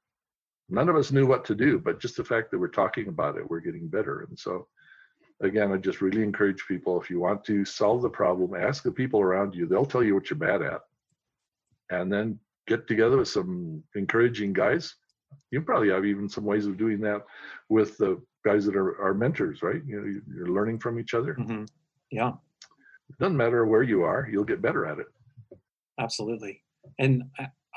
None 0.70 0.88
of 0.88 0.96
us 0.96 1.12
knew 1.12 1.26
what 1.26 1.44
to 1.46 1.54
do, 1.54 1.78
but 1.78 2.00
just 2.00 2.16
the 2.16 2.24
fact 2.24 2.50
that 2.50 2.58
we're 2.58 2.68
talking 2.68 3.08
about 3.08 3.36
it, 3.36 3.48
we're 3.48 3.60
getting 3.60 3.88
better. 3.88 4.20
And 4.28 4.38
so, 4.38 4.68
again, 5.40 5.72
I 5.72 5.76
just 5.76 6.00
really 6.00 6.22
encourage 6.22 6.64
people 6.68 7.00
if 7.00 7.10
you 7.10 7.18
want 7.18 7.44
to 7.46 7.64
solve 7.64 8.02
the 8.02 8.08
problem, 8.08 8.54
ask 8.54 8.82
the 8.82 8.92
people 8.92 9.20
around 9.20 9.54
you, 9.54 9.66
they'll 9.66 9.84
tell 9.84 10.02
you 10.02 10.14
what 10.14 10.30
you're 10.30 10.38
bad 10.38 10.62
at. 10.62 10.80
And 11.90 12.12
then 12.12 12.38
get 12.68 12.86
together 12.86 13.16
with 13.16 13.28
some 13.28 13.82
encouraging 13.96 14.52
guys. 14.52 14.94
You 15.50 15.60
probably 15.62 15.90
have 15.90 16.04
even 16.04 16.28
some 16.28 16.44
ways 16.44 16.66
of 16.66 16.78
doing 16.78 17.00
that 17.00 17.22
with 17.68 17.96
the 17.98 18.20
guys 18.44 18.64
that 18.66 18.76
are, 18.76 19.00
are 19.02 19.14
mentors, 19.14 19.62
right? 19.62 19.82
You 19.84 20.00
know, 20.00 20.20
you're 20.34 20.52
learning 20.52 20.78
from 20.78 21.00
each 21.00 21.14
other. 21.14 21.34
Mm-hmm. 21.34 21.64
Yeah. 22.10 22.32
It 23.08 23.18
doesn't 23.18 23.36
matter 23.36 23.66
where 23.66 23.82
you 23.82 24.04
are, 24.04 24.28
you'll 24.30 24.44
get 24.44 24.62
better 24.62 24.86
at 24.86 25.00
it. 25.00 25.06
Absolutely. 25.98 26.62
And 26.98 27.24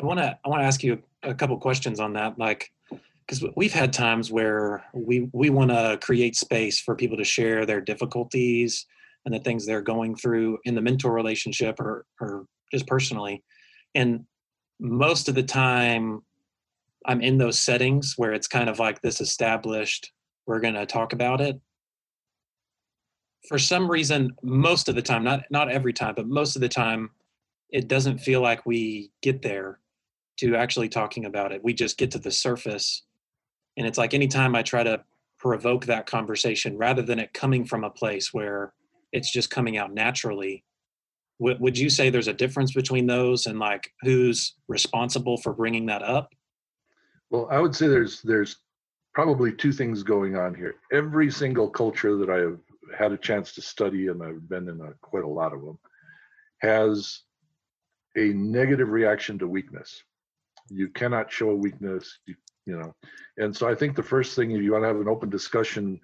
I 0.01 0.05
want 0.05 0.19
to 0.19 0.37
I 0.43 0.49
want 0.49 0.61
to 0.61 0.65
ask 0.65 0.83
you 0.83 1.01
a 1.21 1.33
couple 1.33 1.57
questions 1.57 1.99
on 1.99 2.13
that, 2.13 2.37
like 2.37 2.71
because 2.89 3.43
we've 3.55 3.73
had 3.73 3.93
times 3.93 4.31
where 4.31 4.83
we 4.93 5.29
we 5.33 5.49
want 5.49 5.71
to 5.71 5.99
create 6.01 6.35
space 6.35 6.79
for 6.79 6.95
people 6.95 7.17
to 7.17 7.23
share 7.23 7.65
their 7.65 7.81
difficulties 7.81 8.85
and 9.25 9.33
the 9.33 9.39
things 9.39 9.65
they're 9.65 9.81
going 9.81 10.15
through 10.15 10.57
in 10.65 10.75
the 10.75 10.81
mentor 10.81 11.13
relationship 11.13 11.79
or 11.79 12.05
or 12.19 12.45
just 12.71 12.87
personally, 12.87 13.43
and 13.95 14.25
most 14.79 15.29
of 15.29 15.35
the 15.35 15.43
time 15.43 16.21
I'm 17.05 17.21
in 17.21 17.37
those 17.37 17.59
settings 17.59 18.13
where 18.17 18.33
it's 18.33 18.47
kind 18.47 18.69
of 18.69 18.79
like 18.79 19.01
this 19.01 19.21
established 19.21 20.11
we're 20.45 20.59
going 20.59 20.73
to 20.73 20.85
talk 20.85 21.13
about 21.13 21.39
it. 21.39 21.59
For 23.47 23.57
some 23.59 23.89
reason 23.89 24.31
most 24.41 24.89
of 24.89 24.95
the 24.95 25.01
time 25.01 25.23
not 25.23 25.43
not 25.51 25.69
every 25.69 25.93
time 25.93 26.15
but 26.15 26.27
most 26.27 26.55
of 26.55 26.61
the 26.61 26.69
time 26.69 27.11
it 27.69 27.87
doesn't 27.87 28.19
feel 28.19 28.41
like 28.41 28.65
we 28.65 29.11
get 29.21 29.41
there 29.41 29.79
to 30.37 30.55
actually 30.55 30.89
talking 30.89 31.25
about 31.25 31.51
it 31.51 31.63
we 31.63 31.73
just 31.73 31.97
get 31.97 32.11
to 32.11 32.19
the 32.19 32.31
surface 32.31 33.03
and 33.77 33.87
it's 33.87 33.97
like 33.97 34.13
anytime 34.13 34.55
i 34.55 34.61
try 34.61 34.83
to 34.83 35.01
provoke 35.39 35.85
that 35.85 36.05
conversation 36.05 36.77
rather 36.77 37.01
than 37.01 37.19
it 37.19 37.33
coming 37.33 37.65
from 37.65 37.83
a 37.83 37.89
place 37.89 38.33
where 38.33 38.73
it's 39.11 39.31
just 39.31 39.49
coming 39.49 39.77
out 39.77 39.93
naturally 39.93 40.63
w- 41.39 41.57
would 41.59 41.77
you 41.77 41.89
say 41.89 42.09
there's 42.09 42.27
a 42.27 42.33
difference 42.33 42.73
between 42.73 43.07
those 43.07 43.45
and 43.45 43.59
like 43.59 43.91
who's 44.01 44.55
responsible 44.67 45.37
for 45.37 45.53
bringing 45.53 45.85
that 45.85 46.01
up 46.01 46.33
well 47.29 47.47
i 47.51 47.59
would 47.59 47.75
say 47.75 47.87
there's 47.87 48.21
there's 48.21 48.57
probably 49.13 49.53
two 49.53 49.71
things 49.71 50.03
going 50.03 50.35
on 50.35 50.53
here. 50.53 50.75
Every 50.91 51.31
single 51.31 51.69
culture 51.69 52.17
that 52.17 52.29
I 52.29 52.37
have 52.37 52.59
had 52.97 53.11
a 53.11 53.17
chance 53.17 53.53
to 53.53 53.61
study, 53.61 54.07
and 54.07 54.21
I've 54.21 54.47
been 54.49 54.67
in 54.67 54.81
a, 54.81 54.93
quite 55.01 55.23
a 55.23 55.27
lot 55.27 55.53
of 55.53 55.61
them, 55.61 55.77
has 56.59 57.21
a 58.17 58.33
negative 58.33 58.89
reaction 58.89 59.37
to 59.39 59.47
weakness. 59.47 60.03
You 60.73 60.89
cannot 60.89 61.31
show 61.31 61.49
a 61.49 61.55
weakness, 61.55 62.19
you, 62.25 62.35
you 62.65 62.77
know. 62.77 62.93
And 63.37 63.55
so 63.55 63.67
I 63.67 63.75
think 63.75 63.95
the 63.95 64.03
first 64.03 64.35
thing, 64.35 64.51
if 64.51 64.61
you 64.61 64.71
want 64.71 64.83
to 64.83 64.87
have 64.87 64.99
an 64.99 65.07
open 65.07 65.29
discussion, 65.29 65.99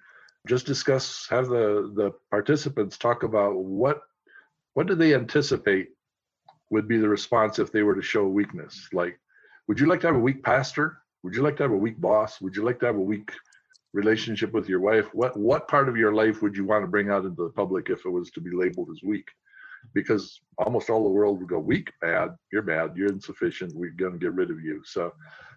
just 0.46 0.66
discuss, 0.66 1.26
have 1.28 1.48
the 1.48 1.92
the 1.94 2.12
participants 2.30 2.96
talk 2.96 3.22
about 3.22 3.56
what 3.56 4.00
what 4.74 4.86
do 4.86 4.94
they 4.94 5.14
anticipate 5.14 5.88
would 6.70 6.88
be 6.88 6.98
the 6.98 7.08
response 7.08 7.58
if 7.58 7.72
they 7.72 7.82
were 7.82 7.96
to 7.96 8.02
show 8.02 8.26
weakness. 8.26 8.88
Like, 8.92 9.18
would 9.66 9.80
you 9.80 9.86
like 9.86 10.00
to 10.02 10.06
have 10.06 10.16
a 10.16 10.20
weak 10.20 10.42
pastor? 10.42 10.98
Would 11.22 11.34
you 11.34 11.42
like 11.42 11.56
to 11.56 11.64
have 11.64 11.72
a 11.72 11.76
weak 11.76 12.00
boss? 12.00 12.40
Would 12.40 12.56
you 12.56 12.64
like 12.64 12.80
to 12.80 12.86
have 12.86 12.96
a 12.96 13.00
weak 13.00 13.32
relationship 13.92 14.52
with 14.52 14.68
your 14.68 14.80
wife? 14.80 15.12
What 15.12 15.36
what 15.36 15.68
part 15.68 15.88
of 15.88 15.96
your 15.96 16.14
life 16.14 16.42
would 16.42 16.56
you 16.56 16.64
want 16.64 16.84
to 16.84 16.90
bring 16.90 17.10
out 17.10 17.24
into 17.24 17.44
the 17.44 17.50
public 17.50 17.90
if 17.90 18.06
it 18.06 18.10
was 18.10 18.30
to 18.30 18.40
be 18.40 18.50
labeled 18.52 18.88
as 18.90 19.02
weak? 19.02 19.28
Because 19.94 20.40
almost 20.58 20.90
all 20.90 21.02
the 21.02 21.10
world 21.10 21.38
would 21.38 21.48
go 21.48 21.58
weak, 21.58 21.90
bad, 22.00 22.30
you're 22.52 22.62
bad, 22.62 22.96
you're 22.96 23.08
insufficient, 23.08 23.74
we're 23.74 23.90
going 23.90 24.12
to 24.12 24.18
get 24.18 24.34
rid 24.34 24.50
of 24.50 24.60
you. 24.60 24.82
So 24.84 25.12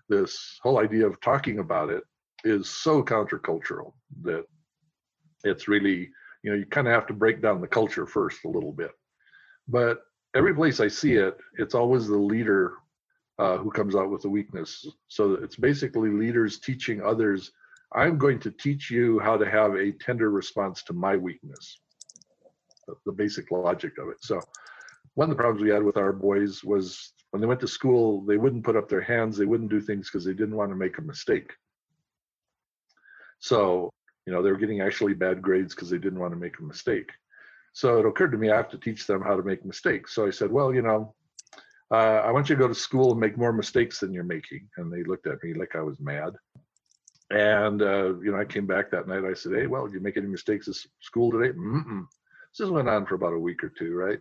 this 0.09 0.59
whole 0.61 0.79
idea 0.79 1.05
of 1.07 1.19
talking 1.21 1.59
about 1.59 1.89
it 1.89 2.03
is 2.43 2.69
so 2.69 3.03
countercultural 3.03 3.93
that 4.23 4.45
it's 5.43 5.67
really, 5.67 6.09
you 6.43 6.51
know, 6.51 6.57
you 6.57 6.65
kind 6.65 6.87
of 6.87 6.93
have 6.93 7.07
to 7.07 7.13
break 7.13 7.41
down 7.41 7.61
the 7.61 7.67
culture 7.67 8.05
first 8.05 8.43
a 8.45 8.49
little 8.49 8.71
bit. 8.71 8.91
But 9.67 9.99
every 10.35 10.53
place 10.53 10.79
I 10.79 10.87
see 10.87 11.13
it, 11.13 11.37
it's 11.57 11.75
always 11.75 12.07
the 12.07 12.17
leader 12.17 12.73
uh, 13.39 13.57
who 13.57 13.71
comes 13.71 13.95
out 13.95 14.09
with 14.09 14.21
the 14.21 14.29
weakness. 14.29 14.85
So 15.07 15.33
it's 15.33 15.55
basically 15.55 16.09
leaders 16.09 16.59
teaching 16.59 17.01
others. 17.01 17.51
I'm 17.93 18.17
going 18.17 18.39
to 18.39 18.51
teach 18.51 18.89
you 18.89 19.19
how 19.19 19.37
to 19.37 19.49
have 19.49 19.75
a 19.75 19.91
tender 19.91 20.31
response 20.31 20.83
to 20.83 20.93
my 20.93 21.15
weakness. 21.15 21.79
The, 22.87 23.11
basic 23.11 23.51
logic 23.51 23.97
of 23.97 24.09
it. 24.09 24.17
So 24.21 24.41
one 25.15 25.29
of 25.29 25.35
the 25.35 25.41
problems 25.41 25.63
we 25.63 25.69
had 25.69 25.83
with 25.83 25.97
our 25.97 26.13
boys 26.13 26.63
was 26.63 27.13
when 27.31 27.41
they 27.41 27.47
went 27.47 27.59
to 27.61 27.67
school, 27.67 28.21
they 28.25 28.37
wouldn't 28.37 28.63
put 28.63 28.75
up 28.75 28.89
their 28.89 29.01
hands, 29.01 29.37
they 29.37 29.45
wouldn't 29.45 29.69
do 29.69 29.81
things 29.81 30.09
because 30.09 30.25
they 30.25 30.33
didn't 30.33 30.55
want 30.55 30.71
to 30.71 30.75
make 30.75 30.97
a 30.97 31.01
mistake. 31.01 31.51
So, 33.39 33.91
you 34.25 34.33
know, 34.33 34.41
they 34.41 34.51
were 34.51 34.57
getting 34.57 34.81
actually 34.81 35.13
bad 35.13 35.41
grades 35.41 35.75
because 35.75 35.89
they 35.89 35.97
didn't 35.97 36.19
want 36.19 36.33
to 36.33 36.39
make 36.39 36.59
a 36.59 36.63
mistake. 36.63 37.11
So 37.73 37.99
it 37.99 38.05
occurred 38.05 38.31
to 38.31 38.37
me 38.37 38.51
I 38.51 38.57
have 38.57 38.69
to 38.69 38.77
teach 38.77 39.07
them 39.07 39.21
how 39.21 39.35
to 39.35 39.43
make 39.43 39.65
mistakes. 39.65 40.13
So 40.13 40.25
I 40.25 40.29
said, 40.29 40.51
well, 40.51 40.73
you 40.73 40.81
know, 40.81 41.15
uh, 41.91 42.21
I 42.25 42.31
want 42.31 42.49
you 42.49 42.55
to 42.55 42.61
go 42.61 42.67
to 42.67 42.75
school 42.75 43.11
and 43.11 43.19
make 43.19 43.37
more 43.37 43.53
mistakes 43.53 43.99
than 43.99 44.13
you're 44.13 44.23
making. 44.23 44.67
And 44.77 44.91
they 44.91 45.03
looked 45.03 45.27
at 45.27 45.43
me 45.43 45.53
like 45.53 45.75
I 45.75 45.81
was 45.81 45.99
mad. 45.99 46.33
And 47.29 47.81
uh, 47.81 48.15
you 48.19 48.31
know, 48.31 48.37
I 48.39 48.45
came 48.45 48.67
back 48.67 48.91
that 48.91 49.07
night. 49.07 49.25
I 49.25 49.33
said, 49.33 49.53
"Hey, 49.53 49.65
well, 49.65 49.85
did 49.85 49.95
you 49.95 50.01
make 50.01 50.17
any 50.17 50.27
mistakes 50.27 50.67
at 50.67 50.75
school 51.01 51.31
today?" 51.31 51.57
Mm-mm. 51.57 52.05
This 52.57 52.69
went 52.69 52.89
on 52.89 53.05
for 53.05 53.15
about 53.15 53.33
a 53.33 53.39
week 53.39 53.63
or 53.63 53.69
two, 53.69 53.95
right? 53.95 54.19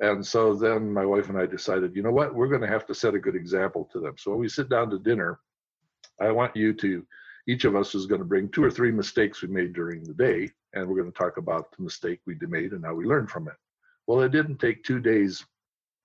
And 0.00 0.26
so 0.26 0.54
then 0.54 0.92
my 0.92 1.06
wife 1.06 1.28
and 1.28 1.38
I 1.38 1.46
decided, 1.46 1.94
you 1.94 2.02
know 2.02 2.10
what, 2.10 2.34
we're 2.34 2.48
going 2.48 2.60
to 2.60 2.66
have 2.66 2.86
to 2.86 2.94
set 2.94 3.14
a 3.14 3.20
good 3.20 3.36
example 3.36 3.88
to 3.92 4.00
them. 4.00 4.14
So 4.18 4.32
when 4.32 4.40
we 4.40 4.48
sit 4.48 4.68
down 4.68 4.90
to 4.90 4.98
dinner, 4.98 5.40
I 6.20 6.30
want 6.32 6.56
you 6.56 6.72
to, 6.74 7.06
each 7.46 7.64
of 7.64 7.76
us 7.76 7.94
is 7.94 8.06
going 8.06 8.20
to 8.20 8.26
bring 8.26 8.48
two 8.48 8.64
or 8.64 8.70
three 8.70 8.92
mistakes 8.92 9.42
we 9.42 9.48
made 9.48 9.72
during 9.72 10.04
the 10.04 10.14
day, 10.14 10.50
and 10.74 10.86
we're 10.86 11.00
going 11.00 11.10
to 11.10 11.18
talk 11.18 11.36
about 11.36 11.74
the 11.76 11.82
mistake 11.82 12.20
we 12.26 12.36
made 12.40 12.72
and 12.72 12.84
how 12.84 12.94
we 12.94 13.04
learned 13.04 13.30
from 13.30 13.48
it. 13.48 13.54
Well, 14.06 14.22
it 14.22 14.32
didn't 14.32 14.58
take 14.58 14.84
two 14.84 15.00
days 15.00 15.44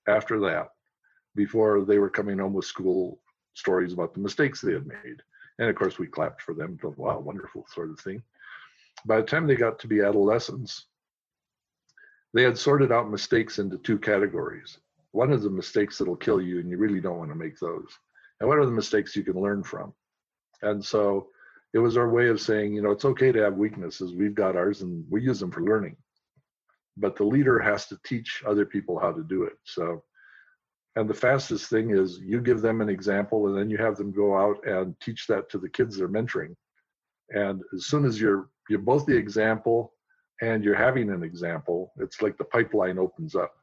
after 0.08 0.40
that 0.42 0.70
before 1.36 1.84
they 1.84 2.00
were 2.00 2.10
coming 2.10 2.40
home 2.40 2.54
with 2.54 2.66
school 2.66 3.20
stories 3.56 3.94
about 3.94 4.14
the 4.14 4.20
mistakes 4.20 4.62
they 4.62 4.74
had 4.74 4.88
made. 4.88 5.22
And 5.60 5.70
of 5.70 5.76
course, 5.76 5.98
we 5.98 6.08
clapped 6.08 6.42
for 6.42 6.54
them, 6.54 6.80
wow, 6.98 7.20
wonderful 7.20 7.66
sort 7.74 7.90
of 7.90 8.00
thing. 8.00 8.22
By 9.06 9.18
the 9.18 9.28
time 9.28 9.48
they 9.48 9.56
got 9.56 9.80
to 9.80 9.88
be 9.88 10.02
adolescents, 10.02 10.86
they 12.34 12.44
had 12.44 12.58
sorted 12.58 12.92
out 12.92 13.10
mistakes 13.10 13.60
into 13.60 13.78
two 13.78 13.98
categories. 13.98 14.78
One 15.12 15.32
is 15.32 15.44
the 15.44 15.50
mistakes 15.50 15.98
that'll 15.98 16.16
kill 16.16 16.42
you, 16.42 16.60
and 16.60 16.70
you 16.70 16.78
really 16.78 17.02
don't 17.02 17.18
want 17.18 17.32
to 17.32 17.36
make 17.36 17.58
those. 17.60 17.88
And 18.40 18.48
what 18.48 18.58
are 18.58 18.66
the 18.66 18.72
mistakes 18.72 19.16
you 19.16 19.24
can 19.24 19.42
learn 19.42 19.64
from? 19.64 19.94
And 20.62 20.84
so 20.84 21.30
it 21.74 21.80
was 21.80 21.98
our 21.98 22.10
way 22.10 22.28
of 22.28 22.42
saying, 22.42 22.74
you 22.74 22.82
know, 22.82 22.92
it's 22.92 23.06
okay 23.06 23.32
to 23.32 23.44
have 23.44 23.56
weaknesses. 23.56 24.14
We've 24.14 24.36
got 24.36 24.56
ours 24.56 24.82
and 24.82 25.06
we 25.10 25.22
use 25.22 25.40
them 25.40 25.52
for 25.52 25.62
learning. 25.62 25.96
But 26.98 27.16
the 27.16 27.24
leader 27.24 27.60
has 27.60 27.88
to 27.88 28.00
teach 28.04 28.44
other 28.46 28.66
people 28.66 29.00
how 29.00 29.12
to 29.12 29.24
do 29.24 29.44
it. 29.44 29.58
So 29.64 30.04
and 30.98 31.08
the 31.08 31.14
fastest 31.14 31.70
thing 31.70 31.92
is 31.92 32.20
you 32.20 32.42
give 32.42 32.62
them 32.62 32.82
an 32.82 32.90
example 32.90 33.48
and 33.48 33.56
then 33.56 33.70
you 33.70 33.78
have 33.78 33.98
them 33.98 34.12
go 34.12 34.36
out 34.36 34.58
and 34.66 35.00
teach 35.00 35.28
that 35.28 35.48
to 35.52 35.60
the 35.60 35.70
kids 35.70 35.96
they're 35.96 36.10
mentoring. 36.10 36.56
And 37.30 37.62
as 37.76 37.86
soon 37.86 38.04
as 38.04 38.20
you're 38.20 38.50
you're 38.68 38.80
both 38.80 39.06
the 39.06 39.16
example 39.16 39.94
and 40.42 40.64
you're 40.64 40.76
having 40.76 41.10
an 41.10 41.24
example, 41.24 41.94
it's 42.00 42.22
like 42.22 42.38
the 42.38 42.44
pipeline 42.44 42.98
opens 42.98 43.36
up. 43.36 43.54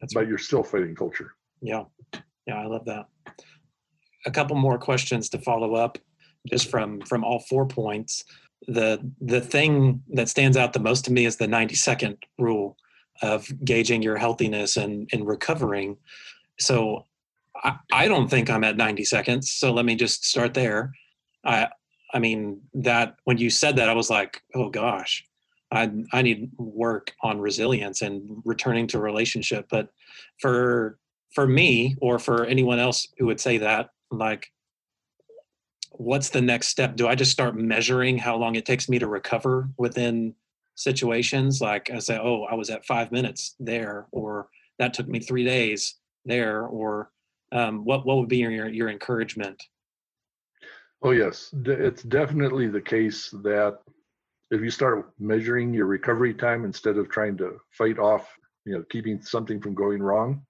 That's 0.00 0.14
but 0.14 0.20
right. 0.20 0.28
you're 0.28 0.38
still 0.38 0.62
fighting 0.62 0.94
culture. 0.94 1.34
Yeah. 1.60 1.84
Yeah, 2.46 2.60
I 2.60 2.66
love 2.66 2.84
that. 2.86 3.06
A 4.26 4.30
couple 4.30 4.56
more 4.56 4.78
questions 4.78 5.28
to 5.30 5.38
follow 5.38 5.74
up 5.74 5.98
just 6.48 6.70
from 6.70 7.00
from 7.02 7.24
all 7.24 7.40
four 7.40 7.66
points. 7.66 8.24
The 8.66 9.10
the 9.20 9.40
thing 9.40 10.02
that 10.10 10.28
stands 10.28 10.56
out 10.56 10.72
the 10.72 10.80
most 10.80 11.04
to 11.06 11.12
me 11.12 11.24
is 11.24 11.36
the 11.36 11.48
90 11.48 11.74
second 11.74 12.18
rule 12.38 12.76
of 13.22 13.46
gauging 13.64 14.02
your 14.02 14.16
healthiness 14.16 14.76
and, 14.76 15.08
and 15.12 15.26
recovering. 15.26 15.96
So 16.58 17.06
I, 17.56 17.76
I 17.92 18.08
don't 18.08 18.28
think 18.28 18.50
I'm 18.50 18.64
at 18.64 18.76
90 18.76 19.04
seconds. 19.04 19.52
So 19.52 19.72
let 19.72 19.84
me 19.84 19.94
just 19.94 20.24
start 20.24 20.54
there. 20.54 20.92
I 21.44 21.68
I 22.14 22.18
mean 22.18 22.62
that 22.74 23.16
when 23.24 23.38
you 23.38 23.50
said 23.50 23.76
that, 23.76 23.88
I 23.88 23.94
was 23.94 24.08
like, 24.08 24.40
oh 24.54 24.70
gosh, 24.70 25.24
I 25.70 25.90
I 26.12 26.22
need 26.22 26.50
work 26.56 27.12
on 27.22 27.40
resilience 27.40 28.02
and 28.02 28.42
returning 28.44 28.86
to 28.88 28.98
relationship. 28.98 29.66
But 29.68 29.88
for 30.40 30.98
for 31.34 31.46
me 31.46 31.96
or 32.00 32.18
for 32.18 32.46
anyone 32.46 32.78
else 32.78 33.08
who 33.18 33.26
would 33.26 33.40
say 33.40 33.58
that, 33.58 33.90
like 34.10 34.50
what's 35.90 36.30
the 36.30 36.40
next 36.40 36.68
step? 36.68 36.96
Do 36.96 37.06
I 37.06 37.14
just 37.14 37.30
start 37.30 37.56
measuring 37.56 38.18
how 38.18 38.36
long 38.36 38.56
it 38.56 38.66
takes 38.66 38.88
me 38.88 38.98
to 38.98 39.06
recover 39.06 39.68
within 39.76 40.34
situations 40.74 41.60
like 41.60 41.90
i 41.90 41.98
say 41.98 42.18
oh 42.18 42.44
i 42.44 42.54
was 42.54 42.70
at 42.70 42.84
five 42.84 43.12
minutes 43.12 43.54
there 43.60 44.06
or 44.10 44.48
that 44.78 44.92
took 44.92 45.06
me 45.06 45.20
three 45.20 45.44
days 45.44 45.96
there 46.24 46.66
or 46.66 47.10
um, 47.52 47.84
what 47.84 48.04
what 48.04 48.16
would 48.16 48.28
be 48.28 48.38
your 48.38 48.68
your 48.68 48.90
encouragement 48.90 49.62
oh 51.04 51.12
yes. 51.12 51.54
It's 51.64 52.02
definitely 52.02 52.66
the 52.66 52.80
case 52.80 53.30
that 53.42 53.78
if 54.50 54.60
you 54.60 54.70
start 54.70 55.12
measuring 55.18 55.72
your 55.72 55.86
recovery 55.86 56.34
time 56.34 56.64
instead 56.64 56.96
of 56.96 57.08
trying 57.08 57.36
to 57.38 57.60
fight 57.70 57.98
off 57.98 58.28
you 58.64 58.72
know 58.72 58.84
keeping 58.90 59.22
something 59.22 59.60
from 59.60 59.74
going 59.74 60.02
wrong 60.02 60.44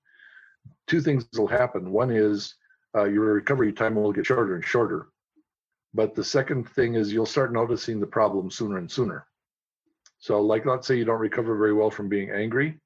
two 0.86 1.00
things 1.00 1.26
will 1.36 1.46
happen. 1.46 1.90
One 1.90 2.10
is 2.10 2.54
uh, 2.94 3.04
your 3.04 3.34
recovery 3.34 3.72
time 3.72 3.96
will 3.96 4.12
get 4.12 4.26
shorter 4.26 4.54
and 4.54 4.64
shorter. 4.64 5.08
But 5.92 6.14
the 6.14 6.24
second 6.24 6.68
thing 6.70 6.94
is 6.94 7.12
you'll 7.12 7.26
start 7.26 7.52
noticing 7.52 8.00
the 8.00 8.06
problem 8.06 8.50
sooner 8.50 8.78
and 8.78 8.90
sooner. 8.90 9.26
So, 10.18 10.40
like, 10.40 10.66
let's 10.66 10.86
say 10.86 10.96
you 10.96 11.04
don't 11.04 11.20
recover 11.20 11.56
very 11.56 11.72
well 11.72 11.90
from 11.90 12.08
being 12.08 12.30
angry. 12.30 12.80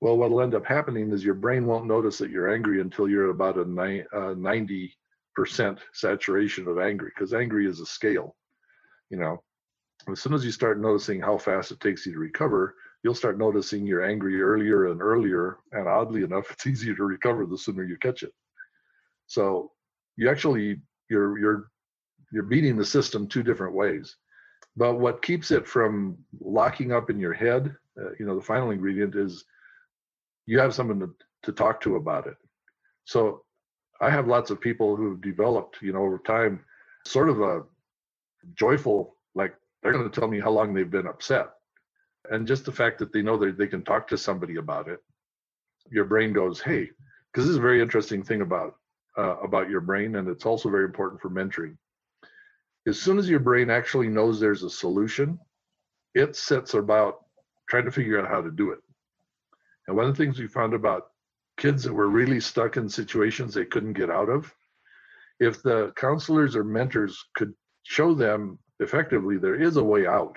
Well, 0.00 0.18
what'll 0.18 0.42
end 0.42 0.54
up 0.54 0.66
happening 0.66 1.12
is 1.12 1.24
your 1.24 1.34
brain 1.34 1.64
won't 1.64 1.86
notice 1.86 2.18
that 2.18 2.30
you're 2.30 2.52
angry 2.52 2.80
until 2.80 3.08
you're 3.08 3.30
about 3.30 3.56
a 3.56 3.64
90% 3.64 4.90
uh, 5.38 5.74
saturation 5.92 6.68
of 6.68 6.78
angry, 6.78 7.10
because 7.14 7.34
angry 7.34 7.66
is 7.66 7.80
a 7.80 7.86
scale. 7.86 8.36
You 9.10 9.18
know, 9.18 9.42
as 10.10 10.20
soon 10.20 10.34
as 10.34 10.44
you 10.44 10.52
start 10.52 10.80
noticing 10.80 11.20
how 11.20 11.38
fast 11.38 11.70
it 11.70 11.80
takes 11.80 12.06
you 12.06 12.12
to 12.12 12.18
recover, 12.18 12.74
you'll 13.02 13.14
start 13.14 13.38
noticing 13.38 13.86
you're 13.86 14.04
angry 14.04 14.40
earlier 14.40 14.90
and 14.90 15.00
earlier. 15.00 15.58
And 15.72 15.88
oddly 15.88 16.22
enough, 16.22 16.46
it's 16.50 16.66
easier 16.66 16.94
to 16.94 17.04
recover 17.04 17.46
the 17.46 17.58
sooner 17.58 17.84
you 17.84 17.96
catch 17.96 18.22
it. 18.22 18.32
So 19.26 19.72
you 20.16 20.30
actually 20.30 20.80
you're 21.10 21.38
you're 21.38 21.70
you're 22.32 22.42
beating 22.42 22.76
the 22.76 22.84
system 22.84 23.26
two 23.26 23.42
different 23.42 23.74
ways. 23.74 24.16
But 24.76 24.98
what 24.98 25.22
keeps 25.22 25.50
it 25.50 25.66
from 25.66 26.18
locking 26.40 26.92
up 26.92 27.08
in 27.08 27.18
your 27.18 27.32
head, 27.32 27.74
uh, 27.98 28.10
you 28.18 28.26
know, 28.26 28.34
the 28.34 28.42
final 28.42 28.70
ingredient 28.70 29.14
is 29.14 29.44
you 30.44 30.58
have 30.58 30.74
someone 30.74 31.00
to, 31.00 31.14
to 31.44 31.52
talk 31.52 31.80
to 31.82 31.96
about 31.96 32.26
it. 32.26 32.36
So 33.04 33.45
I 34.00 34.10
have 34.10 34.26
lots 34.26 34.50
of 34.50 34.60
people 34.60 34.96
who've 34.96 35.20
developed, 35.20 35.78
you 35.80 35.92
know, 35.92 36.02
over 36.02 36.18
time, 36.18 36.64
sort 37.04 37.28
of 37.28 37.40
a 37.40 37.62
joyful, 38.54 39.16
like 39.34 39.54
they're 39.82 39.92
going 39.92 40.08
to 40.08 40.20
tell 40.20 40.28
me 40.28 40.40
how 40.40 40.50
long 40.50 40.74
they've 40.74 40.90
been 40.90 41.06
upset. 41.06 41.50
And 42.30 42.46
just 42.46 42.64
the 42.64 42.72
fact 42.72 42.98
that 42.98 43.12
they 43.12 43.22
know 43.22 43.36
that 43.38 43.56
they 43.56 43.66
can 43.66 43.82
talk 43.82 44.08
to 44.08 44.18
somebody 44.18 44.56
about 44.56 44.88
it, 44.88 45.00
your 45.90 46.04
brain 46.04 46.32
goes, 46.32 46.60
hey, 46.60 46.90
because 47.32 47.46
this 47.46 47.52
is 47.52 47.58
a 47.58 47.60
very 47.60 47.80
interesting 47.80 48.22
thing 48.22 48.42
about 48.42 48.74
uh, 49.18 49.36
about 49.38 49.70
your 49.70 49.80
brain, 49.80 50.16
and 50.16 50.28
it's 50.28 50.44
also 50.44 50.68
very 50.68 50.84
important 50.84 51.20
for 51.22 51.30
mentoring 51.30 51.76
as 52.86 53.00
soon 53.00 53.18
as 53.18 53.28
your 53.28 53.40
brain 53.40 53.68
actually 53.68 54.08
knows 54.08 54.38
there's 54.38 54.62
a 54.62 54.70
solution, 54.70 55.38
it 56.14 56.36
sets 56.36 56.74
about 56.74 57.24
trying 57.68 57.84
to 57.84 57.90
figure 57.90 58.20
out 58.20 58.30
how 58.30 58.40
to 58.40 58.50
do 58.50 58.70
it. 58.70 58.78
And 59.86 59.96
one 59.96 60.06
of 60.06 60.16
the 60.16 60.24
things 60.24 60.38
we 60.38 60.46
found 60.46 60.72
about 60.72 61.08
kids 61.56 61.82
that 61.84 61.92
were 61.92 62.08
really 62.08 62.40
stuck 62.40 62.76
in 62.76 62.88
situations 62.88 63.54
they 63.54 63.64
couldn't 63.64 63.94
get 63.94 64.10
out 64.10 64.28
of, 64.28 64.52
if 65.40 65.62
the 65.62 65.92
counselors 65.96 66.56
or 66.56 66.64
mentors 66.64 67.24
could 67.34 67.54
show 67.82 68.14
them 68.14 68.58
effectively 68.80 69.38
there 69.38 69.60
is 69.60 69.76
a 69.76 69.84
way 69.84 70.06
out. 70.06 70.36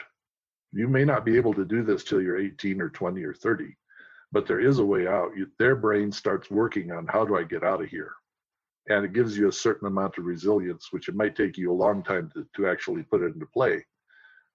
You 0.72 0.88
may 0.88 1.04
not 1.04 1.26
be 1.26 1.36
able 1.36 1.54
to 1.56 1.66
do 1.66 1.84
this 1.84 2.04
till 2.04 2.22
you're 2.22 2.40
18 2.40 2.82
or 2.82 2.90
20 2.90 3.24
or 3.24 3.34
30, 3.34 3.76
but 4.32 4.46
there 4.46 4.60
is 4.60 4.80
a 4.80 4.86
way 4.86 5.08
out. 5.08 5.32
You, 5.36 5.48
their 5.58 5.76
brain 5.76 6.12
starts 6.12 6.52
working 6.52 6.92
on 6.92 7.08
how 7.08 7.26
do 7.26 7.36
I 7.36 7.44
get 7.44 7.64
out 7.64 7.82
of 7.82 7.90
here? 7.90 8.14
and 8.90 9.06
it 9.06 9.14
gives 9.14 9.38
you 9.38 9.48
a 9.48 9.54
certain 9.54 9.88
amount 9.88 10.18
of 10.18 10.26
resilience, 10.26 10.92
which 10.92 11.08
it 11.08 11.16
might 11.16 11.36
take 11.36 11.58
you 11.58 11.72
a 11.72 11.74
long 11.74 12.04
time 12.04 12.30
to, 12.34 12.46
to 12.56 12.68
actually 12.68 13.04
put 13.04 13.22
it 13.22 13.34
into 13.34 13.46
play. 13.46 13.86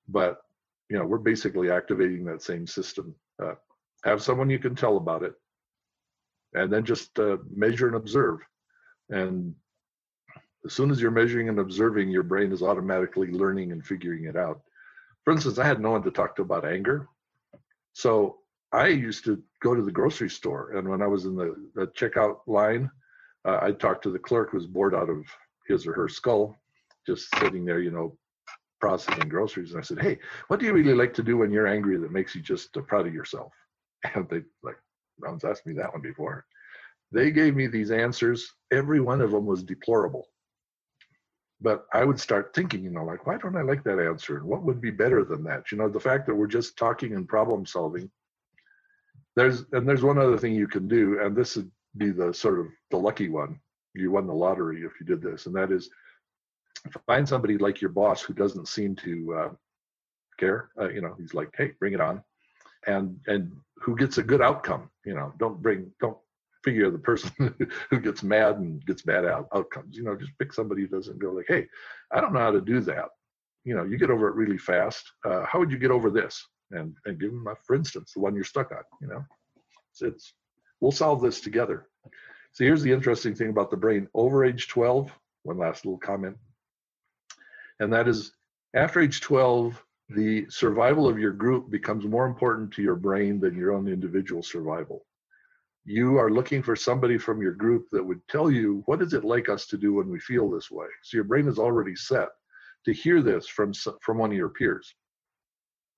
But 0.09 0.39
you 0.91 0.99
know, 0.99 1.07
we're 1.07 1.19
basically 1.19 1.71
activating 1.71 2.25
that 2.27 2.43
same 2.43 2.67
system. 2.67 3.15
Uh, 3.43 3.55
have 4.05 4.23
someone 4.23 4.51
you 4.51 4.59
can 4.59 4.75
tell 4.75 4.97
about 4.97 5.23
it, 5.23 5.35
and 6.55 6.73
then 6.73 6.85
just 6.85 7.19
uh, 7.19 7.37
measure 7.55 7.87
and 7.87 7.97
observe. 7.97 8.41
And 9.11 9.55
as 10.65 10.73
soon 10.73 10.91
as 10.91 11.01
you're 11.01 11.11
measuring 11.11 11.49
and 11.49 11.59
observing, 11.59 12.11
your 12.11 12.23
brain 12.23 12.53
is 12.53 12.63
automatically 12.63 13.31
learning 13.31 13.73
and 13.73 13.85
figuring 13.85 14.25
it 14.25 14.37
out. 14.37 14.61
For 15.25 15.33
instance, 15.33 15.59
I 15.59 15.67
had 15.67 15.81
no 15.81 15.91
one 15.91 16.03
to 16.03 16.11
talk 16.11 16.37
to 16.37 16.43
about 16.43 16.65
anger. 16.65 17.09
So 17.93 18.39
I 18.73 18.89
used 18.89 19.25
to 19.25 19.43
go 19.63 19.75
to 19.75 19.83
the 19.83 19.93
grocery 19.93 20.31
store, 20.31 20.73
and 20.77 20.89
when 20.89 21.03
I 21.03 21.07
was 21.07 21.27
in 21.27 21.37
the, 21.37 21.55
the 21.75 21.87
checkout 21.89 22.39
line, 22.47 22.91
uh, 23.45 23.59
I 23.61 23.73
talked 23.73 24.03
to 24.05 24.11
the 24.11 24.19
clerk 24.19 24.51
who 24.51 24.57
was 24.57 24.67
bored 24.67 24.95
out 24.95 25.09
of 25.09 25.25
his 25.67 25.87
or 25.87 25.93
her 25.93 26.09
skull, 26.09 26.57
just 27.07 27.29
sitting 27.39 27.65
there, 27.65 27.81
you 27.81 27.91
know, 27.91 28.17
processing 28.81 29.29
groceries. 29.29 29.71
And 29.71 29.81
I 29.81 29.83
said, 29.83 30.01
Hey, 30.01 30.19
what 30.49 30.61
do 30.61 30.67
you 30.67 30.73
really 30.73 30.95
like 30.95 31.15
to 31.15 31.23
do 31.23 31.39
when 31.39 31.51
you're 31.51 31.67
angry 31.67 31.97
that 31.99 32.13
makes 32.13 32.35
you 32.35 32.41
just 32.41 32.77
uh, 32.77 32.81
proud 32.83 33.07
of 33.07 33.15
yourself? 33.15 33.53
And 34.15 34.29
they 34.29 34.43
like, 34.63 34.77
one's 35.19 35.45
asked 35.45 35.67
me 35.67 35.75
that 35.75 35.93
one 35.93 36.03
before. 36.03 36.47
They 37.13 37.31
gave 37.31 37.55
me 37.55 37.67
these 37.67 37.91
answers. 37.91 38.53
Every 38.73 39.01
one 39.01 39.21
of 39.21 39.31
them 39.31 39.47
was 39.47 39.63
deplorable. 39.63 40.29
But 41.61 41.87
I 41.93 42.05
would 42.05 42.19
start 42.19 42.53
thinking, 42.55 42.83
you 42.83 42.91
know, 42.91 43.05
like, 43.05 43.27
why 43.27 43.39
don't 43.39 43.57
I 43.57 43.63
like 43.63 43.85
that 43.85 44.01
answer? 44.01 44.37
And 44.37 44.47
what 44.47 44.65
would 44.65 44.81
be 44.81 44.91
better 44.91 45.25
than 45.25 45.45
that? 45.45 45.71
You 45.71 45.79
know, 45.79 45.89
the 45.89 46.01
fact 46.01 46.27
that 46.27 46.35
we're 46.35 46.47
just 46.47 46.77
talking 46.77 47.15
and 47.15 47.29
problem 47.29 47.65
solving. 47.65 48.11
There's 49.37 49.65
and 49.73 49.89
there's 49.89 50.03
one 50.03 50.19
other 50.19 50.39
thing 50.39 50.55
you 50.55 50.69
can 50.69 50.87
do, 50.89 51.21
and 51.21 51.35
this 51.35 51.57
would 51.57 51.71
be 51.97 52.11
the 52.11 52.33
sort 52.35 52.61
of 52.61 52.67
the 52.91 52.97
lucky 52.97 53.29
one. 53.29 53.59
You 53.95 54.11
won 54.11 54.27
the 54.27 54.35
lottery 54.35 54.83
if 54.83 54.93
you 55.01 55.07
did 55.07 55.23
this, 55.23 55.47
and 55.47 55.55
that 55.57 55.73
is 55.73 55.89
find 57.07 57.29
somebody 57.29 57.59
like 57.59 57.81
your 57.81 57.91
boss 57.91 58.23
who 58.23 58.35
doesn't 58.35 58.69
seem 58.69 58.95
to 58.97 59.35
uh, 59.35 59.49
care. 60.39 60.71
Uh, 60.79 60.89
you 60.91 61.01
know, 61.01 61.15
he's 61.19 61.35
like, 61.35 61.51
hey, 61.57 61.73
bring 61.79 61.95
it 61.95 62.01
on, 62.01 62.23
and 62.87 63.19
and 63.27 63.53
who 63.77 63.97
gets 63.97 64.19
a 64.19 64.23
good 64.23 64.43
outcome. 64.43 64.91
You 65.05 65.15
know, 65.15 65.33
don't 65.39 65.61
bring 65.61 65.91
don't 66.01 66.19
figure 66.65 66.91
the 66.91 66.99
person 66.99 67.55
who 67.91 68.01
gets 68.01 68.23
mad 68.23 68.57
and 68.57 68.85
gets 68.87 69.03
bad 69.03 69.25
out, 69.25 69.49
outcomes. 69.55 69.97
You 69.97 70.05
know, 70.05 70.17
just 70.17 70.33
pick 70.39 70.53
somebody 70.53 70.83
who 70.83 70.89
doesn't 70.89 71.19
go 71.19 71.33
like, 71.33 71.47
hey, 71.47 71.67
I 72.11 72.21
don't 72.21 72.33
know 72.33 72.41
how 72.41 72.51
to 72.51 72.61
do 72.61 72.81
that. 72.81 73.11
You 73.65 73.77
know, 73.77 73.85
you 73.85 73.99
get 73.99 74.11
over 74.11 74.29
it 74.29 74.35
really 74.35 74.59
fast. 74.59 75.05
Uh, 75.25 75.45
how 75.45 75.59
would 75.59 75.71
you 75.71 75.79
get 75.79 75.91
over 75.91 76.11
this? 76.11 76.43
And 76.71 76.95
and 77.05 77.21
give 77.21 77.31
them, 77.31 77.47
a, 77.47 77.55
for 77.67 77.77
instance, 77.77 78.13
the 78.15 78.21
one 78.21 78.35
you're 78.35 78.45
stuck 78.45 78.73
on. 78.73 78.83
You 79.01 79.09
know, 79.09 79.25
it's, 79.93 80.03
it's 80.03 80.35
we'll 80.81 80.93
solve 80.93 81.21
this 81.21 81.41
together. 81.41 81.87
So 82.53 82.65
here's 82.65 82.83
the 82.83 82.93
interesting 82.93 83.35
thing 83.35 83.51
about 83.51 83.71
the 83.71 83.77
brain. 83.77 84.09
Over 84.15 84.45
age 84.45 84.69
12, 84.69 85.13
one 85.43 85.59
last 85.59 85.85
little 85.85 85.99
comment, 85.99 86.37
and 87.81 87.93
that 87.93 88.09
is 88.09 88.33
after 88.75 89.01
age 89.01 89.21
12, 89.21 89.83
the 90.11 90.47
survival 90.51 91.09
of 91.09 91.19
your 91.19 91.33
group 91.33 91.71
becomes 91.71 92.05
more 92.05 92.27
important 92.27 92.73
to 92.73 92.83
your 92.83 92.97
brain 92.97 93.41
than 93.41 93.57
your 93.57 93.73
own 93.73 93.89
individual 93.89 94.43
survival. 94.43 95.07
You 95.85 96.19
are 96.19 96.31
looking 96.31 96.63
for 96.63 96.77
somebody 96.77 97.19
from 97.19 97.43
your 97.43 97.53
group 97.53 97.87
that 97.93 98.05
would 98.05 98.21
tell 98.29 98.51
you 98.51 98.83
what 98.87 99.03
is 99.03 99.13
it 99.15 99.25
like 99.25 99.49
us 99.49 99.67
to 99.67 99.77
do 99.77 99.95
when 99.95 100.09
we 100.09 100.19
feel 100.21 100.51
this 100.51 100.71
way? 100.71 100.87
So 101.03 101.17
your 101.17 101.25
brain 101.25 101.49
is 101.49 101.59
already 101.59 101.97
set 101.97 102.29
to 102.85 102.93
hear 102.93 103.23
this 103.23 103.47
from 103.47 103.73
from 104.03 104.19
one 104.19 104.31
of 104.31 104.37
your 104.37 104.51
peers. 104.51 104.95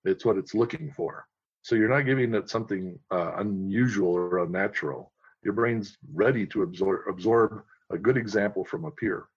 It's 0.03 0.25
what 0.25 0.37
it's 0.37 0.53
looking 0.53 0.91
for. 0.91 1.25
So 1.61 1.75
you're 1.75 1.89
not 1.89 2.05
giving 2.05 2.33
it 2.33 2.49
something 2.49 2.97
uh, 3.11 3.33
unusual 3.37 4.13
or 4.13 4.39
unnatural. 4.39 5.11
Your 5.43 5.53
brain's 5.53 5.97
ready 6.13 6.45
to 6.47 6.63
absorb 6.63 7.01
absorb 7.09 7.63
a 7.89 7.97
good 7.97 8.17
example 8.17 8.65
from 8.65 8.85
a 8.85 8.91
peer 8.91 9.27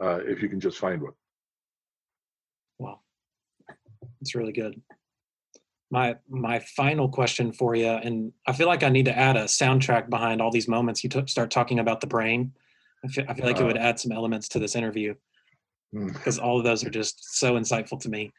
uh, 0.00 0.20
if 0.26 0.42
you 0.42 0.48
can 0.48 0.60
just 0.60 0.78
find 0.78 1.02
one 1.02 1.12
wow 2.78 3.00
it's 4.22 4.34
really 4.34 4.52
good 4.52 4.80
my 5.90 6.16
my 6.28 6.58
final 6.58 7.08
question 7.08 7.52
for 7.52 7.74
you 7.74 7.86
and 7.86 8.32
i 8.46 8.52
feel 8.52 8.66
like 8.66 8.82
i 8.82 8.88
need 8.88 9.04
to 9.04 9.16
add 9.16 9.36
a 9.36 9.44
soundtrack 9.44 10.08
behind 10.08 10.40
all 10.40 10.50
these 10.50 10.66
moments 10.66 11.04
you 11.04 11.10
t- 11.10 11.26
start 11.26 11.50
talking 11.50 11.78
about 11.78 12.00
the 12.00 12.06
brain 12.06 12.50
i 13.04 13.08
feel, 13.08 13.24
I 13.28 13.34
feel 13.34 13.46
like 13.46 13.60
uh, 13.60 13.64
it 13.64 13.66
would 13.66 13.76
uh. 13.76 13.82
add 13.82 14.00
some 14.00 14.10
elements 14.10 14.48
to 14.48 14.58
this 14.58 14.74
interview 14.74 15.14
because 15.92 16.38
mm. 16.38 16.42
all 16.42 16.58
of 16.58 16.64
those 16.64 16.82
are 16.82 16.90
just 16.90 17.38
so 17.38 17.54
insightful 17.54 18.00
to 18.00 18.08
me 18.08 18.32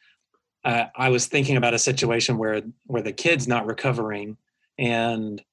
uh, 0.66 0.86
i 0.96 1.10
was 1.10 1.28
thinking 1.28 1.58
about 1.58 1.76
a 1.76 1.80
situation 1.80 2.38
where 2.38 2.64
where 2.88 3.04
the 3.04 3.14
kid's 3.14 3.48
not 3.48 3.68
recovering 3.68 4.36
and 4.80 5.44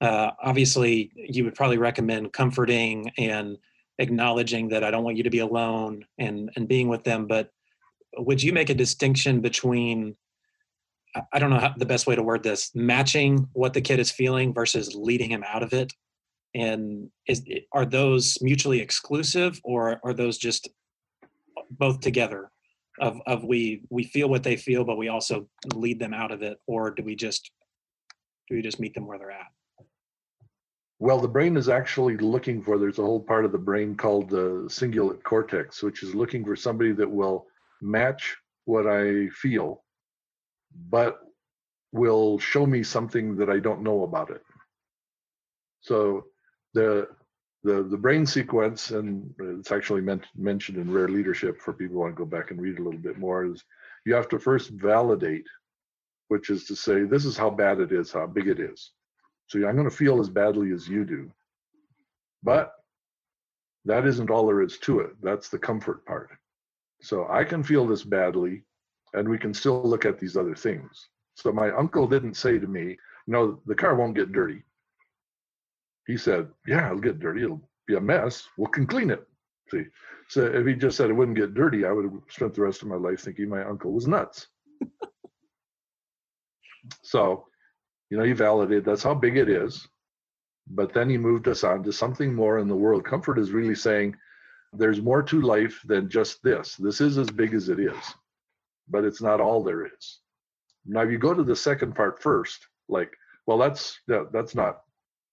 uh, 0.00 0.30
obviously 0.42 1.12
you 1.14 1.44
would 1.44 1.54
probably 1.54 1.76
recommend 1.76 2.32
comforting 2.32 3.10
and 3.18 3.58
acknowledging 3.98 4.68
that 4.68 4.82
i 4.82 4.90
don't 4.90 5.04
want 5.04 5.18
you 5.18 5.24
to 5.24 5.30
be 5.30 5.40
alone 5.40 6.06
and 6.16 6.50
and 6.56 6.68
being 6.68 6.88
with 6.88 7.04
them 7.04 7.26
but 7.26 7.52
would 8.18 8.42
you 8.42 8.52
make 8.52 8.70
a 8.70 8.74
distinction 8.74 9.40
between 9.40 10.16
I 11.32 11.38
don't 11.38 11.50
know 11.50 11.58
how, 11.58 11.74
the 11.76 11.86
best 11.86 12.06
way 12.06 12.14
to 12.14 12.22
word 12.22 12.42
this, 12.42 12.70
matching 12.74 13.48
what 13.52 13.74
the 13.74 13.80
kid 13.80 13.98
is 13.98 14.10
feeling 14.10 14.54
versus 14.54 14.94
leading 14.94 15.30
him 15.30 15.44
out 15.46 15.62
of 15.62 15.72
it. 15.72 15.92
And 16.54 17.10
is 17.26 17.42
are 17.72 17.84
those 17.84 18.38
mutually 18.40 18.80
exclusive 18.80 19.60
or 19.64 20.00
are 20.04 20.14
those 20.14 20.38
just 20.38 20.68
both 21.70 22.00
together? 22.00 22.50
Of 23.00 23.20
of 23.26 23.44
we 23.44 23.82
we 23.88 24.04
feel 24.04 24.28
what 24.28 24.42
they 24.42 24.56
feel, 24.56 24.84
but 24.84 24.98
we 24.98 25.08
also 25.08 25.48
lead 25.74 25.98
them 25.98 26.12
out 26.12 26.32
of 26.32 26.42
it, 26.42 26.58
or 26.66 26.90
do 26.90 27.02
we 27.02 27.14
just 27.14 27.50
do 28.48 28.56
we 28.56 28.62
just 28.62 28.80
meet 28.80 28.94
them 28.94 29.06
where 29.06 29.18
they're 29.18 29.30
at? 29.30 29.46
Well, 30.98 31.18
the 31.18 31.28
brain 31.28 31.56
is 31.56 31.68
actually 31.68 32.18
looking 32.18 32.62
for. 32.62 32.78
There's 32.78 32.98
a 32.98 33.02
whole 33.02 33.20
part 33.20 33.44
of 33.44 33.52
the 33.52 33.58
brain 33.58 33.96
called 33.96 34.28
the 34.28 34.66
cingulate 34.68 35.22
cortex, 35.22 35.82
which 35.82 36.02
is 36.02 36.14
looking 36.14 36.44
for 36.44 36.56
somebody 36.56 36.92
that 36.92 37.10
will 37.10 37.46
match 37.82 38.36
what 38.64 38.86
I 38.86 39.28
feel 39.28 39.82
but 40.88 41.20
will 41.92 42.38
show 42.38 42.66
me 42.66 42.82
something 42.82 43.36
that 43.36 43.50
I 43.50 43.58
don't 43.58 43.82
know 43.82 44.04
about 44.04 44.30
it. 44.30 44.42
So 45.80 46.26
the 46.74 47.08
the 47.62 47.82
the 47.82 47.96
brain 47.96 48.24
sequence, 48.24 48.90
and 48.90 49.34
it's 49.38 49.72
actually 49.72 50.00
meant, 50.00 50.24
mentioned 50.36 50.78
in 50.78 50.90
Rare 50.90 51.08
Leadership 51.08 51.60
for 51.60 51.72
people 51.72 51.94
who 51.94 52.00
want 52.00 52.16
to 52.16 52.18
go 52.18 52.24
back 52.24 52.50
and 52.50 52.60
read 52.60 52.78
a 52.78 52.82
little 52.82 53.00
bit 53.00 53.18
more, 53.18 53.44
is 53.44 53.64
you 54.06 54.14
have 54.14 54.28
to 54.30 54.38
first 54.38 54.70
validate, 54.70 55.46
which 56.28 56.48
is 56.48 56.64
to 56.66 56.76
say, 56.76 57.04
this 57.04 57.24
is 57.24 57.36
how 57.36 57.50
bad 57.50 57.80
it 57.80 57.92
is, 57.92 58.12
how 58.12 58.26
big 58.26 58.48
it 58.48 58.60
is. 58.60 58.92
So 59.46 59.58
I'm 59.66 59.76
going 59.76 59.90
to 59.90 59.94
feel 59.94 60.20
as 60.20 60.30
badly 60.30 60.72
as 60.72 60.88
you 60.88 61.04
do, 61.04 61.30
but 62.42 62.72
that 63.84 64.06
isn't 64.06 64.30
all 64.30 64.46
there 64.46 64.62
is 64.62 64.78
to 64.78 65.00
it. 65.00 65.10
That's 65.22 65.48
the 65.48 65.58
comfort 65.58 66.06
part. 66.06 66.30
So 67.02 67.26
I 67.28 67.44
can 67.44 67.62
feel 67.62 67.86
this 67.86 68.04
badly, 68.04 68.62
and 69.14 69.28
we 69.28 69.38
can 69.38 69.54
still 69.54 69.82
look 69.82 70.04
at 70.04 70.18
these 70.18 70.36
other 70.36 70.54
things. 70.54 71.08
So 71.34 71.52
my 71.52 71.70
uncle 71.70 72.06
didn't 72.06 72.34
say 72.34 72.58
to 72.58 72.66
me, 72.66 72.96
no, 73.26 73.60
the 73.66 73.74
car 73.74 73.94
won't 73.94 74.16
get 74.16 74.32
dirty. 74.32 74.62
He 76.06 76.16
said, 76.16 76.48
yeah, 76.66 76.86
it'll 76.86 76.98
get 76.98 77.20
dirty. 77.20 77.44
It'll 77.44 77.68
be 77.86 77.96
a 77.96 78.00
mess. 78.00 78.48
We 78.58 78.66
can 78.72 78.86
clean 78.86 79.10
it. 79.10 79.26
See, 79.70 79.84
so 80.28 80.44
if 80.44 80.66
he 80.66 80.74
just 80.74 80.96
said 80.96 81.10
it 81.10 81.14
wouldn't 81.14 81.36
get 81.36 81.54
dirty, 81.54 81.84
I 81.84 81.92
would 81.92 82.04
have 82.04 82.20
spent 82.28 82.54
the 82.54 82.62
rest 82.62 82.82
of 82.82 82.88
my 82.88 82.96
life 82.96 83.20
thinking 83.20 83.48
my 83.48 83.62
uncle 83.62 83.92
was 83.92 84.08
nuts. 84.08 84.48
so, 87.02 87.46
you 88.10 88.18
know, 88.18 88.24
he 88.24 88.32
validated 88.32 88.84
that's 88.84 89.02
how 89.02 89.14
big 89.14 89.36
it 89.36 89.48
is. 89.48 89.86
But 90.68 90.92
then 90.92 91.08
he 91.08 91.18
moved 91.18 91.48
us 91.48 91.64
on 91.64 91.82
to 91.84 91.92
something 91.92 92.34
more 92.34 92.58
in 92.58 92.68
the 92.68 92.76
world. 92.76 93.04
Comfort 93.04 93.38
is 93.38 93.52
really 93.52 93.74
saying 93.74 94.16
there's 94.72 95.00
more 95.00 95.22
to 95.22 95.40
life 95.40 95.80
than 95.84 96.08
just 96.08 96.42
this. 96.42 96.76
This 96.76 97.00
is 97.00 97.18
as 97.18 97.30
big 97.30 97.54
as 97.54 97.68
it 97.68 97.80
is 97.80 98.14
but 98.90 99.04
it's 99.04 99.22
not 99.22 99.40
all 99.40 99.62
there 99.62 99.86
is. 99.86 100.18
Now, 100.84 101.02
if 101.02 101.10
you 101.10 101.18
go 101.18 101.32
to 101.32 101.44
the 101.44 101.56
second 101.56 101.94
part 101.94 102.22
first, 102.22 102.66
like, 102.88 103.12
well, 103.46 103.58
that's 103.58 103.98
that's 104.32 104.54
not 104.54 104.80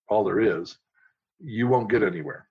all 0.10 0.24
there 0.24 0.40
is, 0.40 0.78
you 1.40 1.68
won't 1.68 1.90
get 1.90 2.04
anywhere. 2.04 2.48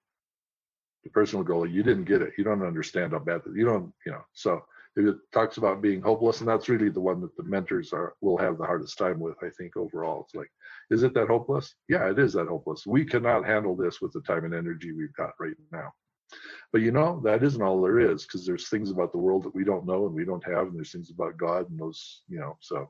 The 1.04 1.10
person 1.10 1.38
will 1.38 1.44
go, 1.44 1.64
you 1.64 1.82
didn't 1.82 2.04
get 2.04 2.22
it. 2.22 2.32
You 2.36 2.44
don't 2.44 2.66
understand 2.66 3.12
how 3.12 3.20
bad 3.20 3.42
you 3.54 3.64
don't, 3.64 3.92
you 4.04 4.12
know. 4.12 4.24
So 4.32 4.64
if 4.96 5.06
it 5.06 5.16
talks 5.32 5.56
about 5.56 5.82
being 5.82 6.02
hopeless, 6.02 6.40
and 6.40 6.48
that's 6.48 6.68
really 6.68 6.88
the 6.88 7.00
one 7.00 7.20
that 7.20 7.36
the 7.36 7.44
mentors 7.44 7.92
are 7.92 8.14
will 8.20 8.38
have 8.38 8.58
the 8.58 8.64
hardest 8.64 8.98
time 8.98 9.20
with, 9.20 9.36
I 9.42 9.50
think, 9.56 9.76
overall. 9.76 10.22
It's 10.24 10.34
like, 10.34 10.50
is 10.90 11.02
it 11.02 11.14
that 11.14 11.28
hopeless? 11.28 11.74
Yeah, 11.88 12.10
it 12.10 12.18
is 12.18 12.32
that 12.32 12.48
hopeless. 12.48 12.86
We 12.86 13.04
cannot 13.04 13.46
handle 13.46 13.76
this 13.76 14.00
with 14.00 14.12
the 14.12 14.22
time 14.22 14.44
and 14.44 14.54
energy 14.54 14.92
we've 14.92 15.14
got 15.14 15.32
right 15.38 15.56
now. 15.70 15.92
But 16.72 16.82
you 16.82 16.90
know, 16.90 17.20
that 17.24 17.42
isn't 17.42 17.62
all 17.62 17.80
there 17.80 18.00
is 18.00 18.24
because 18.24 18.44
there's 18.44 18.68
things 18.68 18.90
about 18.90 19.12
the 19.12 19.18
world 19.18 19.44
that 19.44 19.54
we 19.54 19.64
don't 19.64 19.86
know 19.86 20.06
and 20.06 20.14
we 20.14 20.24
don't 20.24 20.44
have, 20.44 20.66
and 20.66 20.76
there's 20.76 20.92
things 20.92 21.10
about 21.10 21.36
God 21.36 21.70
and 21.70 21.78
those, 21.78 22.22
you 22.28 22.38
know, 22.38 22.56
so, 22.60 22.88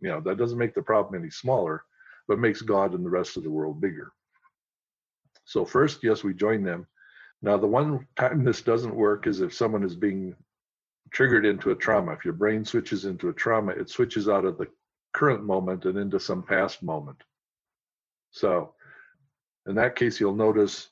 you 0.00 0.08
know, 0.08 0.20
that 0.20 0.38
doesn't 0.38 0.58
make 0.58 0.74
the 0.74 0.82
problem 0.82 1.20
any 1.20 1.30
smaller, 1.30 1.84
but 2.28 2.38
makes 2.38 2.62
God 2.62 2.94
and 2.94 3.04
the 3.04 3.10
rest 3.10 3.36
of 3.36 3.42
the 3.42 3.50
world 3.50 3.80
bigger. 3.80 4.12
So, 5.44 5.64
first, 5.64 6.02
yes, 6.02 6.22
we 6.22 6.34
join 6.34 6.62
them. 6.62 6.86
Now, 7.42 7.56
the 7.56 7.66
one 7.66 8.06
time 8.16 8.44
this 8.44 8.62
doesn't 8.62 8.94
work 8.94 9.26
is 9.26 9.40
if 9.40 9.54
someone 9.54 9.84
is 9.84 9.94
being 9.94 10.34
triggered 11.12 11.46
into 11.46 11.70
a 11.70 11.74
trauma. 11.74 12.12
If 12.12 12.24
your 12.24 12.34
brain 12.34 12.64
switches 12.64 13.04
into 13.04 13.28
a 13.28 13.32
trauma, 13.32 13.72
it 13.72 13.88
switches 13.88 14.28
out 14.28 14.44
of 14.44 14.58
the 14.58 14.66
current 15.12 15.44
moment 15.44 15.84
and 15.84 15.98
into 15.98 16.18
some 16.20 16.42
past 16.42 16.82
moment. 16.82 17.22
So, 18.30 18.74
in 19.66 19.74
that 19.76 19.96
case, 19.96 20.20
you'll 20.20 20.34
notice 20.34 20.88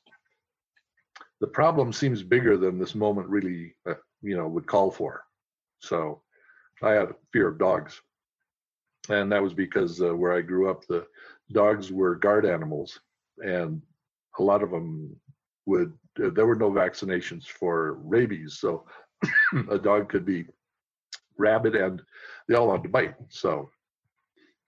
the 1.45 1.51
problem 1.51 1.93
seems 1.93 2.23
bigger 2.23 2.57
than 2.57 2.79
this 2.79 2.95
moment 2.95 3.29
really, 3.29 3.75
uh, 3.87 3.93
you 4.23 4.35
know, 4.35 4.47
would 4.47 4.65
call 4.65 4.89
for. 4.89 5.21
So 5.77 6.23
I 6.81 6.93
had 6.93 7.09
a 7.09 7.15
fear 7.31 7.49
of 7.49 7.59
dogs. 7.59 8.01
And 9.09 9.31
that 9.31 9.43
was 9.43 9.53
because 9.53 10.01
uh, 10.01 10.15
where 10.15 10.33
I 10.33 10.41
grew 10.41 10.71
up, 10.71 10.87
the 10.87 11.05
dogs 11.51 11.91
were 11.91 12.15
guard 12.15 12.47
animals. 12.47 12.99
And 13.37 13.79
a 14.39 14.41
lot 14.41 14.63
of 14.63 14.71
them 14.71 15.15
would, 15.67 15.93
uh, 16.19 16.31
there 16.33 16.47
were 16.47 16.55
no 16.55 16.71
vaccinations 16.71 17.45
for 17.45 17.93
rabies. 18.03 18.57
So 18.57 18.87
a 19.69 19.77
dog 19.77 20.09
could 20.09 20.25
be 20.25 20.45
rabid 21.37 21.75
and 21.75 22.01
they 22.47 22.55
all 22.55 22.69
wanted 22.69 22.83
to 22.83 22.89
bite. 22.89 23.13
So, 23.29 23.69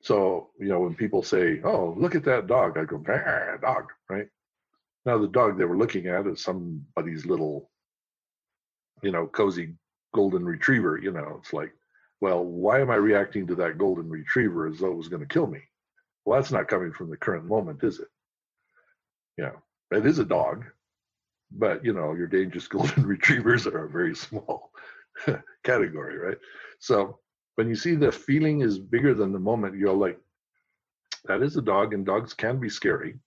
so, 0.03 0.51
you 0.59 0.67
know, 0.67 0.81
when 0.81 0.93
people 0.93 1.23
say, 1.23 1.59
oh, 1.63 1.95
look 1.97 2.13
at 2.13 2.23
that 2.25 2.45
dog, 2.45 2.77
I 2.77 2.85
go, 2.85 2.99
dog, 3.63 3.85
right? 4.11 4.27
Now 5.07 5.17
the 5.17 5.29
dog 5.29 5.57
they 5.57 5.63
were 5.63 5.77
looking 5.77 6.07
at 6.07 6.27
is 6.27 6.43
somebody's 6.43 7.25
little, 7.25 7.71
you 9.01 9.11
know, 9.11 9.25
cozy 9.25 9.73
golden 10.13 10.43
retriever. 10.43 10.99
You 11.01 11.13
know, 11.13 11.37
it's 11.39 11.53
like, 11.53 11.71
well, 12.19 12.43
why 12.43 12.81
am 12.81 12.91
I 12.91 12.95
reacting 12.95 13.47
to 13.47 13.55
that 13.55 13.77
golden 13.77 14.09
retriever 14.09 14.67
as 14.67 14.79
though 14.79 14.91
it 14.91 14.97
was 14.97 15.07
going 15.07 15.21
to 15.21 15.33
kill 15.33 15.47
me? 15.47 15.61
Well, 16.25 16.37
that's 16.37 16.51
not 16.51 16.67
coming 16.67 16.91
from 16.91 17.09
the 17.09 17.15
current 17.15 17.45
moment, 17.45 17.85
is 17.85 18.01
it? 18.01 18.09
Yeah, 19.37 19.51
it 19.91 20.05
is 20.05 20.19
a 20.19 20.25
dog, 20.25 20.65
but 21.51 21.85
you 21.85 21.93
know, 21.93 22.13
your 22.13 22.27
dangerous 22.27 22.67
golden 22.75 23.05
retrievers 23.05 23.65
are 23.65 23.85
a 23.85 23.89
very 23.89 24.13
small 24.13 24.73
category, 25.63 26.17
right? 26.17 26.37
So 26.79 27.19
when 27.55 27.69
you 27.69 27.75
see 27.75 27.95
the 27.95 28.11
feeling 28.11 28.59
is 28.59 28.77
bigger 28.77 29.13
than 29.13 29.31
the 29.31 29.39
moment, 29.39 29.77
you're 29.77 29.93
like, 29.93 30.19
that 31.29 31.41
is 31.41 31.55
a 31.55 31.61
dog, 31.61 31.93
and 31.93 32.05
dogs 32.05 32.33
can 32.33 32.59
be 32.59 32.67
scary 32.67 33.19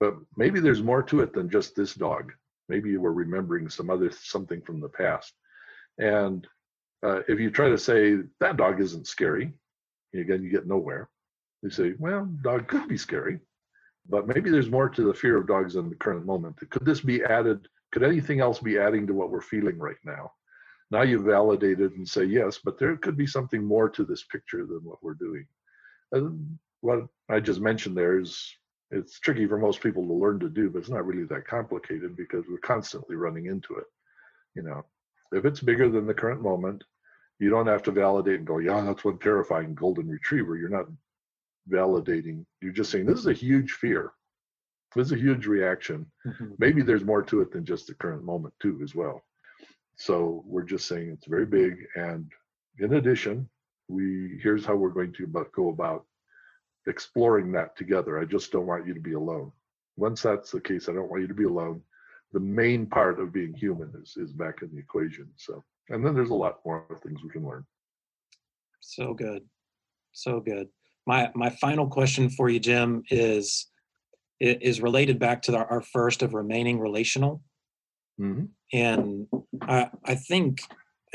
but 0.00 0.14
maybe 0.36 0.60
there's 0.60 0.82
more 0.82 1.02
to 1.04 1.20
it 1.20 1.32
than 1.32 1.50
just 1.50 1.74
this 1.74 1.94
dog. 1.94 2.32
Maybe 2.68 2.90
you 2.90 3.00
were 3.00 3.12
remembering 3.12 3.68
some 3.68 3.90
other 3.90 4.10
something 4.10 4.60
from 4.62 4.80
the 4.80 4.88
past. 4.88 5.32
And 5.98 6.46
uh, 7.02 7.20
if 7.28 7.40
you 7.40 7.50
try 7.50 7.68
to 7.68 7.78
say 7.78 8.18
that 8.40 8.56
dog 8.56 8.80
isn't 8.80 9.06
scary, 9.06 9.52
again, 10.14 10.42
you 10.42 10.50
get 10.50 10.66
nowhere. 10.66 11.08
You 11.62 11.70
say, 11.70 11.94
well, 11.98 12.26
dog 12.42 12.68
could 12.68 12.88
be 12.88 12.96
scary, 12.96 13.40
but 14.08 14.28
maybe 14.28 14.50
there's 14.50 14.70
more 14.70 14.88
to 14.88 15.02
the 15.02 15.14
fear 15.14 15.36
of 15.36 15.48
dogs 15.48 15.76
in 15.76 15.88
the 15.88 15.96
current 15.96 16.24
moment. 16.24 16.56
Could 16.70 16.84
this 16.84 17.00
be 17.00 17.24
added? 17.24 17.66
Could 17.92 18.04
anything 18.04 18.40
else 18.40 18.58
be 18.60 18.78
adding 18.78 19.06
to 19.06 19.14
what 19.14 19.30
we're 19.30 19.40
feeling 19.40 19.78
right 19.78 19.96
now? 20.04 20.32
Now 20.90 21.02
you 21.02 21.20
validate 21.20 21.80
it 21.80 21.94
and 21.96 22.08
say 22.08 22.24
yes, 22.24 22.58
but 22.62 22.78
there 22.78 22.96
could 22.96 23.16
be 23.16 23.26
something 23.26 23.64
more 23.64 23.88
to 23.90 24.04
this 24.04 24.24
picture 24.24 24.64
than 24.66 24.80
what 24.84 25.02
we're 25.02 25.14
doing. 25.14 25.46
And 26.12 26.58
what 26.80 27.06
I 27.28 27.40
just 27.40 27.60
mentioned 27.60 27.96
there 27.96 28.18
is 28.18 28.50
it's 28.90 29.20
tricky 29.20 29.46
for 29.46 29.58
most 29.58 29.82
people 29.82 30.06
to 30.06 30.12
learn 30.12 30.40
to 30.40 30.48
do, 30.48 30.70
but 30.70 30.78
it's 30.78 30.88
not 30.88 31.06
really 31.06 31.24
that 31.24 31.46
complicated 31.46 32.16
because 32.16 32.44
we're 32.48 32.58
constantly 32.58 33.16
running 33.16 33.46
into 33.46 33.76
it. 33.76 33.84
You 34.54 34.62
know, 34.62 34.84
if 35.32 35.44
it's 35.44 35.60
bigger 35.60 35.88
than 35.88 36.06
the 36.06 36.14
current 36.14 36.42
moment, 36.42 36.82
you 37.38 37.50
don't 37.50 37.66
have 37.66 37.82
to 37.84 37.92
validate 37.92 38.38
and 38.38 38.46
go, 38.46 38.58
yeah, 38.58 38.80
that's 38.80 39.04
one 39.04 39.18
terrifying 39.18 39.74
golden 39.74 40.08
retriever. 40.08 40.56
You're 40.56 40.68
not 40.68 40.86
validating. 41.70 42.44
You're 42.60 42.72
just 42.72 42.90
saying 42.90 43.06
this 43.06 43.18
is 43.18 43.26
a 43.26 43.32
huge 43.32 43.72
fear. 43.72 44.12
This 44.94 45.08
is 45.08 45.12
a 45.12 45.16
huge 45.16 45.46
reaction. 45.46 46.06
Mm-hmm. 46.26 46.52
Maybe 46.58 46.82
there's 46.82 47.04
more 47.04 47.22
to 47.22 47.42
it 47.42 47.52
than 47.52 47.64
just 47.64 47.86
the 47.86 47.94
current 47.94 48.24
moment 48.24 48.54
too, 48.60 48.80
as 48.82 48.94
well. 48.94 49.22
So 49.96 50.42
we're 50.46 50.62
just 50.62 50.88
saying 50.88 51.10
it's 51.10 51.26
very 51.26 51.46
big. 51.46 51.86
And 51.94 52.32
in 52.78 52.94
addition, 52.94 53.48
we 53.88 54.38
here's 54.42 54.64
how 54.64 54.76
we're 54.76 54.88
going 54.90 55.12
to 55.14 55.26
go 55.54 55.68
about 55.68 56.06
exploring 56.88 57.52
that 57.52 57.76
together. 57.76 58.18
I 58.18 58.24
just 58.24 58.50
don't 58.52 58.66
want 58.66 58.86
you 58.86 58.94
to 58.94 59.00
be 59.00 59.14
alone. 59.14 59.52
Once 59.96 60.22
that's 60.22 60.50
the 60.50 60.60
case, 60.60 60.88
I 60.88 60.92
don't 60.92 61.10
want 61.10 61.22
you 61.22 61.28
to 61.28 61.34
be 61.34 61.44
alone. 61.44 61.82
The 62.32 62.40
main 62.40 62.86
part 62.86 63.20
of 63.20 63.32
being 63.32 63.54
human 63.54 63.92
is 64.02 64.16
is 64.16 64.32
back 64.32 64.62
in 64.62 64.70
the 64.72 64.78
equation. 64.78 65.28
So, 65.36 65.64
and 65.88 66.04
then 66.04 66.14
there's 66.14 66.30
a 66.30 66.34
lot 66.34 66.60
more 66.64 66.84
things 67.02 67.22
we 67.22 67.30
can 67.30 67.46
learn. 67.46 67.64
So 68.80 69.14
good, 69.14 69.44
so 70.12 70.40
good. 70.40 70.68
My 71.06 71.30
my 71.34 71.50
final 71.50 71.86
question 71.86 72.30
for 72.30 72.48
you, 72.48 72.60
Jim, 72.60 73.02
is 73.10 73.66
is 74.40 74.80
related 74.80 75.18
back 75.18 75.42
to 75.42 75.56
our 75.56 75.82
first 75.82 76.22
of 76.22 76.34
remaining 76.34 76.78
relational. 76.78 77.42
Mm-hmm. 78.20 78.46
And 78.72 79.26
I 79.62 79.90
I 80.04 80.14
think 80.14 80.60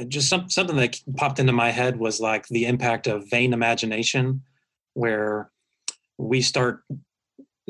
just 0.07 0.29
some, 0.29 0.49
something 0.49 0.75
that 0.77 0.99
popped 1.15 1.39
into 1.39 1.53
my 1.53 1.69
head 1.69 1.97
was 1.97 2.19
like 2.19 2.47
the 2.47 2.65
impact 2.65 3.07
of 3.07 3.29
vain 3.29 3.53
imagination, 3.53 4.41
where 4.93 5.51
we 6.17 6.41
start 6.41 6.83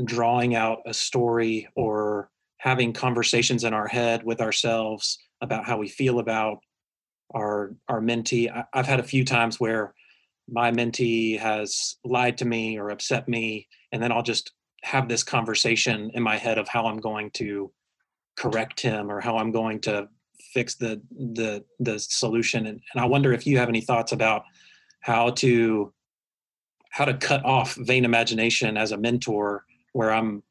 drawing 0.04 0.56
out 0.56 0.80
a 0.86 0.94
story 0.94 1.68
or 1.76 2.30
having 2.58 2.94
conversations 2.94 3.64
in 3.64 3.74
our 3.74 3.88
head 3.88 4.24
with 4.24 4.42
ourselves 4.42 5.20
about 5.42 5.66
how 5.66 5.78
we 5.78 5.88
feel 5.88 6.20
about 6.20 6.60
our 7.36 7.76
our 7.90 8.02
mentee. 8.02 8.50
I, 8.52 8.64
I've 8.74 8.88
had 8.88 9.00
a 9.00 9.04
few 9.04 9.26
times 9.26 9.60
where 9.60 9.94
my 10.50 10.72
mentee 10.72 11.40
has 11.40 11.98
lied 12.04 12.38
to 12.40 12.46
me 12.46 12.78
or 12.78 12.90
upset 12.90 13.28
me, 13.28 13.68
and 13.92 14.02
then 14.02 14.12
I'll 14.12 14.24
just 14.24 14.52
have 14.84 15.08
this 15.08 15.24
conversation 15.24 16.12
in 16.14 16.24
my 16.24 16.38
head 16.38 16.58
of 16.58 16.68
how 16.68 16.86
I'm 16.86 17.00
going 17.00 17.32
to 17.32 17.72
correct 18.36 18.80
him 18.82 19.12
or 19.12 19.22
how 19.22 19.38
I'm 19.38 19.52
going 19.52 19.80
to 19.82 20.08
fix 20.54 20.76
the 20.76 21.02
the 21.12 21.64
the 21.80 22.00
solution. 22.00 22.68
And, 22.68 22.82
and 22.94 23.04
I 23.04 23.06
wonder 23.06 23.34
if 23.34 23.48
you 23.48 23.58
have 23.58 23.70
any 23.70 23.82
thoughts 23.82 24.12
about 24.12 24.44
how 25.02 25.32
to 25.32 25.94
how 26.94 27.06
to 27.06 27.14
cut 27.16 27.44
off 27.44 27.76
vain 27.76 28.06
imagination 28.06 28.78
as 28.78 28.92
a 28.92 28.98
mentor 28.98 29.66
where 29.94 30.12
i'm 30.12 30.42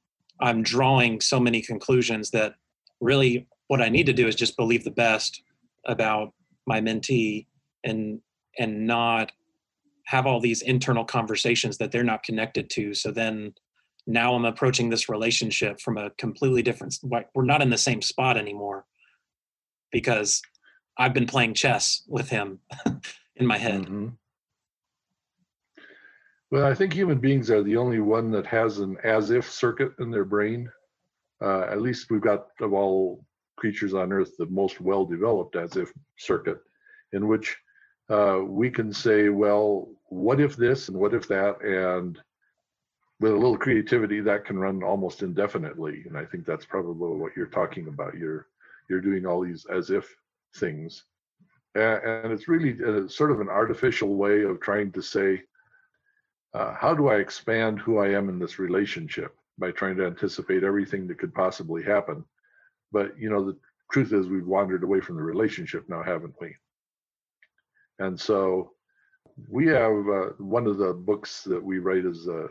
i'm 0.40 0.62
drawing 0.62 1.20
so 1.20 1.40
many 1.40 1.62
conclusions 1.62 2.30
that 2.30 2.54
really 3.00 3.46
what 3.68 3.80
i 3.80 3.88
need 3.88 4.06
to 4.06 4.12
do 4.12 4.26
is 4.26 4.34
just 4.34 4.56
believe 4.56 4.84
the 4.84 4.90
best 4.90 5.42
about 5.86 6.34
my 6.66 6.80
mentee 6.80 7.46
and 7.84 8.20
and 8.58 8.86
not 8.86 9.32
have 10.04 10.26
all 10.26 10.40
these 10.40 10.62
internal 10.62 11.04
conversations 11.04 11.78
that 11.78 11.92
they're 11.92 12.04
not 12.04 12.22
connected 12.24 12.68
to 12.68 12.92
so 12.92 13.10
then 13.10 13.54
now 14.06 14.34
i'm 14.34 14.44
approaching 14.44 14.90
this 14.90 15.08
relationship 15.08 15.80
from 15.80 15.96
a 15.96 16.10
completely 16.18 16.62
different 16.62 16.94
we're 17.34 17.44
not 17.44 17.62
in 17.62 17.70
the 17.70 17.78
same 17.78 18.02
spot 18.02 18.36
anymore 18.36 18.84
because 19.92 20.42
i've 20.98 21.14
been 21.14 21.26
playing 21.26 21.54
chess 21.54 22.02
with 22.08 22.28
him 22.30 22.58
in 23.36 23.46
my 23.46 23.58
head 23.58 23.82
mm-hmm. 23.82 24.08
Well, 26.52 26.66
I 26.66 26.74
think 26.74 26.92
human 26.92 27.18
beings 27.18 27.50
are 27.50 27.62
the 27.62 27.78
only 27.78 28.00
one 28.00 28.30
that 28.32 28.44
has 28.44 28.78
an 28.78 28.98
as 29.04 29.30
if 29.30 29.50
circuit 29.50 29.92
in 30.00 30.10
their 30.10 30.26
brain. 30.26 30.70
Uh, 31.40 31.62
at 31.62 31.80
least 31.80 32.10
we've 32.10 32.20
got 32.20 32.48
of 32.60 32.74
all 32.74 33.24
creatures 33.56 33.94
on 33.94 34.12
Earth 34.12 34.36
the 34.36 34.44
most 34.44 34.78
well 34.78 35.06
developed 35.06 35.56
as 35.56 35.78
if 35.78 35.90
circuit, 36.18 36.58
in 37.14 37.26
which 37.26 37.56
uh, 38.10 38.40
we 38.44 38.68
can 38.68 38.92
say, 38.92 39.30
well, 39.30 39.88
what 40.10 40.40
if 40.40 40.54
this 40.54 40.90
and 40.90 40.98
what 40.98 41.14
if 41.14 41.26
that? 41.28 41.58
And 41.62 42.20
with 43.18 43.32
a 43.32 43.34
little 43.34 43.56
creativity, 43.56 44.20
that 44.20 44.44
can 44.44 44.58
run 44.58 44.82
almost 44.82 45.22
indefinitely. 45.22 46.02
And 46.06 46.18
I 46.18 46.26
think 46.26 46.44
that's 46.44 46.66
probably 46.66 47.16
what 47.16 47.34
you're 47.34 47.46
talking 47.46 47.88
about. 47.88 48.14
You're 48.18 48.46
you're 48.90 49.00
doing 49.00 49.24
all 49.24 49.40
these 49.40 49.64
as 49.72 49.88
if 49.88 50.06
things, 50.56 51.04
and 51.76 52.30
it's 52.30 52.46
really 52.46 52.78
a, 52.82 53.08
sort 53.08 53.30
of 53.30 53.40
an 53.40 53.48
artificial 53.48 54.16
way 54.16 54.42
of 54.42 54.60
trying 54.60 54.92
to 54.92 55.00
say 55.00 55.40
uh, 56.54 56.74
how 56.74 56.94
do 56.94 57.08
I 57.08 57.16
expand 57.16 57.80
who 57.80 57.98
I 57.98 58.08
am 58.08 58.28
in 58.28 58.38
this 58.38 58.58
relationship 58.58 59.34
by 59.58 59.70
trying 59.70 59.96
to 59.96 60.06
anticipate 60.06 60.64
everything 60.64 61.06
that 61.08 61.18
could 61.18 61.34
possibly 61.34 61.82
happen? 61.82 62.24
But 62.90 63.18
you 63.18 63.30
know, 63.30 63.44
the 63.44 63.56
truth 63.90 64.12
is 64.12 64.28
we've 64.28 64.46
wandered 64.46 64.84
away 64.84 65.00
from 65.00 65.16
the 65.16 65.22
relationship 65.22 65.88
now, 65.88 66.02
haven't 66.02 66.34
we? 66.40 66.54
And 67.98 68.18
so 68.18 68.72
we 69.48 69.66
have 69.68 70.08
uh, 70.08 70.30
one 70.38 70.66
of 70.66 70.78
the 70.78 70.92
books 70.92 71.42
that 71.44 71.62
we 71.62 71.78
write 71.78 72.04
is 72.04 72.28
uh, 72.28 72.48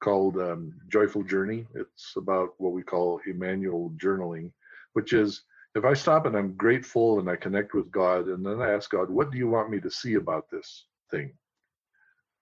called 0.00 0.36
um, 0.38 0.72
Joyful 0.88 1.22
Journey. 1.22 1.66
It's 1.74 2.14
about 2.16 2.50
what 2.58 2.72
we 2.72 2.82
call 2.82 3.20
Immanuel 3.26 3.92
journaling, 3.96 4.52
which 4.94 5.12
is 5.12 5.42
if 5.74 5.84
I 5.84 5.92
stop 5.94 6.26
and 6.26 6.36
I'm 6.36 6.54
grateful 6.54 7.18
and 7.18 7.28
I 7.28 7.36
connect 7.36 7.74
with 7.74 7.90
God, 7.90 8.28
and 8.28 8.44
then 8.46 8.60
I 8.60 8.70
ask 8.72 8.90
God, 8.90 9.10
what 9.10 9.30
do 9.30 9.38
you 9.38 9.48
want 9.48 9.70
me 9.70 9.80
to 9.80 9.90
see 9.90 10.14
about 10.14 10.50
this 10.50 10.86
thing? 11.10 11.32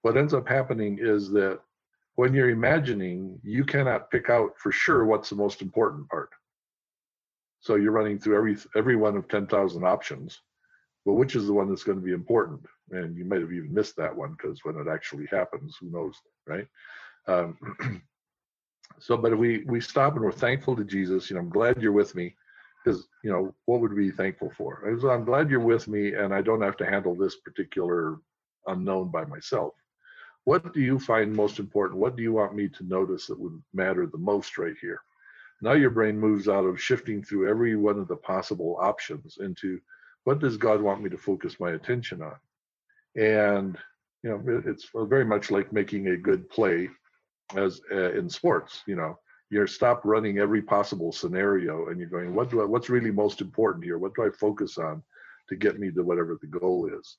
What 0.02 0.16
ends 0.16 0.34
up 0.34 0.48
happening 0.48 0.98
is 1.00 1.30
that 1.30 1.60
when 2.16 2.34
you're 2.34 2.50
imagining, 2.50 3.40
you 3.42 3.64
cannot 3.64 4.10
pick 4.10 4.28
out 4.28 4.58
for 4.58 4.70
sure 4.70 5.04
what's 5.04 5.30
the 5.30 5.36
most 5.36 5.62
important 5.62 6.08
part. 6.08 6.30
So 7.60 7.76
you're 7.76 7.92
running 7.92 8.18
through 8.18 8.36
every 8.36 8.56
every 8.76 8.96
one 8.96 9.16
of 9.16 9.28
10,000 9.28 9.84
options. 9.84 10.40
but 11.06 11.14
which 11.14 11.36
is 11.36 11.46
the 11.46 11.52
one 11.52 11.68
that's 11.68 11.84
going 11.84 11.98
to 11.98 12.04
be 12.04 12.12
important? 12.12 12.60
And 12.90 13.16
you 13.16 13.24
might 13.24 13.40
have 13.40 13.52
even 13.52 13.72
missed 13.72 13.96
that 13.96 14.14
one 14.14 14.32
because 14.32 14.60
when 14.64 14.76
it 14.76 14.88
actually 14.88 15.26
happens, 15.30 15.76
who 15.80 15.90
knows, 15.90 16.14
right? 16.46 16.66
Um, 17.28 17.56
so, 18.98 19.16
but 19.16 19.38
we 19.38 19.64
we 19.66 19.80
stop 19.80 20.14
and 20.14 20.22
we're 20.22 20.32
thankful 20.32 20.76
to 20.76 20.84
Jesus, 20.84 21.30
you 21.30 21.36
know, 21.36 21.42
I'm 21.42 21.48
glad 21.48 21.80
you're 21.80 21.92
with 21.92 22.14
me, 22.14 22.34
because 22.84 23.06
you 23.24 23.30
know, 23.30 23.54
what 23.66 23.80
would 23.80 23.92
we 23.94 24.10
be 24.10 24.16
thankful 24.16 24.50
for? 24.56 24.84
I'm 25.10 25.24
glad 25.24 25.48
you're 25.50 25.60
with 25.60 25.86
me, 25.88 26.14
and 26.14 26.34
I 26.34 26.42
don't 26.42 26.62
have 26.62 26.76
to 26.78 26.86
handle 26.86 27.14
this 27.14 27.36
particular 27.36 28.18
unknown 28.66 29.10
by 29.10 29.24
myself 29.24 29.74
what 30.44 30.72
do 30.74 30.80
you 30.80 30.98
find 30.98 31.34
most 31.34 31.58
important? 31.58 32.00
What 32.00 32.16
do 32.16 32.22
you 32.22 32.32
want 32.32 32.54
me 32.54 32.68
to 32.68 32.84
notice 32.84 33.26
that 33.26 33.38
would 33.38 33.62
matter 33.72 34.06
the 34.06 34.18
most 34.18 34.58
right 34.58 34.74
here? 34.80 35.00
Now 35.60 35.74
your 35.74 35.90
brain 35.90 36.18
moves 36.18 36.48
out 36.48 36.64
of 36.64 36.82
shifting 36.82 37.22
through 37.22 37.48
every 37.48 37.76
one 37.76 37.98
of 37.98 38.08
the 38.08 38.16
possible 38.16 38.76
options 38.80 39.38
into 39.40 39.80
what 40.24 40.40
does 40.40 40.56
God 40.56 40.80
want 40.80 41.02
me 41.02 41.10
to 41.10 41.16
focus 41.16 41.60
my 41.60 41.72
attention 41.72 42.22
on? 42.22 42.34
And 43.16 43.78
you 44.22 44.30
know, 44.30 44.62
it's 44.66 44.88
very 44.94 45.24
much 45.24 45.50
like 45.50 45.72
making 45.72 46.08
a 46.08 46.16
good 46.16 46.48
play 46.48 46.88
as 47.56 47.80
uh, 47.90 48.12
in 48.12 48.28
sports. 48.28 48.82
You 48.86 48.96
know, 48.96 49.18
you're 49.50 49.66
stop 49.66 50.00
running 50.04 50.38
every 50.38 50.62
possible 50.62 51.12
scenario 51.12 51.88
and 51.88 52.00
you're 52.00 52.08
going, 52.08 52.34
what 52.34 52.50
do 52.50 52.62
I, 52.62 52.64
what's 52.64 52.88
really 52.88 53.10
most 53.10 53.40
important 53.40 53.84
here? 53.84 53.98
What 53.98 54.14
do 54.14 54.24
I 54.24 54.30
focus 54.30 54.78
on 54.78 55.02
to 55.48 55.56
get 55.56 55.78
me 55.78 55.90
to 55.90 56.02
whatever 56.02 56.38
the 56.40 56.46
goal 56.46 56.88
is? 56.98 57.18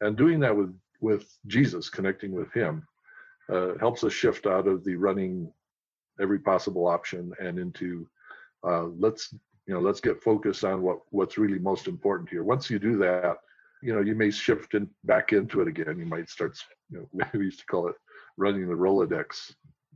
And 0.00 0.16
doing 0.16 0.40
that 0.40 0.56
with 0.56 0.76
with 1.02 1.36
Jesus, 1.46 1.90
connecting 1.90 2.32
with 2.32 2.50
Him, 2.52 2.86
uh, 3.52 3.72
helps 3.78 4.04
us 4.04 4.12
shift 4.12 4.46
out 4.46 4.66
of 4.66 4.84
the 4.84 4.96
running 4.96 5.52
every 6.20 6.38
possible 6.38 6.86
option 6.86 7.32
and 7.40 7.58
into 7.58 8.06
uh, 8.66 8.84
let's 8.98 9.34
you 9.66 9.74
know 9.74 9.80
let's 9.80 10.00
get 10.00 10.22
focused 10.22 10.64
on 10.64 10.82
what 10.82 10.98
what's 11.10 11.38
really 11.38 11.58
most 11.58 11.88
important 11.88 12.30
here. 12.30 12.44
Once 12.44 12.70
you 12.70 12.78
do 12.78 12.96
that, 12.98 13.36
you 13.82 13.94
know 13.94 14.00
you 14.00 14.14
may 14.14 14.30
shift 14.30 14.74
in, 14.74 14.88
back 15.04 15.32
into 15.32 15.60
it 15.60 15.68
again. 15.68 15.98
You 15.98 16.06
might 16.06 16.28
start 16.28 16.56
you 16.90 17.08
know 17.12 17.26
we 17.34 17.46
used 17.46 17.60
to 17.60 17.66
call 17.66 17.88
it 17.88 17.96
running 18.36 18.68
the 18.68 18.74
Rolodex. 18.74 19.52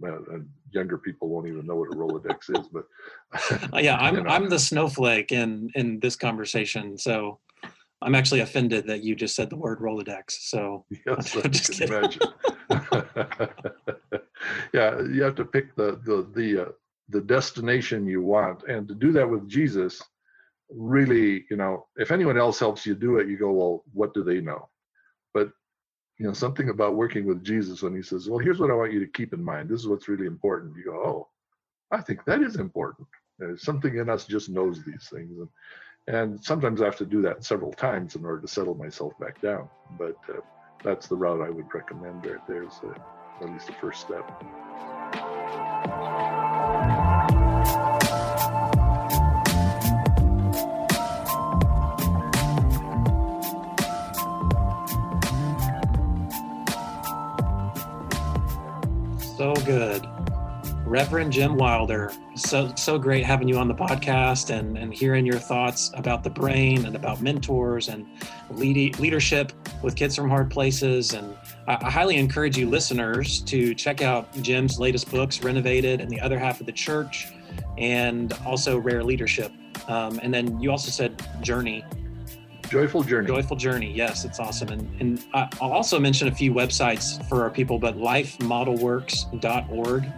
Uh, 0.07 0.20
and 0.30 0.46
younger 0.72 0.98
people 0.98 1.30
won't 1.30 1.48
even 1.48 1.64
know 1.66 1.76
what 1.76 1.88
a 1.90 1.96
Rolodex 1.96 2.54
is, 2.54 2.68
but 2.68 2.84
yeah, 3.82 3.96
I'm 4.00 4.16
you 4.16 4.22
know. 4.24 4.28
I'm 4.28 4.50
the 4.50 4.59
snowflake 4.59 5.32
in 5.32 5.70
in 5.74 6.00
this 6.00 6.16
conversation. 6.16 6.98
So 6.98 7.38
I'm 8.03 8.14
actually 8.14 8.40
offended 8.40 8.86
that 8.86 9.03
you 9.03 9.14
just 9.14 9.34
said 9.34 9.51
the 9.51 9.57
word 9.57 9.80
Rolodex. 9.80 10.32
So 10.40 10.84
yes, 11.07 11.34
I'm 11.36 11.51
just 11.51 11.72
kidding. 11.72 11.97
imagine. 11.97 12.22
yeah, 14.72 15.01
you 15.01 15.22
have 15.22 15.34
to 15.36 15.44
pick 15.44 15.74
the 15.76 16.01
the 16.05 16.28
the 16.34 16.62
uh, 16.66 16.72
the 17.09 17.20
destination 17.20 18.07
you 18.07 18.22
want. 18.22 18.64
And 18.64 18.86
to 18.88 18.94
do 18.94 19.12
that 19.12 19.28
with 19.28 19.49
Jesus, 19.49 20.03
really, 20.70 21.44
you 21.51 21.57
know, 21.57 21.86
if 21.97 22.11
anyone 22.11 22.38
else 22.38 22.59
helps 22.59 22.84
you 22.84 22.94
do 22.94 23.18
it, 23.18 23.28
you 23.28 23.38
go, 23.38 23.53
well, 23.53 23.84
what 23.92 24.12
do 24.12 24.24
they 24.24 24.40
know? 24.40 24.68
But 25.32 25.51
you 26.18 26.26
know, 26.26 26.32
something 26.32 26.70
about 26.70 26.97
working 26.97 27.26
with 27.26 27.44
Jesus 27.44 27.82
when 27.82 27.94
he 27.94 28.03
says, 28.03 28.28
Well, 28.28 28.38
here's 28.38 28.59
what 28.59 28.70
I 28.70 28.74
want 28.74 28.92
you 28.92 29.01
to 29.01 29.12
keep 29.12 29.32
in 29.32 29.42
mind. 29.42 29.68
This 29.68 29.80
is 29.80 29.88
what's 29.88 30.09
really 30.09 30.26
important. 30.26 30.76
You 30.76 30.84
go, 30.84 30.92
Oh, 30.92 31.28
I 31.90 32.01
think 32.01 32.24
that 32.24 32.42
is 32.42 32.57
important. 32.57 33.07
There's 33.38 33.62
something 33.62 33.97
in 33.97 34.09
us 34.09 34.26
just 34.26 34.49
knows 34.49 34.82
these 34.82 35.09
things. 35.11 35.38
And, 35.38 35.49
and 36.09 36.42
sometimes 36.42 36.80
I 36.80 36.84
have 36.84 36.96
to 36.96 37.07
do 37.07 37.20
that 37.22 37.44
several 37.44 37.72
times 37.72 38.14
in 38.14 38.24
order 38.24 38.40
to 38.40 38.48
settle 38.48 38.74
myself 38.74 39.12
back 39.18 39.40
down. 39.40 39.68
But 39.98 40.16
uh, 40.28 40.40
that's 40.84 41.09
the 41.09 41.16
route 41.16 41.42
I 41.42 41.50
would 41.50 41.72
recommend 41.74 42.22
there 42.22 42.62
is 42.62 42.80
uh, 42.84 42.94
at 43.42 43.50
least 43.50 43.66
the 43.66 43.72
first 43.74 44.02
step. 44.02 44.24
So 59.36 59.54
good. 59.66 60.16
Reverend 60.97 61.30
Jim 61.30 61.59
Wilder, 61.59 62.11
so 62.36 62.72
so 62.74 62.99
great 62.99 63.22
having 63.22 63.49
you 63.49 63.59
on 63.59 63.68
the 63.68 63.74
podcast 63.74 64.49
and, 64.49 64.78
and 64.78 64.94
hearing 64.94 65.26
your 65.26 65.38
thoughts 65.38 65.90
about 65.92 66.24
the 66.24 66.30
brain 66.30 66.86
and 66.86 66.97
about 66.97 67.20
mentors 67.20 67.88
and 67.88 68.07
lead, 68.49 68.99
leadership 68.99 69.53
with 69.82 69.94
kids 69.94 70.16
from 70.16 70.30
hard 70.30 70.51
places. 70.51 71.12
And 71.12 71.36
I, 71.68 71.76
I, 71.82 71.90
highly 71.90 72.16
encourage 72.16 72.57
you 72.57 72.70
listeners 72.70 73.42
to 73.42 73.74
check 73.74 74.01
out 74.01 74.34
Jim's 74.40 74.78
latest 74.78 75.11
books, 75.11 75.42
Renovated 75.42 76.01
and 76.01 76.11
the 76.11 76.18
Other 76.18 76.38
Half 76.38 76.61
of 76.61 76.66
the 76.66 76.72
Church, 76.72 77.26
and 77.76 78.32
also 78.47 78.78
Rare 78.78 79.05
Leadership. 79.05 79.53
Um, 79.88 80.18
and 80.22 80.32
then 80.32 80.59
you 80.62 80.70
also 80.70 80.90
said 80.90 81.22
Journey, 81.42 81.84
Joyful 82.70 83.03
Journey. 83.03 83.26
Joyful 83.26 83.59
Journey. 83.59 83.92
Yes, 83.92 84.24
it's 84.24 84.40
awesome. 84.40 84.70
And, 84.70 84.88
and 84.99 85.22
I'll 85.34 85.74
also 85.74 86.01
mention 86.01 86.28
a 86.28 86.34
few 86.34 86.55
websites 86.55 87.22
for 87.28 87.42
our 87.42 87.51
people, 87.51 87.78
but 87.78 87.99
lifemodelworks.org 87.99 90.12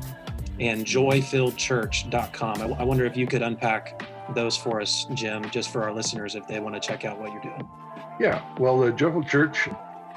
and 0.61 0.85
joyfilledchurch.com. 0.85 2.63
I, 2.63 2.67
I 2.81 2.83
wonder 2.83 3.05
if 3.05 3.17
you 3.17 3.27
could 3.27 3.43
unpack 3.43 4.03
those 4.35 4.57
for 4.57 4.81
us, 4.81 5.07
Jim, 5.15 5.49
just 5.51 5.71
for 5.71 5.83
our 5.83 5.93
listeners 5.93 6.35
if 6.35 6.47
they 6.47 6.61
want 6.61 6.75
to 6.75 6.81
check 6.81 7.05
out 7.05 7.19
what 7.19 7.33
you're 7.33 7.43
doing. 7.43 7.69
Yeah. 8.21 8.45
Well, 8.59 8.79
the 8.79 8.93
Joyful 8.93 9.23
Church 9.23 9.69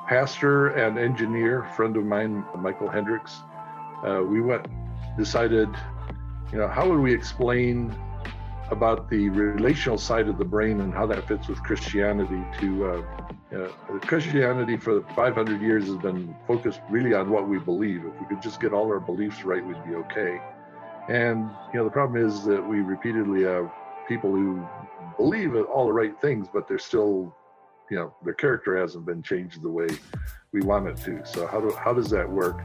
pastor 0.07 0.69
and 0.69 0.97
engineer, 0.97 1.63
friend 1.75 1.95
of 1.95 2.03
mine, 2.03 2.43
Michael 2.57 2.89
Hendricks, 2.89 3.41
uh, 4.05 4.21
we 4.21 4.41
went, 4.41 4.67
decided, 5.17 5.69
you 6.51 6.57
know, 6.57 6.67
how 6.67 6.89
would 6.89 6.99
we 6.99 7.13
explain 7.13 7.95
about 8.71 9.09
the 9.09 9.29
relational 9.29 9.97
side 9.97 10.27
of 10.27 10.37
the 10.37 10.45
brain 10.45 10.79
and 10.79 10.93
how 10.93 11.05
that 11.05 11.27
fits 11.27 11.47
with 11.47 11.61
Christianity. 11.61 12.41
To 12.61 12.85
uh, 12.85 13.03
uh, 13.55 13.99
Christianity 13.99 14.77
for 14.77 15.01
500 15.15 15.61
years 15.61 15.87
has 15.87 15.97
been 15.97 16.33
focused 16.47 16.79
really 16.89 17.13
on 17.13 17.29
what 17.29 17.47
we 17.47 17.59
believe. 17.59 18.05
If 18.05 18.19
we 18.19 18.25
could 18.27 18.41
just 18.41 18.61
get 18.61 18.73
all 18.73 18.87
our 18.87 18.99
beliefs 18.99 19.43
right, 19.43 19.65
we'd 19.65 19.83
be 19.85 19.95
okay. 19.95 20.41
And 21.09 21.49
you 21.73 21.79
know, 21.79 21.83
the 21.83 21.91
problem 21.91 22.25
is 22.25 22.45
that 22.45 22.65
we 22.65 22.79
repeatedly 22.79 23.43
have 23.43 23.69
people 24.07 24.31
who 24.31 24.65
believe 25.17 25.55
all 25.55 25.85
the 25.85 25.93
right 25.93 26.19
things, 26.21 26.47
but 26.51 26.67
they're 26.67 26.79
still, 26.79 27.35
you 27.89 27.97
know, 27.97 28.15
their 28.23 28.33
character 28.33 28.77
hasn't 28.77 29.05
been 29.05 29.21
changed 29.21 29.61
the 29.61 29.69
way 29.69 29.87
we 30.53 30.61
want 30.61 30.87
it 30.87 30.97
to. 30.97 31.25
So 31.25 31.45
how 31.47 31.59
do 31.59 31.71
how 31.71 31.93
does 31.93 32.09
that 32.11 32.29
work? 32.29 32.61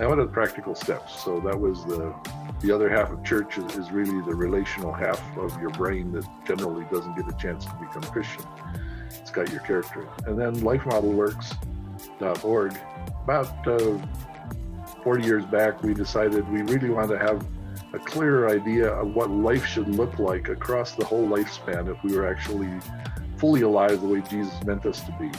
I 0.00 0.06
went 0.06 0.18
to 0.18 0.24
the 0.24 0.32
practical 0.32 0.74
steps. 0.74 1.22
So 1.22 1.38
that 1.40 1.60
was 1.60 1.84
the 1.84 2.14
the 2.60 2.72
other 2.72 2.88
half 2.90 3.10
of 3.10 3.24
church 3.24 3.58
is, 3.58 3.76
is, 3.76 3.90
really 3.90 4.22
the 4.22 4.34
relational 4.34 4.92
half 4.92 5.20
of 5.38 5.58
your 5.60 5.70
brain 5.70 6.12
that 6.12 6.24
generally 6.46 6.86
doesn't 6.92 7.16
get 7.16 7.26
a 7.26 7.34
chance 7.38 7.64
to 7.64 7.72
become 7.80 8.02
Christian. 8.02 8.44
It's 9.18 9.30
got 9.30 9.50
your 9.50 9.60
character. 9.60 10.06
And 10.26 10.38
then 10.38 10.56
lifemodelworks.org. 10.56 12.78
About 13.24 13.66
uh, 13.66 13.98
40 15.02 15.24
years 15.24 15.46
back, 15.46 15.82
we 15.82 15.94
decided 15.94 16.46
we 16.50 16.60
really 16.62 16.90
wanted 16.90 17.18
to 17.18 17.20
have 17.24 17.46
a 17.94 17.98
clearer 17.98 18.50
idea 18.50 18.92
of 18.92 19.14
what 19.14 19.30
life 19.30 19.64
should 19.64 19.88
look 19.88 20.18
like 20.18 20.50
across 20.50 20.92
the 20.92 21.06
whole 21.06 21.26
lifespan 21.26 21.90
if 21.90 21.96
we 22.04 22.14
were 22.14 22.26
actually 22.26 22.68
fully 23.38 23.62
alive 23.62 24.02
the 24.02 24.06
way 24.06 24.20
Jesus 24.20 24.62
meant 24.64 24.84
us 24.84 25.00
to 25.00 25.12
be, 25.18 25.30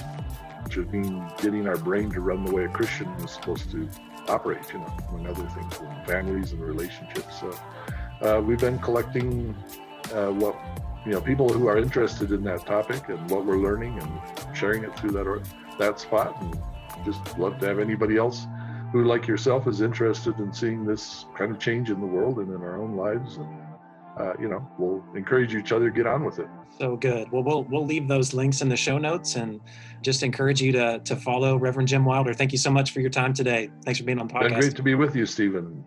which 0.64 0.78
would 0.78 0.92
mean 0.92 1.24
getting 1.38 1.68
our 1.68 1.78
brain 1.78 2.10
to 2.10 2.20
run 2.20 2.44
the 2.44 2.52
way 2.52 2.64
a 2.64 2.70
Christian 2.70 3.08
is 3.20 3.30
supposed 3.30 3.70
to 3.72 3.88
operate, 4.32 4.64
you 4.74 4.80
know, 4.80 4.94
among 5.10 5.28
other 5.28 5.48
things, 5.50 5.80
in 5.80 6.06
families 6.06 6.52
and 6.54 6.62
relationships. 6.62 7.40
So 7.40 7.50
uh, 8.22 8.42
we've 8.42 8.60
been 8.60 8.80
collecting 8.80 9.56
uh, 10.14 10.32
what 10.32 10.56
you 11.06 11.12
know 11.12 11.22
people 11.22 11.50
who 11.50 11.68
are 11.68 11.78
interested 11.78 12.32
in 12.32 12.44
that 12.44 12.66
topic 12.66 13.10
and 13.10 13.30
what 13.30 13.46
we're 13.46 13.58
learning 13.58 14.00
and 14.00 14.56
sharing 14.56 14.84
it 14.84 14.98
through 14.98 15.12
that 15.12 15.28
or, 15.28 15.42
that 15.80 16.00
spot. 16.00 16.42
And 16.42 16.58
just 17.06 17.38
love 17.38 17.60
to 17.60 17.68
have 17.68 17.80
anybody 17.80 18.18
else 18.18 18.46
who, 18.92 19.04
like 19.06 19.28
yourself, 19.28 19.68
is 19.68 19.82
interested 19.82 20.38
in 20.40 20.54
seeing 20.54 20.86
this 20.86 21.26
kind 21.38 21.52
of 21.52 21.60
change 21.60 21.90
in 21.90 22.00
the 22.00 22.06
world 22.06 22.38
and 22.38 22.50
in 22.54 22.62
our 22.62 22.78
own 22.78 22.96
lives. 22.96 23.38
And 23.38 23.61
uh, 24.22 24.34
you 24.40 24.48
know, 24.48 24.68
we'll 24.78 25.04
encourage 25.16 25.56
each 25.56 25.72
other 25.72 25.90
to 25.90 25.96
get 25.96 26.06
on 26.06 26.24
with 26.24 26.40
it. 26.40 26.48
So 26.78 26.96
good. 26.96 27.32
Well, 27.32 27.44
we'll 27.44 27.64
we'll 27.64 27.86
leave 27.86 28.08
those 28.08 28.34
links 28.34 28.62
in 28.62 28.70
the 28.70 28.78
show 28.78 28.98
notes 28.98 29.36
and 29.36 29.60
just 30.02 30.24
encourage 30.24 30.62
you 30.62 30.72
to 30.74 31.00
to 31.00 31.16
follow 31.16 31.58
Reverend 31.58 31.88
Jim 31.88 32.06
Wilder. 32.06 32.34
Thank 32.34 32.52
you 32.52 32.58
so 32.58 32.72
much 32.72 32.92
for 32.92 33.02
your 33.02 33.10
time 33.10 33.34
today. 33.34 33.70
Thanks 33.84 34.00
for 34.00 34.06
being 34.06 34.20
on 34.20 34.28
the 34.28 34.34
podcast. 34.34 34.50
Been 34.50 34.60
great 34.60 34.76
to 34.76 34.84
be 34.84 34.96
with 34.96 35.16
you, 35.16 35.26
Stephen. 35.26 35.84